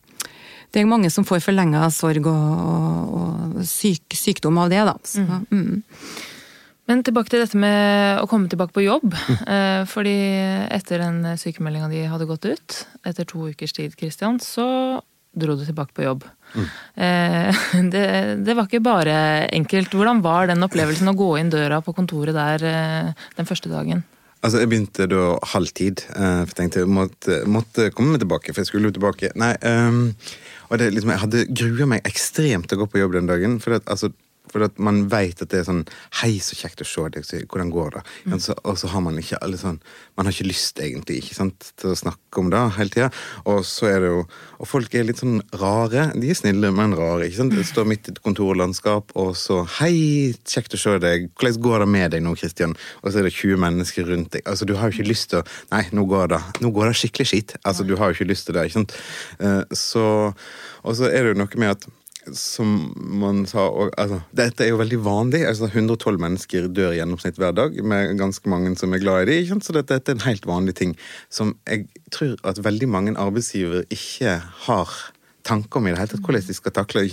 det 0.70 0.78
er 0.78 0.86
mange 0.86 1.08
som 1.10 1.24
får 1.26 1.40
forlenga 1.42 1.88
sorg 1.90 2.26
og, 2.30 2.58
og, 2.62 3.56
og 3.58 3.64
syk, 3.66 4.14
sykdom 4.14 4.58
av 4.62 4.68
det, 4.70 4.84
da. 4.86 4.92
Så, 5.02 5.24
mm. 5.50 5.80
Men 6.86 7.02
tilbake 7.02 7.30
til 7.32 7.42
dette 7.42 7.58
med 7.58 8.20
å 8.22 8.28
komme 8.30 8.46
tilbake 8.50 8.74
på 8.76 8.84
jobb. 8.84 9.16
Eh, 9.50 9.82
fordi 9.90 10.14
etter 10.70 11.02
den 11.02 11.24
sykemeldinga 11.42 11.88
di 11.90 12.04
hadde 12.06 12.28
gått 12.30 12.46
ut, 12.46 12.78
etter 13.02 13.26
to 13.26 13.48
ukers 13.50 13.74
tid, 13.74 13.96
Christian, 13.98 14.38
så 14.38 15.00
dro 15.30 15.54
du 15.54 15.64
tilbake 15.64 15.94
på 15.94 16.04
jobb. 16.04 16.24
Eh, 16.94 17.60
det, 17.92 18.06
det 18.44 18.56
var 18.56 18.66
ikke 18.66 18.82
bare 18.84 19.16
enkelt. 19.54 19.94
Hvordan 19.94 20.22
var 20.24 20.50
den 20.50 20.66
opplevelsen 20.66 21.12
å 21.12 21.18
gå 21.18 21.34
inn 21.40 21.52
døra 21.52 21.80
på 21.84 21.94
kontoret 21.96 22.36
der 22.36 22.66
eh, 22.66 23.28
den 23.38 23.48
første 23.48 23.70
dagen? 23.72 24.02
Altså, 24.40 24.62
Jeg 24.62 24.70
begynte 24.72 25.06
da 25.10 25.34
halv 25.52 25.72
tid, 25.76 26.02
eh, 26.16 26.42
for 26.42 26.54
jeg 26.54 26.58
tenkte 26.62 26.82
jeg 26.82 26.90
måtte, 26.90 27.42
måtte 27.44 27.90
komme 27.92 28.14
meg 28.14 28.24
tilbake. 28.24 28.54
For 28.54 28.64
jeg 28.64 28.70
skulle 28.70 28.90
jo 28.90 28.96
tilbake. 28.96 29.34
Nei, 29.38 29.52
um, 29.68 30.02
og 30.70 30.80
det, 30.80 30.90
liksom, 30.94 31.12
Jeg 31.12 31.24
hadde 31.26 31.46
grua 31.52 31.88
meg 31.92 32.08
ekstremt 32.08 32.70
til 32.70 32.78
å 32.78 32.84
gå 32.84 32.90
på 32.94 33.02
jobb 33.02 33.18
den 33.18 33.28
dagen. 33.30 33.58
For, 33.60 33.76
at, 33.76 33.86
altså, 33.92 34.12
for 34.50 34.64
at 34.66 34.78
man 34.82 35.04
vet 35.12 35.40
at 35.44 35.50
det 35.52 35.60
er 35.60 35.66
sånn 35.68 35.84
Hei, 36.20 36.32
så 36.42 36.56
kjekt 36.58 36.82
å 36.82 36.86
se 36.88 37.04
deg. 37.14 37.26
Hvordan 37.50 37.70
går 37.70 37.90
det? 37.96 38.02
Mm. 38.26 38.34
Og 38.34 38.40
så, 38.44 38.54
og 38.64 38.78
så 38.80 38.90
har 38.92 39.00
man 39.04 39.18
ikke 39.20 39.38
alle 39.42 39.58
sånn 39.60 39.78
Man 40.18 40.26
har 40.26 40.34
ikke 40.34 40.48
lyst 40.50 40.80
egentlig 40.82 41.20
ikke 41.22 41.36
sant, 41.38 41.70
til 41.80 41.92
å 41.92 41.98
snakke 41.98 42.40
om 42.42 42.50
det 42.52 42.60
hele 42.76 42.90
tida. 42.94 43.08
Og 43.48 43.62
så 43.66 43.88
er 43.90 44.00
det 44.04 44.10
jo 44.12 44.24
Og 44.60 44.68
folk 44.68 44.94
er 44.98 45.06
litt 45.08 45.22
sånn 45.22 45.38
rare. 45.60 46.08
De 46.18 46.30
er 46.30 46.36
snille, 46.38 46.70
men 46.74 46.92
rare. 46.98 47.26
ikke 47.28 47.38
sant? 47.40 47.54
Det 47.56 47.64
står 47.68 47.86
midt 47.88 48.10
i 48.10 48.14
et 48.14 48.22
kontorlandskap, 48.26 49.14
og 49.16 49.32
så 49.38 49.62
Hei, 49.78 50.34
kjekt 50.44 50.74
å 50.76 50.80
se 50.82 50.96
deg. 51.02 51.30
Hvordan 51.38 51.60
går 51.64 51.84
det 51.84 51.88
med 51.94 52.10
deg 52.16 52.24
nå, 52.26 52.34
Kristian? 52.38 52.74
Og 53.04 53.12
så 53.12 53.20
er 53.22 53.28
det 53.28 53.34
20 53.36 53.56
mennesker 53.64 54.08
rundt 54.10 54.32
deg. 54.36 54.44
Altså, 54.50 54.66
Du 54.68 54.74
har 54.76 54.90
jo 54.90 54.98
ikke 54.98 55.08
lyst 55.08 55.30
til 55.32 55.40
å 55.40 55.46
Nei, 55.72 55.84
nå 55.96 56.04
går 56.10 56.34
det, 56.34 56.42
nå 56.60 56.70
går 56.74 56.90
det 56.90 56.98
skikkelig 57.00 57.28
skitt. 57.30 57.56
Altså, 57.64 57.86
Du 57.86 57.94
har 57.96 58.10
jo 58.10 58.18
ikke 58.18 58.28
lyst 58.32 58.46
til 58.50 58.54
det. 58.58 58.66
ikke 58.68 58.78
sant? 58.80 58.96
Eh, 59.40 59.62
Så, 59.74 60.04
og 60.84 60.94
så 60.96 61.08
er 61.08 61.22
det 61.24 61.34
jo 61.34 61.40
noe 61.44 61.60
med 61.60 61.70
at 61.76 61.86
som 62.36 62.90
man 62.96 63.44
sa 63.50 63.66
og, 63.68 63.92
altså, 64.00 64.20
Dette 64.36 64.64
er 64.64 64.72
jo 64.72 64.80
veldig 64.80 65.00
vanlig. 65.04 65.44
altså 65.48 65.70
112 65.70 66.20
mennesker 66.20 66.68
dør 66.68 66.94
i 66.94 67.00
gjennomsnitt 67.00 67.38
hver 67.40 67.54
dag, 67.56 67.76
med 67.84 68.18
ganske 68.20 68.50
mange 68.50 68.74
som 68.80 68.94
er 68.94 69.02
glad 69.02 69.28
i 69.28 69.40
dem. 69.48 69.60
Så 69.60 69.74
dette, 69.76 69.94
dette 69.94 70.12
er 70.12 70.20
en 70.20 70.28
helt 70.28 70.46
vanlig 70.48 70.76
ting 70.80 70.96
som 71.30 71.56
jeg 71.66 71.88
tror 72.14 72.36
at 72.44 72.62
veldig 72.64 72.88
mange 72.90 73.16
arbeidsgivere 73.18 73.86
ikke 73.90 74.38
har 74.66 74.94
tanker 75.46 75.80
om 75.80 75.86
i 75.86 75.92
det 75.92 75.98
hele 76.00 76.12
tatt, 76.12 76.22
hvordan 76.24 76.46
de 76.46 76.56
skal 76.56 76.74
takle? 76.74 77.04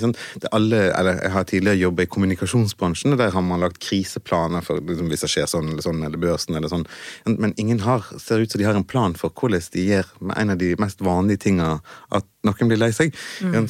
Det 0.41 0.51
alle, 0.51 0.82
eller 0.97 1.21
Jeg 1.23 1.32
har 1.32 1.43
tidligere 1.43 1.77
jobbet 1.77 2.08
i 2.08 2.12
kommunikasjonsbransjen, 2.15 3.13
og 3.13 3.19
der 3.19 3.32
har 3.32 3.41
man 3.41 3.63
lagt 3.63 3.80
kriseplaner 3.80 4.62
for 4.62 4.82
liksom, 4.82 5.08
hvis 5.12 5.23
det 5.25 5.32
skjer 5.32 5.47
sånn 5.49 5.71
eller 5.71 5.86
sånn, 5.86 6.03
eller 6.03 6.21
børsen 6.21 6.56
eller 6.56 6.71
sånn. 6.71 6.86
Men 7.25 7.53
ingen 7.58 7.80
har, 7.86 8.06
ser 8.19 8.43
ut 8.43 8.51
som 8.51 8.60
de 8.60 8.67
har 8.67 8.77
en 8.77 8.88
plan 8.88 9.15
for 9.17 9.32
hvordan 9.32 9.63
de 9.73 9.88
gjør 9.88 10.12
med 10.19 10.38
en 10.38 10.53
av 10.53 10.62
de 10.62 10.75
mest 10.80 11.01
vanlige 11.01 11.47
tingene 11.47 11.80
at 12.12 12.27
noen 12.47 12.71
blir 12.71 12.82
lei 12.82 12.91
seg. 12.95 13.15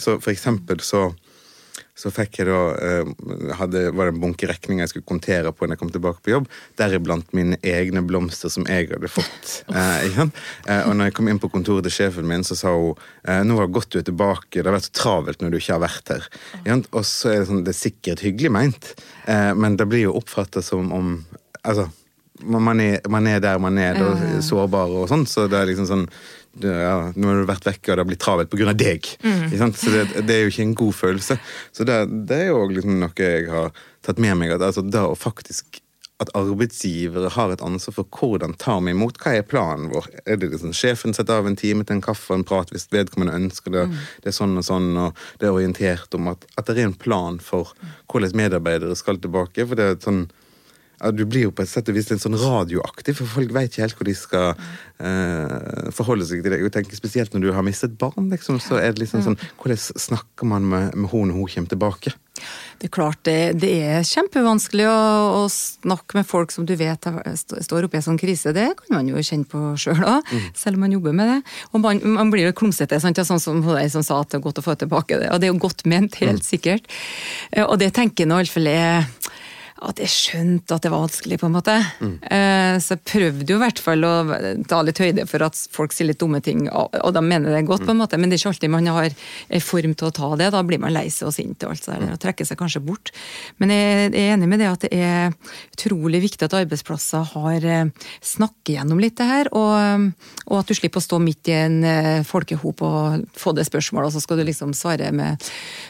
Så 0.01 0.17
for 0.19 0.33
eksempel 0.33 0.81
så 0.83 1.12
så 1.97 2.12
fikk 2.13 2.41
jeg 2.41 2.49
da 2.51 2.60
eh, 2.77 3.10
hadde, 3.57 3.88
var 3.97 4.10
det 4.10 4.13
en 4.13 4.21
bunke 4.21 4.47
regninger 4.49 4.86
jeg 4.86 4.93
skulle 4.93 5.10
kontere 5.10 5.51
på 5.51 5.65
når 5.65 5.75
jeg 5.75 5.81
kom 5.81 5.93
tilbake 5.95 6.21
på 6.21 6.33
jobb. 6.36 6.49
Deriblant 6.77 7.33
mine 7.38 7.57
egne 7.65 8.03
blomster 8.05 8.53
som 8.53 8.67
jeg 8.69 8.91
hadde 8.91 9.10
fått. 9.10 9.55
Eh, 9.73 10.07
igjen. 10.12 10.31
Eh, 10.69 10.83
og 10.86 10.93
når 10.93 11.10
jeg 11.10 11.17
kom 11.17 11.31
inn 11.31 11.41
på 11.41 11.49
kontoret 11.53 11.88
til 11.88 11.95
sjefen 11.95 12.29
min, 12.29 12.45
så 12.45 12.57
sa 12.60 12.75
hun 12.75 12.93
eh, 13.25 13.41
nå 13.47 13.57
var 13.57 13.67
det 13.67 13.77
godt 13.79 13.91
du 13.95 13.99
er 14.01 14.07
tilbake, 14.12 14.60
det 14.60 14.67
har 14.69 14.77
vært 14.77 14.89
så 14.91 14.97
travelt 15.01 15.41
når 15.41 15.53
du 15.53 15.60
ikke 15.60 15.73
har 15.73 15.86
vært 15.88 16.13
her. 16.13 16.27
Ikke? 16.62 16.79
Og 16.93 17.07
så 17.10 17.33
er 17.33 17.41
det 17.41 17.49
sånn, 17.49 17.63
det 17.65 17.73
er 17.73 17.81
sikkert 17.81 18.25
hyggelig 18.25 18.53
meint, 18.53 18.91
eh, 19.25 19.53
men 19.57 19.79
det 19.79 19.89
blir 19.89 20.07
jo 20.07 20.17
oppfatta 20.21 20.65
som 20.65 20.93
om 20.93 21.15
Altså, 21.67 21.89
man 22.47 22.79
er, 22.79 23.01
man 23.12 23.25
er 23.27 23.41
der 23.43 23.57
man 23.60 23.75
er, 23.81 23.97
da, 23.97 24.38
sårbar 24.45 24.93
og 24.93 25.10
sånn, 25.12 25.25
så 25.27 25.49
det 25.51 25.57
er 25.60 25.67
liksom 25.67 25.88
sånn 25.89 26.05
ja, 26.63 27.11
Nå 27.15 27.29
har 27.29 27.41
du 27.41 27.49
vært 27.49 27.67
vekke, 27.67 27.91
og 27.91 27.95
det 27.95 28.03
har 28.03 28.09
blitt 28.09 28.23
travelt 28.23 28.53
pga. 28.53 28.73
deg. 28.77 29.09
Sant? 29.57 29.79
Så 29.79 29.93
det, 29.93 30.05
det 30.27 30.35
er 30.35 30.45
jo 30.45 30.53
ikke 30.53 30.67
en 30.67 30.77
god 30.83 30.95
følelse. 30.97 31.37
Så 31.75 31.87
det, 31.87 31.99
det 32.29 32.39
er 32.45 32.49
jo 32.51 32.63
liksom 32.71 32.97
noe 33.01 33.13
jeg 33.17 33.49
har 33.51 33.75
tatt 34.05 34.21
med 34.23 34.39
meg. 34.39 34.55
At 34.55 34.65
altså, 34.69 34.85
det 34.85 35.03
å 35.03 35.17
faktisk 35.17 35.81
at 36.17 36.31
arbeidsgivere 36.37 37.29
har 37.35 37.51
et 37.53 37.61
ansvar 37.61 37.93
for 37.99 38.17
hvordan 38.17 38.55
tar 38.57 38.79
vi 38.81 38.93
imot. 38.95 39.19
Hva 39.21 39.35
er 39.37 39.45
planen 39.45 39.91
vår? 39.91 40.07
Er 40.25 40.39
det 40.41 40.49
liksom 40.49 40.73
Sjefen 40.73 41.13
setter 41.13 41.37
av 41.37 41.49
en 41.49 41.57
time 41.59 41.85
til 41.85 41.97
en 41.97 42.05
kaffe 42.05 42.31
og 42.31 42.39
en 42.39 42.47
prat 42.47 42.73
hvis 42.73 42.87
vedkommende 42.93 43.37
ønsker 43.37 43.75
det. 43.75 43.85
Det 44.23 44.31
er 44.31 44.37
sånn 44.37 44.57
og 44.57 44.65
sånn, 44.65 44.89
og 44.97 45.21
det 45.37 45.49
er 45.49 45.53
orientert 45.59 46.17
om 46.17 46.31
at, 46.33 46.47
at 46.57 46.71
det 46.71 46.81
er 46.81 46.89
en 46.89 46.97
plan 46.97 47.37
for 47.43 47.75
hvordan 48.09 48.33
medarbeidere 48.39 48.97
skal 48.97 49.21
tilbake. 49.21 49.67
for 49.67 49.77
det 49.77 49.91
er 49.91 50.01
sånn 50.01 50.25
ja, 51.01 51.12
Du 51.12 51.25
blir 51.25 51.47
jo 51.47 51.51
på 51.55 51.62
et 51.63 51.69
sett 51.71 51.89
og 51.89 51.95
vis 51.97 52.10
litt 52.12 52.23
sånn 52.23 52.38
radioaktiv, 52.38 53.19
for 53.21 53.33
folk 53.38 53.53
vet 53.55 53.71
ikke 53.71 53.86
helt 53.86 53.97
hvor 53.99 54.10
de 54.10 54.15
skal 54.17 54.47
eh, 54.99 55.89
forholde 55.95 56.25
seg 56.27 56.43
til 56.43 56.53
deg. 56.53 56.63
Jeg 56.67 56.75
tenker 56.77 56.97
Spesielt 56.99 57.33
når 57.36 57.47
du 57.47 57.51
har 57.55 57.65
mistet 57.65 57.97
barn, 58.01 58.29
liksom, 58.33 58.62
så 58.63 58.79
er 58.81 58.93
det 58.95 59.05
liksom 59.05 59.25
sånn 59.25 59.41
Hvordan 59.60 59.77
snakker 60.07 60.49
man 60.49 60.65
med, 60.67 60.95
med 60.95 61.12
henne 61.12 61.31
når 61.33 61.41
hun 61.41 61.51
kommer 61.53 61.73
tilbake? 61.75 62.15
Det 62.77 62.86
er 62.86 62.91
klart, 62.93 63.17
det, 63.25 63.38
det 63.63 63.71
er 63.81 64.03
kjempevanskelig 64.05 64.86
å, 64.86 64.97
å 65.39 65.43
snakke 65.49 66.19
med 66.19 66.27
folk 66.29 66.51
som 66.53 66.67
du 66.69 66.75
vet 66.77 67.07
står 67.33 67.88
oppe 67.88 67.97
i 67.97 67.99
en 67.99 68.05
sånn 68.05 68.19
krise. 68.21 68.53
Det 68.53 68.67
kan 68.77 68.93
man 68.99 69.10
jo 69.10 69.23
kjenne 69.25 69.49
på 69.49 69.62
sjøl 69.81 70.03
òg, 70.05 70.29
selv 70.53 70.77
om 70.77 70.86
man 70.86 70.93
jobber 70.93 71.15
med 71.17 71.31
det. 71.31 71.39
Og 71.71 71.81
man, 71.81 72.01
man 72.13 72.29
blir 72.29 72.45
jo 72.45 72.53
klumsete, 72.60 72.99
sant? 73.01 73.17
Sånn 73.25 73.41
som 73.41 73.63
hun 73.65 73.81
som 73.89 74.05
sa 74.05 74.19
at 74.21 74.29
det 74.29 74.38
er 74.38 74.45
godt 74.45 74.62
å 74.62 74.65
få 74.67 74.77
tilbake 74.77 75.17
det. 75.23 75.31
Og 75.33 75.41
det 75.41 75.49
er 75.49 75.53
jo 75.55 75.63
godt 75.65 75.81
ment, 75.89 76.19
helt 76.21 76.45
sikkert. 76.45 76.86
Eh, 77.49 77.65
Og 77.65 77.79
det 77.81 77.89
tenker 77.97 78.27
jeg 78.27 78.29
nå 78.29 78.38
iallfall 78.43 78.69
er 78.69 79.10
at 79.85 80.01
jeg 80.01 80.11
skjønte 80.11 80.75
at 80.75 80.85
det 80.85 80.91
var 80.93 81.03
vanskelig, 81.05 81.39
på 81.41 81.47
en 81.47 81.55
måte. 81.55 81.75
Mm. 82.01 82.15
Så 82.81 82.95
jeg 82.95 83.03
prøvde 83.07 83.53
jo 83.53 83.57
i 83.59 83.61
hvert 83.61 83.81
fall 83.83 84.05
å 84.07 84.13
ta 84.69 84.81
litt 84.85 85.01
høyde 85.01 85.27
for 85.29 85.45
at 85.45 85.59
folk 85.73 85.93
sier 85.95 86.09
litt 86.09 86.19
dumme 86.21 86.41
ting, 86.43 86.65
og 86.71 87.11
de 87.13 87.21
mener 87.23 87.53
det 87.53 87.63
godt, 87.67 87.85
på 87.85 87.93
en 87.93 88.01
måte, 88.01 88.17
men 88.17 88.29
det 88.29 88.37
er 88.37 88.41
ikke 88.41 88.53
alltid 88.55 88.73
man 88.73 88.89
har 88.89 89.09
en 89.13 89.63
form 89.63 89.93
til 89.97 90.09
å 90.09 90.13
ta 90.17 90.31
det. 90.39 90.49
Da 90.55 90.63
blir 90.65 90.81
man 90.81 90.95
lei 90.95 91.07
seg 91.13 91.29
og 91.29 91.35
sint 91.35 91.63
og 91.63 91.75
alt 91.75 91.85
sånt, 91.85 92.07
og 92.09 92.21
trekker 92.23 92.47
seg 92.47 92.59
kanskje 92.59 92.83
bort. 92.83 93.13
Men 93.61 93.73
jeg 93.73 94.09
er 94.09 94.17
enig 94.33 94.49
med 94.49 94.63
det 94.63 94.71
at 94.71 94.87
det 94.87 94.97
er 94.97 95.37
utrolig 95.77 96.23
viktig 96.25 96.49
at 96.49 96.57
arbeidsplasser 96.57 97.31
har 97.35 97.69
snakket 98.25 98.47
snakker 98.47 98.73
gjennom 98.73 98.99
litt 98.99 99.17
det 99.17 99.27
her, 99.27 99.47
og, 99.55 100.11
og 100.47 100.59
at 100.59 100.67
du 100.67 100.75
slipper 100.75 100.99
å 100.99 101.05
stå 101.05 101.19
midt 101.19 101.47
i 101.49 101.55
en 101.55 101.83
eh, 101.83 102.23
folkehop 102.23 102.81
og 102.81 103.25
få 103.35 103.53
det 103.53 103.65
spørsmålet, 103.67 104.07
og 104.07 104.13
så 104.13 104.21
skal 104.23 104.37
du 104.37 104.45
liksom 104.47 104.73
svare 104.73 105.11
med 105.11 105.37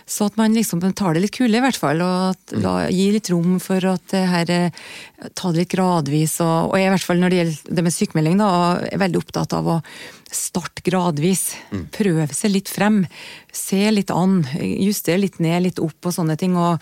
Så 0.06 0.28
at 0.28 0.38
man 0.38 0.54
liksom 0.54 0.82
tar 0.94 1.14
det 1.14 1.22
litt 1.22 1.36
kule, 1.36 1.58
i 1.58 1.62
hvert 1.62 1.78
fall, 1.78 2.02
og 2.02 2.34
at, 2.34 2.56
la, 2.58 2.90
gir 2.90 3.14
litt 3.14 3.30
rom 3.30 3.60
for 3.60 3.77
at 3.86 4.06
det 4.14 4.24
her 4.32 4.54
eh, 4.54 4.86
Ta 5.34 5.50
det 5.50 5.64
litt 5.64 5.72
gradvis, 5.74 6.36
og, 6.46 6.72
og 6.72 6.78
i 6.78 6.86
hvert 6.90 7.04
fall 7.04 7.18
når 7.22 7.34
det 7.34 7.38
gjelder 7.40 7.78
det 7.78 7.84
med 7.88 7.94
sykemelding, 7.96 8.36
da, 8.38 8.50
er 8.86 9.02
veldig 9.02 9.22
opptatt 9.24 9.56
av 9.58 9.70
å 9.74 9.78
starte 10.34 10.84
gradvis. 10.86 11.54
Prøve 11.96 12.28
seg 12.36 12.52
litt 12.54 12.70
frem. 12.72 13.04
Se 13.58 13.80
litt 13.92 14.12
an. 14.14 14.42
Juster 14.60 15.18
litt 15.18 15.40
ned, 15.42 15.64
litt 15.66 15.80
opp 15.82 16.06
og 16.10 16.14
sånne 16.14 16.36
ting. 16.38 16.54
Og, 16.60 16.82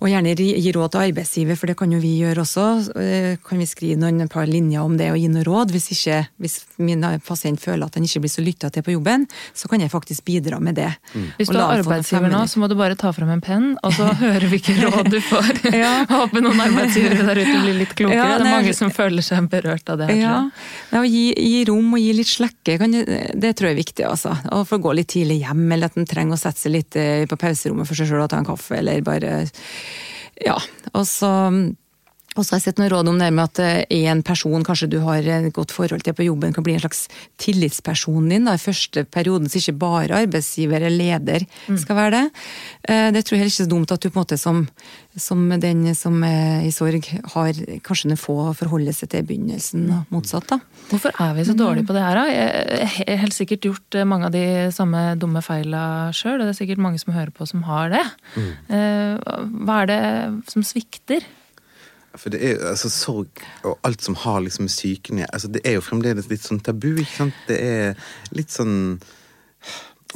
og 0.00 0.08
gjerne 0.10 0.32
gi 0.38 0.72
råd 0.74 0.92
til 0.94 1.04
arbeidsgiver, 1.08 1.58
for 1.60 1.70
det 1.70 1.76
kan 1.78 1.92
jo 1.94 2.00
vi 2.02 2.14
gjøre 2.22 2.42
også. 2.44 2.66
Eh, 2.98 3.36
Kan 3.48 3.60
vi 3.62 3.66
skrive 3.70 3.98
noen 4.00 4.24
et 4.24 4.32
par 4.32 4.48
linjer 4.50 4.82
om 4.82 4.96
det 4.98 5.10
og 5.12 5.18
gi 5.20 5.28
noe 5.30 5.44
råd? 5.46 5.72
Hvis, 5.74 5.90
ikke, 5.94 6.18
hvis 6.42 6.56
min 6.82 7.04
pasient 7.26 7.60
føler 7.62 7.86
at 7.86 7.94
han 7.98 8.06
ikke 8.08 8.22
blir 8.24 8.32
så 8.32 8.42
lytta 8.44 8.70
til 8.74 8.82
på 8.86 8.94
jobben, 8.96 9.26
så 9.54 9.68
kan 9.70 9.80
jeg 9.84 9.92
faktisk 9.92 10.24
bidra 10.26 10.58
med 10.60 10.78
det. 10.80 10.88
Hvis 11.38 11.52
du 11.52 11.58
er 11.58 11.78
arbeidsgiver 11.82 12.32
nå, 12.32 12.42
så 12.50 12.60
må 12.62 12.68
du 12.72 12.74
bare 12.78 12.96
ta 12.98 13.12
fram 13.14 13.30
en 13.36 13.44
penn, 13.44 13.68
og 13.84 13.94
så 13.94 14.08
hører 14.24 14.48
vi 14.50 14.58
ikke 14.62 14.78
råd 14.88 15.12
du 15.12 15.20
får. 15.28 15.52
Ja. 15.78 15.92
Håper 16.10 16.42
noen 16.42 16.58
arbeidsgivere 16.64 17.22
der 17.28 17.38
ute 17.44 17.58
blir 17.62 17.76
litt 17.82 17.92
klokere. 17.98 18.16
Ja, 18.18 18.38
det 18.40 18.46
er 18.48 18.54
mange 18.56 18.72
som 18.74 18.90
føler 18.94 19.22
seg 19.22 19.46
berørt 19.52 19.86
av 19.92 20.00
det. 20.00 20.08
her, 20.10 20.18
Ja, 20.18 20.36
ja 20.90 21.02
og 21.04 21.06
gi, 21.10 21.26
gi 21.36 21.60
rom 21.68 21.92
og 21.94 22.00
gi 22.02 22.12
litt 22.16 22.30
slekke, 22.30 22.77
kan, 22.80 22.94
det 22.94 23.52
tror 23.56 23.68
jeg 23.70 23.76
er 23.76 23.82
viktig. 23.82 24.06
altså. 24.08 24.34
Å 24.54 24.62
få 24.68 24.78
gå 24.82 24.94
litt 24.96 25.10
tidlig 25.14 25.40
hjem, 25.42 25.66
eller 25.74 25.90
at 25.90 25.98
en 25.98 26.08
trenger 26.08 26.36
å 26.38 26.40
sette 26.40 26.64
seg 26.64 26.74
litt 26.74 26.98
eh, 27.00 27.26
på 27.28 27.38
pauserommet 27.40 27.88
for 27.88 27.98
seg 27.98 28.10
sjøl 28.10 28.24
og 28.24 28.30
ta 28.32 28.40
en 28.40 28.48
kaffe, 28.48 28.78
eller 28.80 29.04
bare 29.06 29.42
Ja. 30.44 30.56
Og 30.94 31.04
så 31.08 31.30
Og 32.38 32.46
så 32.46 32.54
har 32.54 32.60
jeg 32.60 32.68
sett 32.68 32.78
noen 32.78 32.92
råd 32.92 33.08
om 33.10 33.18
det 33.18 33.28
med 33.34 33.50
at 33.50 33.88
en 33.98 34.20
person 34.22 34.62
kanskje 34.66 34.86
du 34.92 34.98
har 35.02 35.26
et 35.26 35.48
godt 35.54 35.74
forhold 35.74 36.04
til 36.06 36.14
på 36.14 36.28
jobben, 36.28 36.54
kan 36.54 36.62
bli 36.66 36.76
en 36.76 36.82
slags 36.84 37.08
tillitsperson 37.42 38.28
din 38.30 38.46
da, 38.46 38.54
i 38.54 38.62
første 38.62 39.02
perioden, 39.10 39.50
så 39.50 39.58
ikke 39.58 39.74
bare 39.80 40.20
arbeidsgiver 40.22 40.86
eller 40.86 40.94
leder 40.94 41.46
skal 41.82 41.98
være 41.98 42.12
det. 42.14 42.22
Det 43.16 43.24
tror 43.26 43.34
jeg 43.34 43.42
heller 43.42 43.52
ikke 43.52 43.64
er 43.64 43.66
så 43.66 43.72
dumt 43.74 43.94
at 43.94 44.04
du 44.04 44.08
på 44.08 44.14
en 44.14 44.22
måte 44.22 44.38
som, 44.38 44.60
som 45.18 45.42
den 45.58 45.82
som 45.98 46.22
er 46.26 46.68
i 46.68 46.70
sorg, 46.74 47.08
har 47.34 47.58
kanskje 47.86 48.12
noen 48.12 48.20
få 48.22 48.36
å 48.46 48.54
forholde 48.56 48.94
seg 48.94 49.10
til 49.10 49.24
i 49.24 49.28
begynnelsen, 49.32 49.88
og 49.90 50.14
motsatt. 50.14 50.46
da. 50.52 50.60
Hvorfor 50.92 51.18
er 51.18 51.34
vi 51.34 51.46
så 51.48 51.56
dårlige 51.58 51.88
på 51.90 51.96
det 51.96 52.04
her, 52.06 52.20
da? 52.20 52.26
Jeg 52.30 53.02
har 53.08 53.22
helt 53.24 53.36
sikkert 53.36 53.66
gjort 53.66 53.98
mange 54.06 54.30
av 54.30 54.36
de 54.36 54.46
samme 54.74 55.02
dumme 55.18 55.42
feila 55.42 55.82
sjøl, 56.14 56.38
og 56.38 56.46
det 56.46 56.54
er 56.54 56.60
sikkert 56.62 56.86
mange 56.86 57.02
som 57.02 57.16
hører 57.16 57.34
på 57.34 57.50
som 57.50 57.66
har 57.66 57.90
det. 57.96 58.06
Mm. 58.38 58.54
Hva 59.66 59.82
er 59.82 59.90
det 59.90 60.00
som 60.54 60.62
svikter? 60.66 61.26
For 62.18 62.34
det 62.34 62.40
er 62.42 62.62
altså 62.72 62.90
sorg 62.92 63.42
og 63.66 63.78
alt 63.86 64.04
som 64.04 64.16
har 64.24 64.40
liksom 64.44 64.66
med 64.66 64.72
psyken 64.74 65.24
altså 65.26 65.50
Det 65.54 65.62
er 65.64 65.78
jo 65.78 65.84
fremdeles 65.86 66.28
litt 66.30 66.44
sånn 66.44 66.62
tabu, 66.64 66.90
ikke 66.98 67.16
sant? 67.22 67.42
Det 67.48 67.58
er 67.62 68.10
litt 68.36 68.54
sånn 68.54 68.76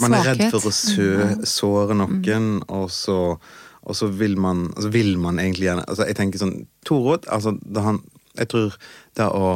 Man 0.03 0.17
er 0.17 0.33
redd 0.33 0.47
for 0.51 0.71
å 0.71 0.73
sø, 0.75 1.11
mm. 1.21 1.47
såre 1.47 1.97
noen, 1.99 2.23
mm. 2.23 2.65
og 2.73 2.89
så 2.93 3.21
og 3.83 3.97
så 3.99 4.07
vil 4.15 4.37
man, 4.39 4.69
altså 4.77 4.93
vil 4.95 5.17
man 5.19 5.41
egentlig 5.43 5.67
gjerne 5.67 5.83
altså 5.91 6.05
Jeg 6.07 6.15
tenker 6.15 6.39
sånn 6.39 6.53
To 6.87 7.01
råd. 7.03 7.25
altså 7.27 7.57
da 7.63 7.83
han, 7.89 7.99
Jeg 8.39 8.53
tror 8.53 8.77
det 9.19 9.27
å 9.27 9.49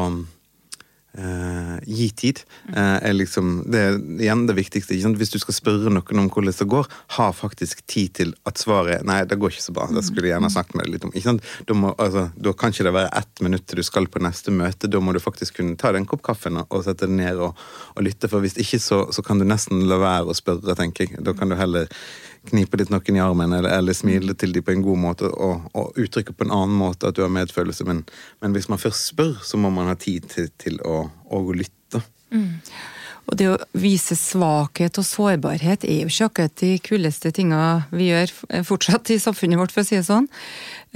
Uh, 1.16 1.78
gi 1.88 2.10
tid 2.12 2.42
uh, 2.74 2.98
er 3.00 3.14
liksom 3.16 3.62
det 3.72 3.80
er 3.80 3.94
igjen 4.20 4.42
det 4.48 4.56
viktigste. 4.58 4.96
Hvis 5.16 5.32
du 5.32 5.38
skal 5.40 5.56
spørre 5.56 5.92
noen 5.92 6.20
om 6.20 6.28
hvordan 6.28 6.52
det 6.52 6.66
går, 6.68 6.90
ha 7.16 7.28
faktisk 7.32 7.80
tid 7.88 8.12
til 8.18 8.34
at 8.48 8.60
svaret 8.60 8.98
er 8.98 9.06
nei, 9.08 9.22
det 9.24 9.38
går 9.40 9.54
ikke 9.54 9.64
så 9.64 9.72
bra. 9.76 9.86
Det 9.88 10.04
skulle 10.04 10.28
jeg 10.28 10.34
gjerne 10.34 10.52
snakket 10.52 10.76
med 10.76 10.84
deg 10.84 10.96
litt 10.96 11.06
om. 11.08 11.40
Da, 11.68 11.78
må, 11.78 11.94
altså, 12.02 12.26
da, 12.36 12.52
kan 12.52 12.74
ikke 12.74 12.88
det 12.88 12.94
være 12.98 13.14
ett 13.22 13.44
minutt 13.46 13.64
til 13.64 13.80
du 13.80 13.86
skal 13.86 14.10
på 14.12 14.20
neste 14.26 14.52
møte. 14.52 14.90
Da 14.92 15.00
må 15.00 15.16
du 15.16 15.22
faktisk 15.22 15.62
kunne 15.62 15.78
ta 15.80 15.94
deg 15.94 16.04
en 16.04 16.10
kopp 16.10 16.24
kaffe 16.26 16.52
og 16.52 16.84
sette 16.84 17.08
deg 17.08 17.16
ned 17.16 17.40
og, 17.48 17.56
og 17.96 18.04
lytte. 18.04 18.28
For 18.28 18.44
hvis 18.44 18.58
ikke, 18.60 18.82
så, 18.82 19.06
så, 19.08 19.24
kan 19.24 19.40
du 19.40 19.48
nesten 19.48 19.86
la 19.88 20.00
være 20.02 20.32
å 20.32 20.36
spørre, 20.36 20.76
tenker 20.76 21.08
jeg. 21.08 21.24
Da 21.24 21.32
kan 21.36 21.48
du 21.48 21.56
heller 21.56 21.88
knipe 22.50 22.78
litt 22.80 22.90
noen 22.92 23.18
i 23.18 23.22
armen 23.22 23.52
eller, 23.52 23.70
eller 23.78 23.96
smile 23.96 24.34
til 24.38 24.54
dem 24.56 24.64
på 24.66 24.74
en 24.74 24.84
god 24.84 25.00
måte 25.02 25.30
og, 25.30 25.68
og, 25.72 25.96
uttrykke 26.00 26.34
på 26.36 26.46
en 26.46 26.54
annen 26.54 26.76
måte 26.78 27.10
at 27.10 27.16
du 27.16 27.22
har 27.24 27.32
medfølelse. 27.32 27.86
Men, 27.88 28.04
men, 28.42 28.56
hvis 28.56 28.68
man 28.72 28.82
først 28.82 29.12
spør, 29.12 29.38
så 29.44 29.60
må 29.60 29.72
man 29.74 29.90
ha 29.90 29.96
tid 29.98 30.28
til, 30.32 30.50
til 30.60 30.78
å, 30.86 31.06
å 31.30 31.42
lytte. 31.52 32.02
Mm. 32.34 32.60
Og 33.26 33.38
det 33.40 33.48
å 33.50 33.58
vise 33.74 34.14
svakhet 34.18 35.00
og 35.00 35.06
sårbarhet 35.06 35.84
er 35.86 36.04
jo 36.04 36.10
ikke 36.10 36.28
akkurat 36.30 36.60
de 36.62 36.72
kuleste 36.78 37.32
tinga 37.34 37.60
vi 37.90 38.12
gjør 38.12 38.34
fortsatt 38.68 39.10
i 39.10 39.18
samfunnet 39.22 39.58
vårt, 39.58 39.74
for 39.74 39.82
å 39.82 39.88
si 39.88 39.98
det 39.98 40.06
sånn. 40.06 40.28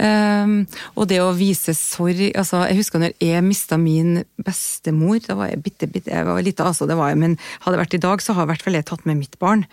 Um, 0.01 0.53
og 0.97 1.05
det 1.11 1.19
å 1.21 1.27
vise 1.37 1.75
sorg 1.77 2.31
altså 2.31 2.63
Jeg 2.65 2.79
husker 2.79 3.01
når 3.03 3.11
jeg 3.21 3.43
mista 3.45 3.77
min 3.77 4.23
bestemor. 4.41 5.19
Da 5.21 5.35
var 5.37 5.51
jeg 5.51 5.61
bitte, 5.61 5.89
bitte 5.91 6.09
jeg 6.09 6.25
var 6.25 6.41
lite, 6.41 6.65
altså 6.65 6.87
det 6.89 6.97
var 6.97 7.11
jeg, 7.11 7.19
men 7.21 7.35
hadde 7.61 7.75
det 7.75 7.81
vært 7.83 7.97
i 7.97 8.01
dag, 8.07 8.23
så 8.23 8.33
har 8.37 8.47
i 8.47 8.51
hvert 8.51 8.65
fall 8.65 8.77
jeg 8.79 8.87
tatt 8.89 9.05
med 9.09 9.19
mitt 9.19 9.37
barn. 9.41 9.65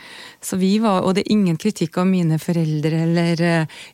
Så 0.44 0.58
vi 0.60 0.74
var, 0.82 1.06
Og 1.06 1.16
det 1.16 1.24
er 1.24 1.32
ingen 1.32 1.56
kritikk 1.56 1.96
av 2.02 2.08
mine 2.10 2.36
foreldre 2.42 3.02
eller, 3.06 3.42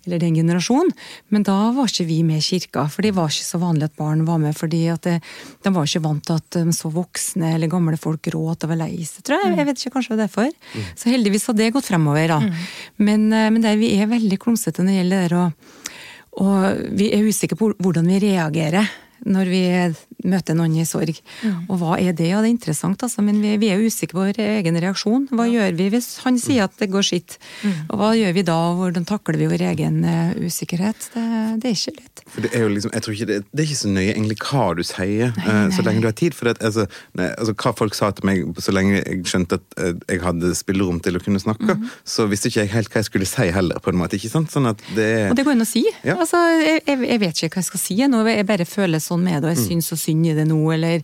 eller 0.07 0.23
den 0.23 0.41
generasjonen, 0.41 0.91
men 1.31 1.47
da 1.47 1.59
var 1.77 1.91
ikke 1.91 2.09
vi 2.09 2.23
med 2.27 2.43
i 2.43 2.47
kirka. 2.49 2.89
For 2.91 3.07
det 3.07 3.15
var 3.15 3.31
ikke 3.31 3.47
så 3.47 3.63
vanlig 3.63 3.89
at 3.91 3.97
barn 4.01 4.27
var 4.27 4.43
med, 4.43 4.57
fordi 4.59 4.85
at 4.93 5.07
det, 5.07 5.21
de 5.63 5.75
var 5.75 5.87
ikke 5.87 6.05
vant 6.09 6.25
til 6.27 6.41
at 6.41 6.61
så 6.75 6.91
voksne 6.93 7.55
eller 7.55 7.71
gamle 7.71 7.99
folk 8.01 8.25
gråt 8.27 8.67
og 8.67 8.75
var 8.75 8.83
lei 8.83 9.05
seg, 9.07 9.23
tror 9.27 9.45
jeg. 9.45 9.55
Jeg 9.61 9.69
vet 9.71 9.81
ikke, 9.81 9.95
kanskje 9.99 10.15
det 10.15 10.19
var 10.19 10.27
derfor. 10.27 10.51
Mm. 10.75 10.91
Så 10.99 11.15
heldigvis 11.15 11.49
har 11.51 11.59
det 11.59 11.73
gått 11.77 11.89
fremover, 11.93 12.27
da. 12.35 12.41
Mm. 12.43 12.69
Men, 13.07 13.27
eh, 13.33 13.51
men 13.55 13.65
der, 13.65 13.79
vi 13.79 13.95
er 14.01 14.11
veldig 14.11 14.41
klumsete 14.43 14.83
når 14.83 14.91
det 14.91 15.01
gjelder 15.01 15.15
det 15.15 15.31
der 15.31 15.39
å 15.39 15.47
og 16.41 16.81
vi 16.99 17.11
er 17.15 17.27
usikre 17.29 17.59
på 17.59 17.73
hvordan 17.79 18.09
vi 18.11 18.21
reagerer 18.27 18.91
når 19.25 19.51
vi 19.51 19.63
møter 20.25 20.57
noen 20.57 20.75
i 20.81 20.87
sorg. 20.89 21.17
Mm. 21.45 21.67
Og 21.69 21.79
hva 21.81 21.97
er 22.01 22.15
det? 22.17 22.31
Ja, 22.31 22.41
det 22.43 22.49
er 22.49 22.55
interessant, 22.55 23.03
altså, 23.05 23.23
men 23.25 23.41
vi, 23.43 23.55
vi 23.61 23.71
er 23.73 23.83
usikre 23.83 24.17
på 24.17 24.23
vår 24.23 24.41
egen 24.45 24.79
reaksjon. 24.81 25.27
Hva 25.35 25.47
ja. 25.49 25.65
gjør 25.65 25.79
vi 25.81 25.89
hvis 25.95 26.09
han 26.25 26.39
sier 26.41 26.67
at 26.67 26.77
det 26.81 26.91
går 26.93 27.07
skitt? 27.07 27.37
Mm. 27.63 27.75
Og 27.93 28.01
hva 28.01 28.11
gjør 28.17 28.37
vi 28.37 28.45
da, 28.49 28.59
hvordan 28.79 29.07
takler 29.09 29.39
vi 29.41 29.49
vår 29.51 29.67
egen 29.73 30.01
uh, 30.07 30.33
usikkerhet? 30.41 31.11
Det, 31.15 31.25
det, 31.63 31.73
er 31.73 31.77
ikke 31.77 31.97
lett. 31.99 32.25
For 32.33 32.47
det 32.47 32.53
er 32.57 32.65
jo 32.65 32.73
liksom, 32.73 32.95
jeg 32.95 33.07
tror 33.07 33.17
ikke 33.19 33.31
det, 33.31 33.39
det 33.51 33.65
er 33.65 33.69
ikke 33.69 33.81
så 33.83 33.93
nøye 33.93 34.15
egentlig 34.15 34.39
hva 34.45 34.67
du 34.79 34.85
sier, 34.87 35.35
nei, 35.37 35.47
nei. 35.49 35.59
Uh, 35.65 35.75
så 35.77 35.87
lenge 35.87 36.05
du 36.05 36.09
har 36.09 36.17
tid. 36.21 36.37
For 36.37 36.51
det, 36.51 36.57
altså, 36.65 36.87
nei, 37.21 37.31
altså, 37.35 37.57
hva 37.65 37.75
folk 37.83 37.99
sa 37.99 38.11
til 38.17 38.29
meg 38.31 38.63
så 38.65 38.75
lenge 38.75 39.01
jeg 39.01 39.25
skjønte 39.29 39.61
at 39.61 39.79
uh, 39.81 39.93
jeg 40.09 40.23
hadde 40.25 40.55
spillerom 40.57 41.01
til 41.05 41.19
å 41.19 41.25
kunne 41.25 41.43
snakke, 41.43 41.77
mm. 41.77 41.89
så 42.15 42.29
visste 42.31 42.53
ikke 42.53 42.65
jeg 42.65 42.75
helt 42.75 42.93
hva 42.93 43.05
jeg 43.05 43.11
skulle 43.11 43.29
si 43.29 43.49
heller, 43.55 43.81
på 43.85 43.93
en 43.93 44.01
måte. 44.01 44.19
ikke 44.19 44.33
sant? 44.33 44.53
Sånn 44.55 44.71
at 44.71 44.81
det 44.97 45.11
Og 45.31 45.37
det 45.39 45.47
går 45.47 45.57
an 45.59 45.67
å 45.67 45.69
si. 45.69 45.85
Ja. 46.07 46.17
Altså, 46.17 46.41
jeg, 46.63 46.83
jeg, 46.87 47.21
vet 47.21 47.45
ikke 47.45 47.59
hva 47.59 47.65
jeg 47.65 47.71
skal 47.73 47.83
si 47.83 47.99
nå, 48.09 48.25
jeg 48.29 48.49
bare 48.49 48.69
føler 48.69 49.03
sånn 49.03 49.14
med 49.21 49.43
det, 49.43 49.51
og 49.51 49.55
jeg 49.55 49.63
mm. 49.63 49.67
syns 49.69 49.91
så 49.93 49.99
synd 50.01 50.27
i 50.27 50.37
det 50.37 50.47
nå, 50.49 50.61
eller 50.75 51.03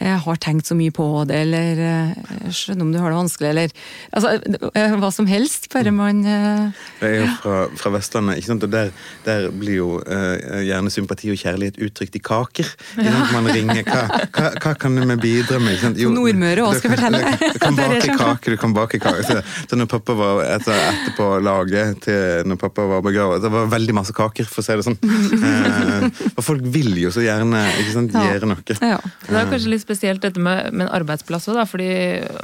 har 0.00 0.38
tenkt 0.40 0.66
så 0.66 0.74
mye 0.74 0.90
på 0.94 1.04
det, 1.28 1.36
eller 1.44 1.80
eh, 1.84 2.12
jeg 2.46 2.54
skjønner 2.56 2.86
om 2.86 2.92
du 2.94 2.98
har 2.98 3.12
det 3.12 3.18
vanskelig, 3.18 3.48
eller 3.50 3.74
altså, 4.16 4.30
eh, 4.72 4.94
hva 4.96 5.10
som 5.12 5.28
helst, 5.28 5.68
bare 5.72 5.92
mm. 5.92 5.98
man 6.00 6.22
Jeg 6.24 7.08
er 7.10 7.18
jo 7.18 7.26
fra, 7.42 7.56
fra, 7.76 7.92
Vestlandet, 7.92 8.40
ikke 8.40 8.48
sant? 8.48 8.64
og 8.64 8.72
der, 8.72 8.92
der 9.26 9.50
blir 9.52 9.76
jo 9.76 9.88
uh, 10.00 10.62
gjerne 10.64 10.90
sympati 10.92 11.28
og 11.34 11.36
kjærlighet 11.36 11.76
uttrykt 11.84 12.16
i 12.16 12.22
kaker. 12.24 12.70
Ja. 12.96 13.12
Man 13.34 13.50
ringer 13.52 13.82
hva, 13.84 14.00
hva, 14.32 14.48
hva, 14.56 14.72
kan 14.80 14.96
vi 14.96 15.18
bidra 15.20 15.60
med? 15.62 16.00
Jo, 16.00 16.12
Nordmøre 16.14 16.64
òg, 16.64 16.78
skal 16.80 16.94
fortelle. 16.94 17.20
Du, 17.42 17.60
kan 17.60 17.76
bake 17.76 18.16
kake, 18.16 18.54
du 18.54 18.58
kan 18.64 18.76
bake 18.76 19.02
kake. 19.02 19.26
Så, 19.28 19.38
så 19.68 19.78
når 19.78 19.90
pappa 19.92 20.16
var 20.16 20.42
etter, 20.46 20.80
etterpå 20.88 21.28
laget 21.44 22.00
til 22.06 22.48
når 22.48 22.60
pappa 22.64 22.88
var 22.94 23.04
begravet, 23.04 23.44
det 23.44 23.52
var 23.52 23.68
veldig 23.76 23.98
masse 24.00 24.16
kaker, 24.16 24.48
for 24.48 24.64
å 24.64 24.66
si 24.66 24.78
det 24.80 24.88
sånn. 24.88 24.98
Uh, 25.04 26.08
og 26.38 26.42
folk 26.48 26.64
vil 26.72 26.96
jo 27.04 27.12
så 27.12 27.24
gjerne 27.26 27.60
ikke 27.76 27.94
sant, 27.98 28.16
gjøre 28.16 28.48
noe. 28.54 28.80
Ja. 28.80 28.98
Det 29.28 29.36
er 29.36 29.52
kanskje 29.52 29.76
litt 29.76 29.81
spesielt 29.82 30.22
dette 30.24 30.40
med, 30.42 30.70
med 30.72 30.86
en 30.86 30.94
arbeidsplass 31.00 31.50
òg, 31.52 31.60
fordi 31.70 31.90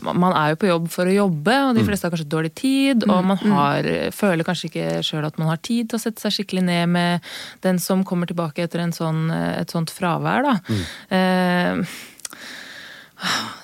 man 0.08 0.34
er 0.34 0.52
jo 0.52 0.60
på 0.60 0.70
jobb 0.70 0.90
for 0.92 1.08
å 1.08 1.16
jobbe, 1.16 1.56
og 1.68 1.72
de 1.76 1.84
mm. 1.84 1.88
fleste 1.88 2.08
har 2.08 2.14
kanskje 2.14 2.30
dårlig 2.34 2.52
tid, 2.58 3.06
og 3.08 3.16
mm, 3.16 3.32
man 3.32 3.40
mm. 3.40 3.56
har, 3.56 3.90
føler 4.16 4.46
kanskje 4.48 4.70
ikke 4.70 5.00
sjøl 5.06 5.28
at 5.28 5.40
man 5.40 5.52
har 5.52 5.62
tid 5.62 5.88
til 5.88 5.98
å 5.98 6.02
sette 6.02 6.24
seg 6.24 6.38
skikkelig 6.38 6.66
ned 6.68 6.94
med 6.94 7.32
den 7.66 7.80
som 7.82 8.04
kommer 8.06 8.30
tilbake 8.30 8.66
etter 8.66 8.84
sånn, 8.94 9.26
et 9.32 9.74
sånt 9.74 9.92
fravær, 9.94 10.46
da. 10.46 10.54
Mm. 10.68 10.86
Eh, 11.18 11.98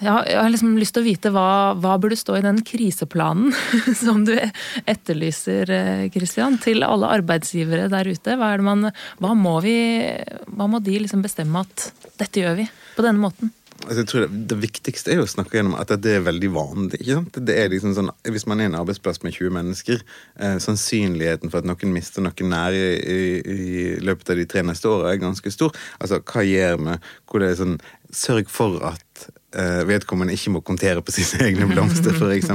jeg 0.03 0.11
har, 0.11 0.49
liksom 0.51 0.75
lyst 0.81 0.97
til 0.97 1.05
å 1.05 1.07
vite 1.07 1.31
hva, 1.31 1.75
hva 1.79 1.95
burde 2.03 2.19
stå 2.19 2.41
i 2.41 2.45
den 2.45 2.59
kriseplanen 2.67 3.55
som 4.03 4.25
du 4.27 4.35
etterlyser, 4.35 5.71
Kristian, 6.15 6.59
til 6.63 6.83
alle 6.87 7.13
arbeidsgivere 7.21 7.87
der 7.93 8.11
ute. 8.11 8.35
Hva, 8.41 8.51
man, 8.67 8.89
hva 9.23 9.35
må, 9.39 9.57
vi, 9.65 9.77
hva 10.51 10.67
må 10.71 10.83
de 10.83 10.99
liksom 11.05 11.23
bestemme 11.25 11.63
at 11.63 11.93
dette 12.19 12.43
gjør 12.43 12.59
vi 12.65 12.67
på 12.97 13.07
denne 13.07 13.23
måten? 13.23 13.55
Altså, 13.85 13.99
jeg 14.01 14.09
tror 14.09 14.25
det, 14.25 14.41
det, 14.51 14.59
viktigste 14.63 15.13
er 15.13 15.19
jo 15.19 15.27
å 15.27 15.31
snakke 15.31 15.59
gjennom 15.59 15.75
at 15.77 15.91
det 16.01 16.15
er 16.17 16.25
veldig 16.25 16.51
vanlig. 16.55 17.01
ikke 17.01 17.19
sant? 17.19 17.39
Det 17.49 17.57
er 17.59 17.73
liksom 17.73 17.93
sånn, 17.97 18.11
Hvis 18.33 18.47
man 18.49 18.63
er 18.63 18.71
en 18.71 18.79
arbeidsplass 18.79 19.21
med 19.27 19.35
20 19.37 19.53
mennesker, 19.59 20.05
eh, 20.39 20.57
sannsynligheten 20.63 21.53
for 21.53 21.61
at 21.61 21.69
noen 21.69 21.93
mister 21.93 22.25
noen 22.25 22.53
nære 22.55 22.81
i, 22.81 23.19
i, 23.35 23.57
i, 23.57 23.87
løpet 24.05 24.33
av 24.33 24.41
de 24.41 24.49
tre 24.49 24.65
neste 24.65 24.89
åra 24.89 25.13
er 25.13 25.23
ganske 25.23 25.53
stor. 25.53 25.75
Altså, 26.01 26.23
Hva 26.25 26.47
gjør 26.47 26.81
vi 26.81 26.99
hvor 27.29 27.43
det 27.43 27.53
er 27.53 27.61
sånn 27.61 27.79
Sørg 28.15 28.47
for 28.53 28.79
at 28.87 29.25
vedkommende 29.89 30.35
ikke 30.35 30.55
må 30.55 30.63
kontere 30.67 31.03
på 31.05 31.15
sine 31.15 31.49
egne 31.49 31.69
blomster, 31.71 32.17
f.eks. 32.17 32.51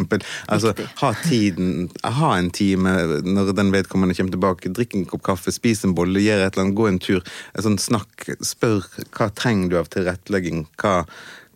Altså, 0.51 0.73
ha 1.01 1.11
tiden, 1.23 1.89
ha 2.03 2.33
en 2.37 2.51
time 2.55 2.95
når 3.25 3.53
den 3.57 3.73
vedkommende 3.73 4.17
kommer 4.17 4.35
tilbake, 4.35 4.73
drikk 4.75 4.97
en 4.97 5.07
kopp 5.09 5.25
kaffe, 5.31 5.53
spis 5.55 5.85
en 5.87 5.95
bolle, 5.97 6.21
gjør 6.23 6.45
et 6.45 6.53
eller 6.53 6.67
annet, 6.67 6.77
gå 6.77 6.87
en 6.89 7.01
tur. 7.03 7.25
Sånn, 7.59 7.79
snakk, 7.81 8.29
spør 8.45 8.85
hva 9.15 9.29
trenger 9.35 9.73
du 9.73 9.79
av 9.81 9.91
tilrettelegging, 9.93 10.65
hva, 10.81 11.01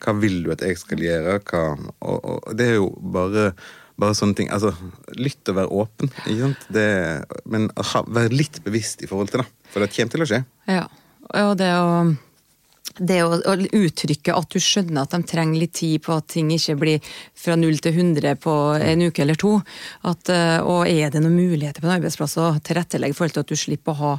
hva 0.04 0.18
vil 0.20 0.42
du 0.46 0.52
at 0.56 0.66
jeg 0.66 0.80
skal 0.82 1.04
gjøre, 1.04 1.40
hva, 1.50 1.64
og, 2.02 2.20
og, 2.20 2.52
det 2.58 2.74
er 2.74 2.78
jo 2.80 2.92
bare 3.14 3.54
bare 4.02 4.16
sånne 4.18 4.34
ting. 4.38 4.48
Altså, 4.50 4.72
lytt 5.22 5.50
og 5.52 5.58
vær 5.60 5.74
åpen, 5.84 6.10
det, 6.74 6.88
men 7.46 7.70
ha, 7.78 8.02
vær 8.10 8.34
litt 8.34 8.58
bevisst 8.66 9.04
i 9.06 9.10
forhold 9.10 9.30
til 9.30 9.44
det. 9.44 9.50
For 9.70 9.84
det 9.84 9.92
kommer 9.94 10.16
til 10.16 10.26
å 10.26 10.30
skje. 10.32 10.40
Ja, 10.70 10.88
og 11.44 11.54
det 11.62 11.70
å 11.78 11.90
det 13.00 13.20
å, 13.26 13.34
å, 13.38 13.54
uttrykke 13.58 14.36
at 14.36 14.54
du 14.54 14.60
skjønner 14.62 15.04
at 15.04 15.16
de 15.16 15.22
trenger 15.30 15.62
litt 15.64 15.74
tid 15.80 16.04
på 16.06 16.14
at 16.16 16.28
ting 16.34 16.52
ikke 16.54 16.76
blir 16.80 17.12
fra 17.44 17.58
null 17.60 17.80
til 17.82 17.98
100 17.98 18.36
på 18.44 18.54
en 18.78 19.06
uke 19.08 19.24
eller 19.24 19.40
to. 19.40 19.56
At, 20.10 20.30
eh, 20.30 20.60
og 20.62 20.88
er 20.90 21.14
det 21.14 21.24
noen 21.24 21.38
muligheter 21.38 21.84
på 21.84 21.90
en 21.90 21.96
arbeidsplass 21.98 22.38
å 22.42 22.50
tilrettelegge 22.64 23.18
forhold 23.18 23.38
til 23.38 23.46
at 23.46 23.54
du 23.54 23.60
slipper 23.60 23.96
å 23.96 24.02
ha 24.02 24.14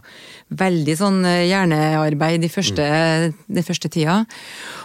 veldig 0.64 0.98
sånn 0.98 1.20
eh, 1.30 1.44
hjernearbeid 1.50 2.44
de 2.44 2.52
første, 2.52 2.86
de 3.32 3.66
første 3.66 3.92
tida. 3.92 4.22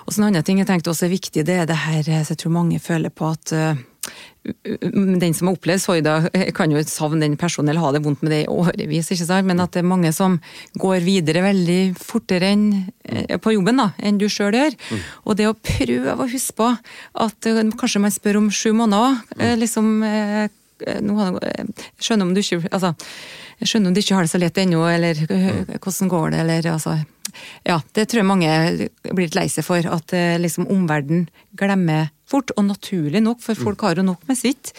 Og 0.05 0.13
så 0.13 0.21
en 0.21 0.29
annen 0.29 0.45
ting 0.45 0.61
jeg 0.61 0.69
tenkte 0.69 0.93
også 0.93 1.09
er 1.09 1.15
viktig, 1.17 1.45
det 1.47 1.61
er 1.63 1.69
det 1.69 1.79
her 1.87 2.03
eh, 2.05 2.25
jeg 2.29 2.37
tror 2.39 2.59
mange 2.59 2.81
føler 2.83 3.13
på 3.13 3.33
at 3.33 3.55
den 4.43 5.33
som 5.35 5.49
har 5.49 5.57
opplevd 5.57 5.81
sorg, 5.83 6.07
kan 6.55 6.71
jo 6.71 6.81
savne 6.87 7.25
den 7.25 7.35
personen 7.39 7.73
eller 7.73 7.83
ha 7.83 7.91
det 7.93 8.01
vondt 8.05 8.21
med 8.23 8.31
det 8.33 8.39
i 8.45 8.51
årevis, 8.51 9.11
ikke 9.11 9.27
sant? 9.27 9.47
men 9.47 9.59
at 9.59 9.73
det 9.75 9.81
er 9.83 9.89
mange 9.89 10.11
som 10.15 10.37
går 10.79 11.03
videre 11.05 11.43
veldig 11.43 11.81
fortere 11.99 12.53
enn, 12.53 12.69
eh, 13.03 13.35
på 13.41 13.53
jobben 13.57 13.81
da, 13.81 13.89
enn 13.99 14.19
du 14.21 14.29
sjøl 14.31 14.55
gjør. 14.55 14.77
Mm. 14.89 15.03
Og 15.25 15.39
det 15.39 15.49
å 15.49 15.57
prøve 15.57 16.15
å 16.15 16.29
huske 16.31 16.55
på 16.57 16.69
at 17.25 17.49
eh, 17.49 17.61
kanskje 17.81 18.03
man 18.05 18.15
spør 18.15 18.39
om 18.41 18.49
sju 18.53 18.71
måneder, 18.77 19.19
mm. 19.35 19.45
liksom 19.59 19.91
eh, 20.07 20.47
skjønner 20.79 22.23
om 22.23 22.31
du 22.33 22.39
ikke 22.39 22.61
altså, 22.71 22.93
skjønner 23.59 23.91
om 23.91 23.95
du 23.95 23.99
ikke 23.99 24.15
har 24.15 24.23
det 24.23 24.31
så 24.31 24.39
lett 24.39 24.61
ennå, 24.61 24.85
eller 24.87 25.25
hvordan 25.27 26.13
går 26.13 26.29
det, 26.31 26.43
eller 26.45 26.69
altså 26.77 26.99
Ja, 27.67 27.75
det 27.93 28.07
tror 28.09 28.23
jeg 28.23 28.25
mange 28.25 28.53
blir 29.11 29.27
litt 29.27 29.35
lei 29.37 29.49
seg 29.51 29.67
for, 29.67 29.83
at 29.83 30.15
liksom 30.41 30.65
omverdenen 30.71 31.27
glemmer 31.59 32.07
fort, 32.29 32.53
og 32.55 32.65
naturlig 32.67 33.21
nok, 33.25 33.41
for 33.43 33.57
folk 33.57 33.83
har 33.87 33.99
jo 33.99 34.05
nok 34.05 34.23
med 34.29 34.37
sitt. 34.37 34.71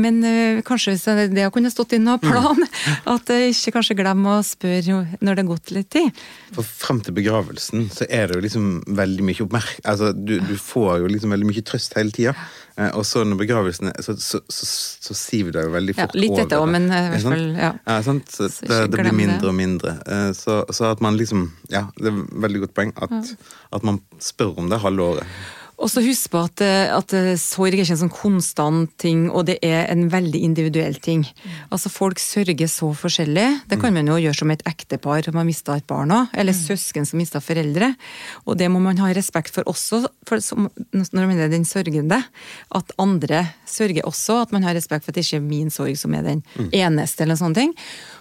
Men 0.00 0.20
uh, 0.24 0.60
kanskje 0.66 0.94
hvis 0.94 1.06
det 1.32 1.44
har 1.44 1.52
kunnet 1.54 1.74
stått 1.74 1.96
i 1.96 2.00
noen 2.02 2.20
plan, 2.22 2.60
at 3.14 3.32
jeg 3.32 3.54
ikke 3.54 3.76
kanskje 3.78 3.98
glemme 4.00 4.38
å 4.38 4.46
spørre 4.46 5.02
når 5.20 5.30
det 5.30 5.44
har 5.44 5.50
gått 5.50 5.74
litt 5.76 5.90
tid. 5.92 6.24
For 6.56 6.66
frem 6.66 7.00
til 7.04 7.16
begravelsen 7.16 7.88
så 7.94 8.08
er 8.08 8.28
det 8.28 8.38
jo 8.38 8.46
liksom 8.46 8.72
veldig 8.98 9.28
mye 9.28 9.46
oppmerk... 9.46 9.76
Altså, 9.90 10.12
du, 10.14 10.38
du 10.44 10.56
får 10.60 11.04
jo 11.04 11.12
liksom 11.12 11.36
veldig 11.36 11.48
mye 11.48 11.64
trøst 11.66 11.96
hele 11.98 12.14
tida. 12.14 12.34
Uh, 12.76 12.90
og 13.00 13.04
så 13.08 13.24
når 13.26 13.40
begravelsen 13.42 13.92
er, 13.92 14.02
så, 14.04 14.16
så, 14.20 14.42
så, 14.48 14.68
så 15.08 15.16
siver 15.16 15.56
det 15.56 15.64
jo 15.66 15.72
veldig 15.74 15.96
fort 15.96 16.14
ja, 16.16 16.20
litt 16.20 16.34
over. 16.34 16.42
Litt 16.42 16.46
etter 16.46 16.64
òg, 16.64 16.68
men 16.74 16.90
i 16.90 17.00
hvert 17.14 17.26
fall 17.28 17.46
ja. 17.56 17.70
ja 17.88 17.96
sant? 18.06 18.36
Det, 18.40 18.50
det, 18.92 19.00
blir 19.00 19.16
mindre 19.16 19.52
og 19.52 19.56
mindre. 19.56 19.96
Så, 20.36 20.62
at 20.90 21.00
man 21.04 21.16
liksom 21.18 21.48
Ja, 21.70 21.86
det 21.96 22.10
er 22.10 22.20
et 22.20 22.36
veldig 22.44 22.64
godt 22.66 22.76
poeng 22.76 22.92
at, 23.00 23.32
at 23.76 23.86
man 23.86 24.00
spør 24.22 24.60
om 24.60 24.70
det 24.72 24.80
halve 24.82 25.08
året. 25.14 25.40
Og 25.80 25.88
så 25.88 26.02
husk 26.04 26.28
på 26.34 26.42
at, 26.44 26.60
eh, 26.60 26.92
at, 26.92 27.12
eh, 27.16 27.38
sorg 27.40 27.72
er 27.72 27.80
ikke 27.80 27.94
en 27.96 28.02
sånn 28.02 28.12
konstant 28.12 28.90
ting, 29.00 29.30
og 29.30 29.46
det 29.48 29.58
er 29.64 29.88
en 29.88 30.10
veldig 30.12 30.40
individuell 30.44 30.98
ting. 31.00 31.24
Altså 31.72 31.88
Folk 31.90 32.20
sørger 32.20 32.68
så 32.68 32.90
forskjellig. 32.92 33.62
Det 33.68 33.80
kan 33.80 33.94
man 33.94 34.06
jo 34.06 34.18
gjøre 34.20 34.36
som 34.36 34.50
et 34.50 34.62
ektepar 34.68 35.24
som 35.24 35.34
har 35.40 35.48
mista 35.48 35.76
et 35.76 35.86
barn 35.86 36.12
òg, 36.12 36.28
eller 36.34 36.52
mm. 36.52 36.60
søsken 36.60 37.08
som 37.08 37.18
mista 37.18 37.40
foreldre. 37.40 37.94
Og 38.46 38.58
det 38.60 38.68
må 38.70 38.80
man 38.80 39.00
ha 39.00 39.08
respekt 39.16 39.54
for 39.54 39.64
også, 39.64 40.04
for, 40.28 40.44
som, 40.44 40.68
når 40.92 41.26
man 41.26 41.40
er 41.40 41.48
den 41.48 41.64
sørgende. 41.64 42.22
At 42.76 42.92
andre 42.98 43.46
sørger 43.66 44.04
også, 44.04 44.42
at 44.42 44.52
man 44.52 44.62
har 44.62 44.76
respekt 44.76 45.06
for 45.06 45.14
at 45.14 45.16
det 45.16 45.24
ikke 45.24 45.40
er 45.40 45.48
min 45.48 45.70
sorg 45.72 45.96
som 45.96 46.14
er 46.14 46.22
den 46.28 46.44
mm. 46.56 46.70
eneste, 46.76 47.24
eller 47.24 47.40
sånne 47.40 47.56
ting. 47.56 47.74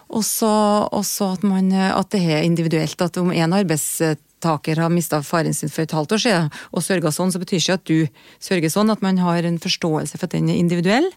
Og 0.10 0.24
så 0.24 0.50
at, 0.90 1.44
at 1.44 2.10
det 2.16 2.24
er 2.24 2.42
individuelt. 2.42 3.02
At 3.02 3.18
om 3.18 3.32
en 3.36 3.54
arbeids 3.54 4.00
arbeidstaker 4.40 4.80
har 4.80 4.90
mista 4.90 5.22
faren 5.22 5.54
sin 5.54 5.70
for 5.70 5.84
et 5.84 5.92
halvt 5.92 6.14
år 6.14 6.22
siden 6.24 6.50
og 6.72 6.84
sørga 6.84 7.12
sånn, 7.12 7.32
så 7.32 7.40
betyr 7.40 7.60
ikke 7.60 7.78
at 7.78 7.86
du 7.86 8.08
sørger 8.40 8.70
sånn. 8.70 8.90
At 8.90 9.02
man 9.02 9.18
har 9.18 9.44
en 9.44 9.60
forståelse 9.60 10.18
for 10.18 10.26
at 10.28 10.32
den 10.34 10.50
er 10.50 10.60
individuell. 10.60 11.10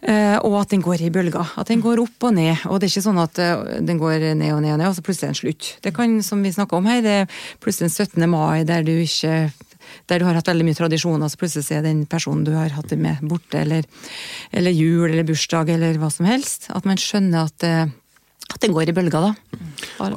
Eh, 0.00 0.38
og 0.46 0.60
at 0.60 0.70
den 0.70 0.80
går 0.80 1.02
i 1.02 1.10
bølger. 1.10 1.54
At 1.58 1.68
den 1.68 1.80
går 1.80 1.98
opp 1.98 2.22
og 2.22 2.34
ned. 2.34 2.56
Og 2.70 2.78
det 2.78 2.86
er 2.86 2.92
ikke 2.92 3.08
sånn 3.08 3.18
at 3.18 3.38
eh, 3.38 3.80
den 3.82 3.98
går 3.98 4.34
ned 4.34 4.52
og 4.54 4.62
ned 4.62 4.74
og 4.74 4.78
ned, 4.78 4.88
og 4.88 4.94
så 4.94 5.02
plutselig 5.02 5.26
er 5.26 5.32
den 5.32 5.40
slutt. 5.42 5.70
Det 5.82 5.94
kan, 5.94 6.20
som 6.22 6.42
vi 6.42 6.54
snakka 6.54 6.78
om 6.78 6.86
her, 6.86 7.02
det 7.02 7.16
er 7.24 7.40
plutselig 7.60 7.90
den 7.90 7.96
17. 8.22 8.30
mai 8.30 8.64
der 8.68 8.86
du 8.86 8.94
ikke 8.94 9.50
der 10.08 10.20
du 10.20 10.26
har 10.26 10.36
hatt 10.36 10.48
veldig 10.50 10.66
mye 10.66 10.76
tradisjoner, 10.76 11.30
så 11.32 11.38
plutselig 11.40 11.72
er 11.72 11.80
den 11.86 12.02
personen 12.10 12.42
du 12.44 12.50
har 12.52 12.74
hatt 12.76 12.90
det 12.92 12.98
med, 13.00 13.22
borte. 13.24 13.62
Eller, 13.62 13.88
eller 14.52 14.74
jul 14.74 15.08
eller 15.08 15.24
bursdag 15.24 15.72
eller 15.72 15.96
hva 15.98 16.12
som 16.12 16.28
helst. 16.28 16.68
At 16.76 16.84
man 16.88 17.00
skjønner 17.00 17.48
at 17.48 17.64
eh, 17.66 17.88
at 18.48 18.62
det 18.62 18.70
går 18.72 18.90
i 18.90 18.94
bølger, 18.96 19.28
da. 19.28 19.32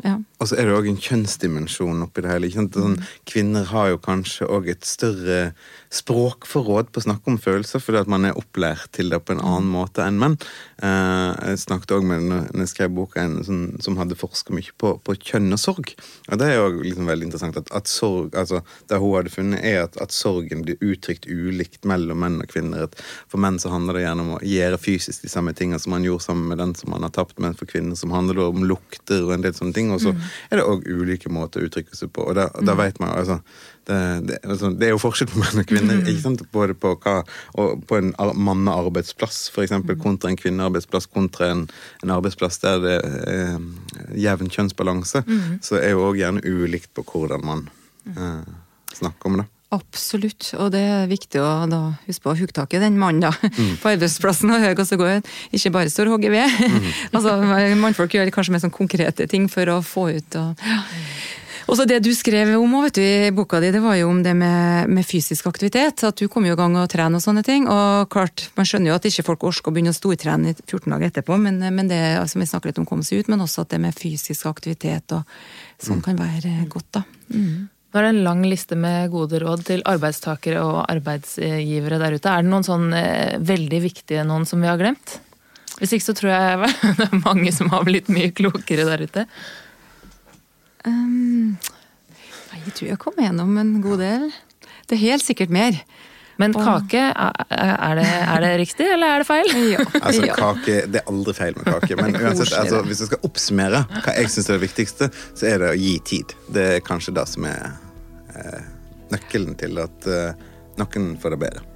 Ja. 0.06 0.16
Og 0.40 0.48
så 0.50 0.58
er 0.58 0.70
det 0.70 0.76
òg 0.78 0.88
en 0.90 1.00
kjønnsdimensjon 1.02 2.06
oppi 2.06 2.24
det 2.24 2.32
hele. 2.32 2.50
Sånn, 2.54 3.00
kvinner 3.28 3.68
har 3.72 3.92
jo 3.92 4.00
kanskje 4.02 4.48
òg 4.48 4.70
et 4.72 4.88
større 4.88 5.52
språkforråd 5.92 6.92
på 6.92 7.02
å 7.02 7.04
snakke 7.04 7.34
om 7.34 7.38
følelser, 7.42 7.82
fordi 7.84 8.00
at 8.02 8.12
man 8.12 8.24
er 8.28 8.38
opplært 8.40 8.94
til 8.96 9.12
det 9.12 9.20
på 9.26 9.36
en 9.36 9.44
annen 9.44 9.68
måte 9.74 10.06
enn 10.06 10.20
menn. 10.22 10.38
Eh, 10.82 11.50
jeg 11.52 11.64
snakket 11.66 11.92
òg 11.98 12.06
med 12.08 12.30
når 12.30 12.64
jeg 12.64 12.72
skrev 12.72 12.94
boka 12.96 13.20
en 13.22 13.42
sånn, 13.44 13.66
som 13.84 13.98
hadde 14.00 14.18
forska 14.20 14.56
mye 14.56 14.72
på, 14.80 14.94
på, 15.04 15.16
kjønn 15.20 15.52
og 15.52 15.60
sorg. 15.60 15.92
Og 16.30 16.40
det 16.40 16.48
er 16.48 16.58
jo 16.62 16.70
liksom 16.80 17.12
veldig 17.12 17.28
interessant 17.28 17.60
at, 17.60 17.72
at 17.76 17.92
sorg, 17.92 18.38
altså 18.40 18.62
det 18.88 19.02
hun 19.04 19.18
hadde 19.18 19.34
funnet, 19.34 19.66
er 19.68 19.84
at, 19.84 20.00
at, 20.02 20.16
sorgen 20.16 20.64
blir 20.64 20.80
uttrykt 20.86 21.28
ulikt 21.28 21.84
mellom 21.88 22.24
menn 22.24 22.40
og 22.44 22.52
kvinner. 22.52 22.88
For 23.32 23.42
menn 23.44 23.60
så 23.60 23.74
handler 23.74 24.00
det 24.00 24.06
gjerne 24.06 24.26
om 24.26 24.34
å 24.38 24.42
gjøre 24.48 24.80
fysisk 24.82 25.26
de 25.26 25.34
samme 25.34 25.56
tingene 25.58 25.82
som 25.82 25.96
man 25.96 26.08
gjorde 26.08 26.28
sammen 26.30 26.48
med 26.54 26.62
den 26.64 26.76
som 26.80 26.94
man 26.96 27.04
har 27.04 27.12
tapt, 27.16 27.36
men 27.44 27.58
for 27.58 27.68
kvinner 27.68 28.00
som 28.00 28.16
handler 28.16 28.40
det 28.40 28.48
om 28.48 28.64
lukter 28.70 29.28
og 29.28 29.36
en 29.36 29.44
del 29.44 29.56
sånne 29.58 29.76
ting. 29.76 29.92
Og 29.92 30.00
så 30.04 30.16
mm. 30.16 30.24
er 30.50 30.62
det 30.62 30.68
òg 30.72 30.88
ulike 30.88 31.32
måter 31.34 31.60
å 31.60 31.68
uttrykke 31.68 32.00
seg 32.00 32.14
på. 32.16 32.30
Og 32.32 32.40
da, 32.40 32.48
mm. 32.56 32.74
vet 32.80 33.04
man 33.04 33.12
altså 33.18 33.42
det, 33.88 34.00
det, 34.28 34.40
altså, 34.46 34.70
det, 34.70 34.88
er 34.88 34.94
jo 34.94 35.02
forskjell 35.02 35.30
på 35.32 35.42
menn 35.42 35.62
og 35.64 35.70
kvinner. 35.70 36.02
Mm. 36.02 36.10
ikke 36.12 36.24
sant? 36.24 36.44
Både 36.54 36.76
på, 36.78 36.94
hva, 37.02 37.22
på 37.56 38.00
en 38.00 38.12
mannearbeidsplass 38.18 39.44
eksempel, 39.64 39.98
mm. 39.98 40.04
kontra 40.04 40.32
en 40.32 40.40
kvinnearbeidsplass 40.40 41.10
kontra 41.12 41.52
en, 41.54 41.64
en 42.04 42.14
arbeidsplass 42.18 42.62
der 42.64 42.84
det 42.84 42.98
er 43.00 43.32
eh, 43.32 43.64
jevn 44.22 44.52
kjønnsbalanse, 44.54 45.24
mm. 45.28 45.58
så 45.66 45.80
er 45.82 45.96
jo 45.96 46.06
òg 46.10 46.22
gjerne 46.22 46.46
ulikt 46.46 46.94
på 46.98 47.06
hvordan 47.08 47.46
man 47.48 47.66
eh, 48.14 48.54
snakker 48.94 49.32
om 49.32 49.42
det. 49.42 49.50
Absolutt, 49.72 50.50
og 50.60 50.74
det 50.74 50.82
er 50.84 51.06
viktig 51.08 51.40
å 51.40 51.50
da, 51.72 51.80
huske 52.04 52.26
på 52.26 52.34
å 52.34 52.36
hugge 52.36 52.56
tak 52.58 52.74
i 52.76 52.82
den 52.84 52.98
mannen 53.00 53.24
da, 53.24 53.32
mm. 53.32 53.78
på 53.82 53.94
arbeidsplassen 53.94 54.52
og 54.52 54.66
høy, 54.66 54.74
og 54.74 54.84
så 54.88 54.98
går 55.00 55.22
ikke 55.56 55.72
bare 55.74 55.94
står 55.94 56.12
og 56.12 56.18
hogger 56.18 56.36
ved. 56.36 56.58
Mm. 56.60 56.90
altså, 57.16 57.38
Mannfolk 57.80 58.18
gjør 58.18 58.34
kanskje 58.36 58.58
mer 58.58 58.66
sånn 58.66 58.76
konkrete 58.76 59.30
ting 59.32 59.48
for 59.52 59.72
å 59.72 59.80
få 59.86 60.10
ut 60.18 60.42
og 60.42 60.68
ja. 60.68 60.82
Og 61.70 61.78
så 61.78 61.86
Det 61.86 62.00
du 62.04 62.12
skrev 62.16 62.54
om 62.58 62.78
vet 62.84 62.96
du, 62.98 63.02
i 63.02 63.32
boka 63.36 63.60
di, 63.60 63.72
det 63.72 63.82
var 63.84 63.96
jo 64.00 64.10
om 64.10 64.22
det 64.24 64.34
med, 64.38 64.90
med, 64.90 65.06
fysisk 65.06 65.48
aktivitet. 65.48 66.04
At 66.08 66.18
du 66.18 66.28
kom 66.32 66.46
i 66.46 66.54
gang 66.56 66.76
og 66.80 66.90
trene 66.92 67.20
og 67.20 67.24
sånne 67.24 67.44
ting. 67.46 67.68
Og 67.70 68.10
klart, 68.12 68.50
Man 68.56 68.68
skjønner 68.68 68.92
jo 68.92 68.98
at 68.98 69.06
ikke 69.10 69.28
folk 69.28 69.44
orker 69.50 69.72
å 69.72 69.76
begynne 69.76 69.94
å 69.94 69.98
stortrene 69.98 70.56
14 70.56 70.90
dager 70.90 71.12
etterpå, 71.12 71.38
men, 71.42 71.60
men 71.62 71.92
det 71.92 72.00
altså, 72.20 72.40
vi 72.40 72.50
snakker 72.50 72.72
litt 72.72 72.82
om 72.82 72.88
å 72.88 72.92
komme 72.94 73.08
seg 73.08 73.22
ut, 73.22 73.32
men 73.32 73.44
også 73.44 73.66
at 73.66 73.76
det 73.76 73.82
med 73.84 73.98
fysisk 73.98 74.48
aktivitet 74.50 75.14
og 75.18 75.28
sånn 75.82 76.02
mm. 76.02 76.06
kan 76.08 76.20
være 76.20 76.56
godt. 76.72 76.90
da. 77.00 77.06
Mm. 77.34 77.70
Nå 77.92 78.00
er 78.00 78.06
det 78.08 78.12
en 78.14 78.24
lang 78.24 78.46
liste 78.48 78.78
med 78.80 79.12
gode 79.12 79.42
råd 79.44 79.66
til 79.68 79.82
arbeidstakere 79.90 80.62
og 80.64 80.86
arbeidsgivere 80.86 82.00
der 82.00 82.16
ute. 82.16 82.32
Er 82.32 82.46
det 82.46 82.52
noen 82.54 82.64
sånn 82.64 82.94
eh, 82.96 83.36
veldig 83.44 83.82
viktige 83.84 84.24
noen 84.28 84.48
som 84.48 84.64
vi 84.64 84.70
har 84.72 84.80
glemt? 84.80 85.18
Hvis 85.82 85.98
ikke 85.98 86.06
så 86.06 86.16
tror 86.16 86.32
jeg 86.32 86.70
det 87.02 87.10
er 87.10 87.24
mange 87.26 87.52
som 87.56 87.72
har 87.74 87.84
blitt 87.88 88.08
mye 88.14 88.32
klokere 88.36 88.88
der 88.88 89.04
ute. 89.04 89.26
Um, 90.86 91.58
jeg 92.62 92.74
tror 92.78 92.90
jeg 92.92 93.02
kom 93.02 93.20
gjennom 93.22 93.58
en 93.62 93.76
god 93.84 94.02
del. 94.04 94.32
Det 94.88 94.98
er 94.98 95.06
helt 95.08 95.26
sikkert 95.26 95.54
mer. 95.54 95.78
Men 96.42 96.56
kake, 96.56 97.02
er 97.14 97.96
det, 98.00 98.06
er 98.08 98.42
det, 98.42 98.52
riktig, 98.64 98.88
eller 98.96 99.16
er 99.16 99.22
det 99.22 99.28
feil? 99.30 99.50
Ja. 99.76 99.86
Altså, 100.02 100.28
kake, 100.36 100.78
Det 100.90 101.02
er 101.02 101.10
aldri 101.12 101.36
feil 101.38 101.58
med 101.60 101.68
kake. 101.70 101.98
Men 102.00 102.16
uansett, 102.22 102.54
altså, 102.58 102.82
hvis 102.88 103.04
jeg 103.04 103.12
skal 103.12 103.28
oppsummere 103.28 103.84
hva 103.92 104.16
jeg 104.18 104.32
syns 104.34 104.50
er 104.50 104.58
det 104.58 104.66
viktigste, 104.66 105.10
så 105.38 105.50
er 105.52 105.62
det 105.62 105.74
å 105.74 105.80
gi 105.80 105.98
tid. 106.14 106.38
Det 106.50 106.68
er 106.78 106.86
kanskje 106.86 107.14
det 107.18 107.28
som 107.30 107.46
er 107.50 107.76
eh, 108.34 108.64
nøkkelen 109.14 109.60
til 109.60 109.84
at 109.84 110.10
eh, 110.10 110.48
noen 110.82 111.12
får 111.22 111.36
det 111.36 111.42
bedre. 111.46 111.68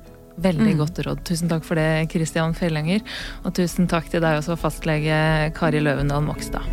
Veldig 0.45 0.71
mm. 0.73 0.79
godt 0.81 1.03
råd. 1.05 1.21
Tusen 1.29 1.51
takk 1.51 1.67
for 1.67 1.79
det, 1.79 2.07
Kristian 2.11 2.55
Fellenger. 2.57 3.05
Og 3.45 3.53
tusen 3.55 3.87
takk 3.91 4.09
til 4.11 4.25
deg 4.25 4.41
også, 4.41 4.57
fastlege 4.59 5.51
Kari 5.55 5.83
Løvendal 5.83 6.25
Mokstad. 6.25 6.65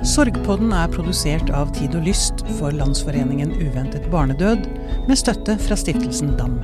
Sorgpodden 0.00 0.70
er 0.72 0.88
produsert 0.88 1.50
av 1.52 1.74
Tid 1.76 1.92
og 1.98 2.06
Lyst 2.08 2.40
for 2.56 2.72
Landsforeningen 2.72 3.52
uventet 3.60 4.08
barnedød, 4.12 4.64
med 5.08 5.20
støtte 5.20 5.58
fra 5.60 5.76
stiftelsen 5.76 6.38
DAM. 6.40 6.56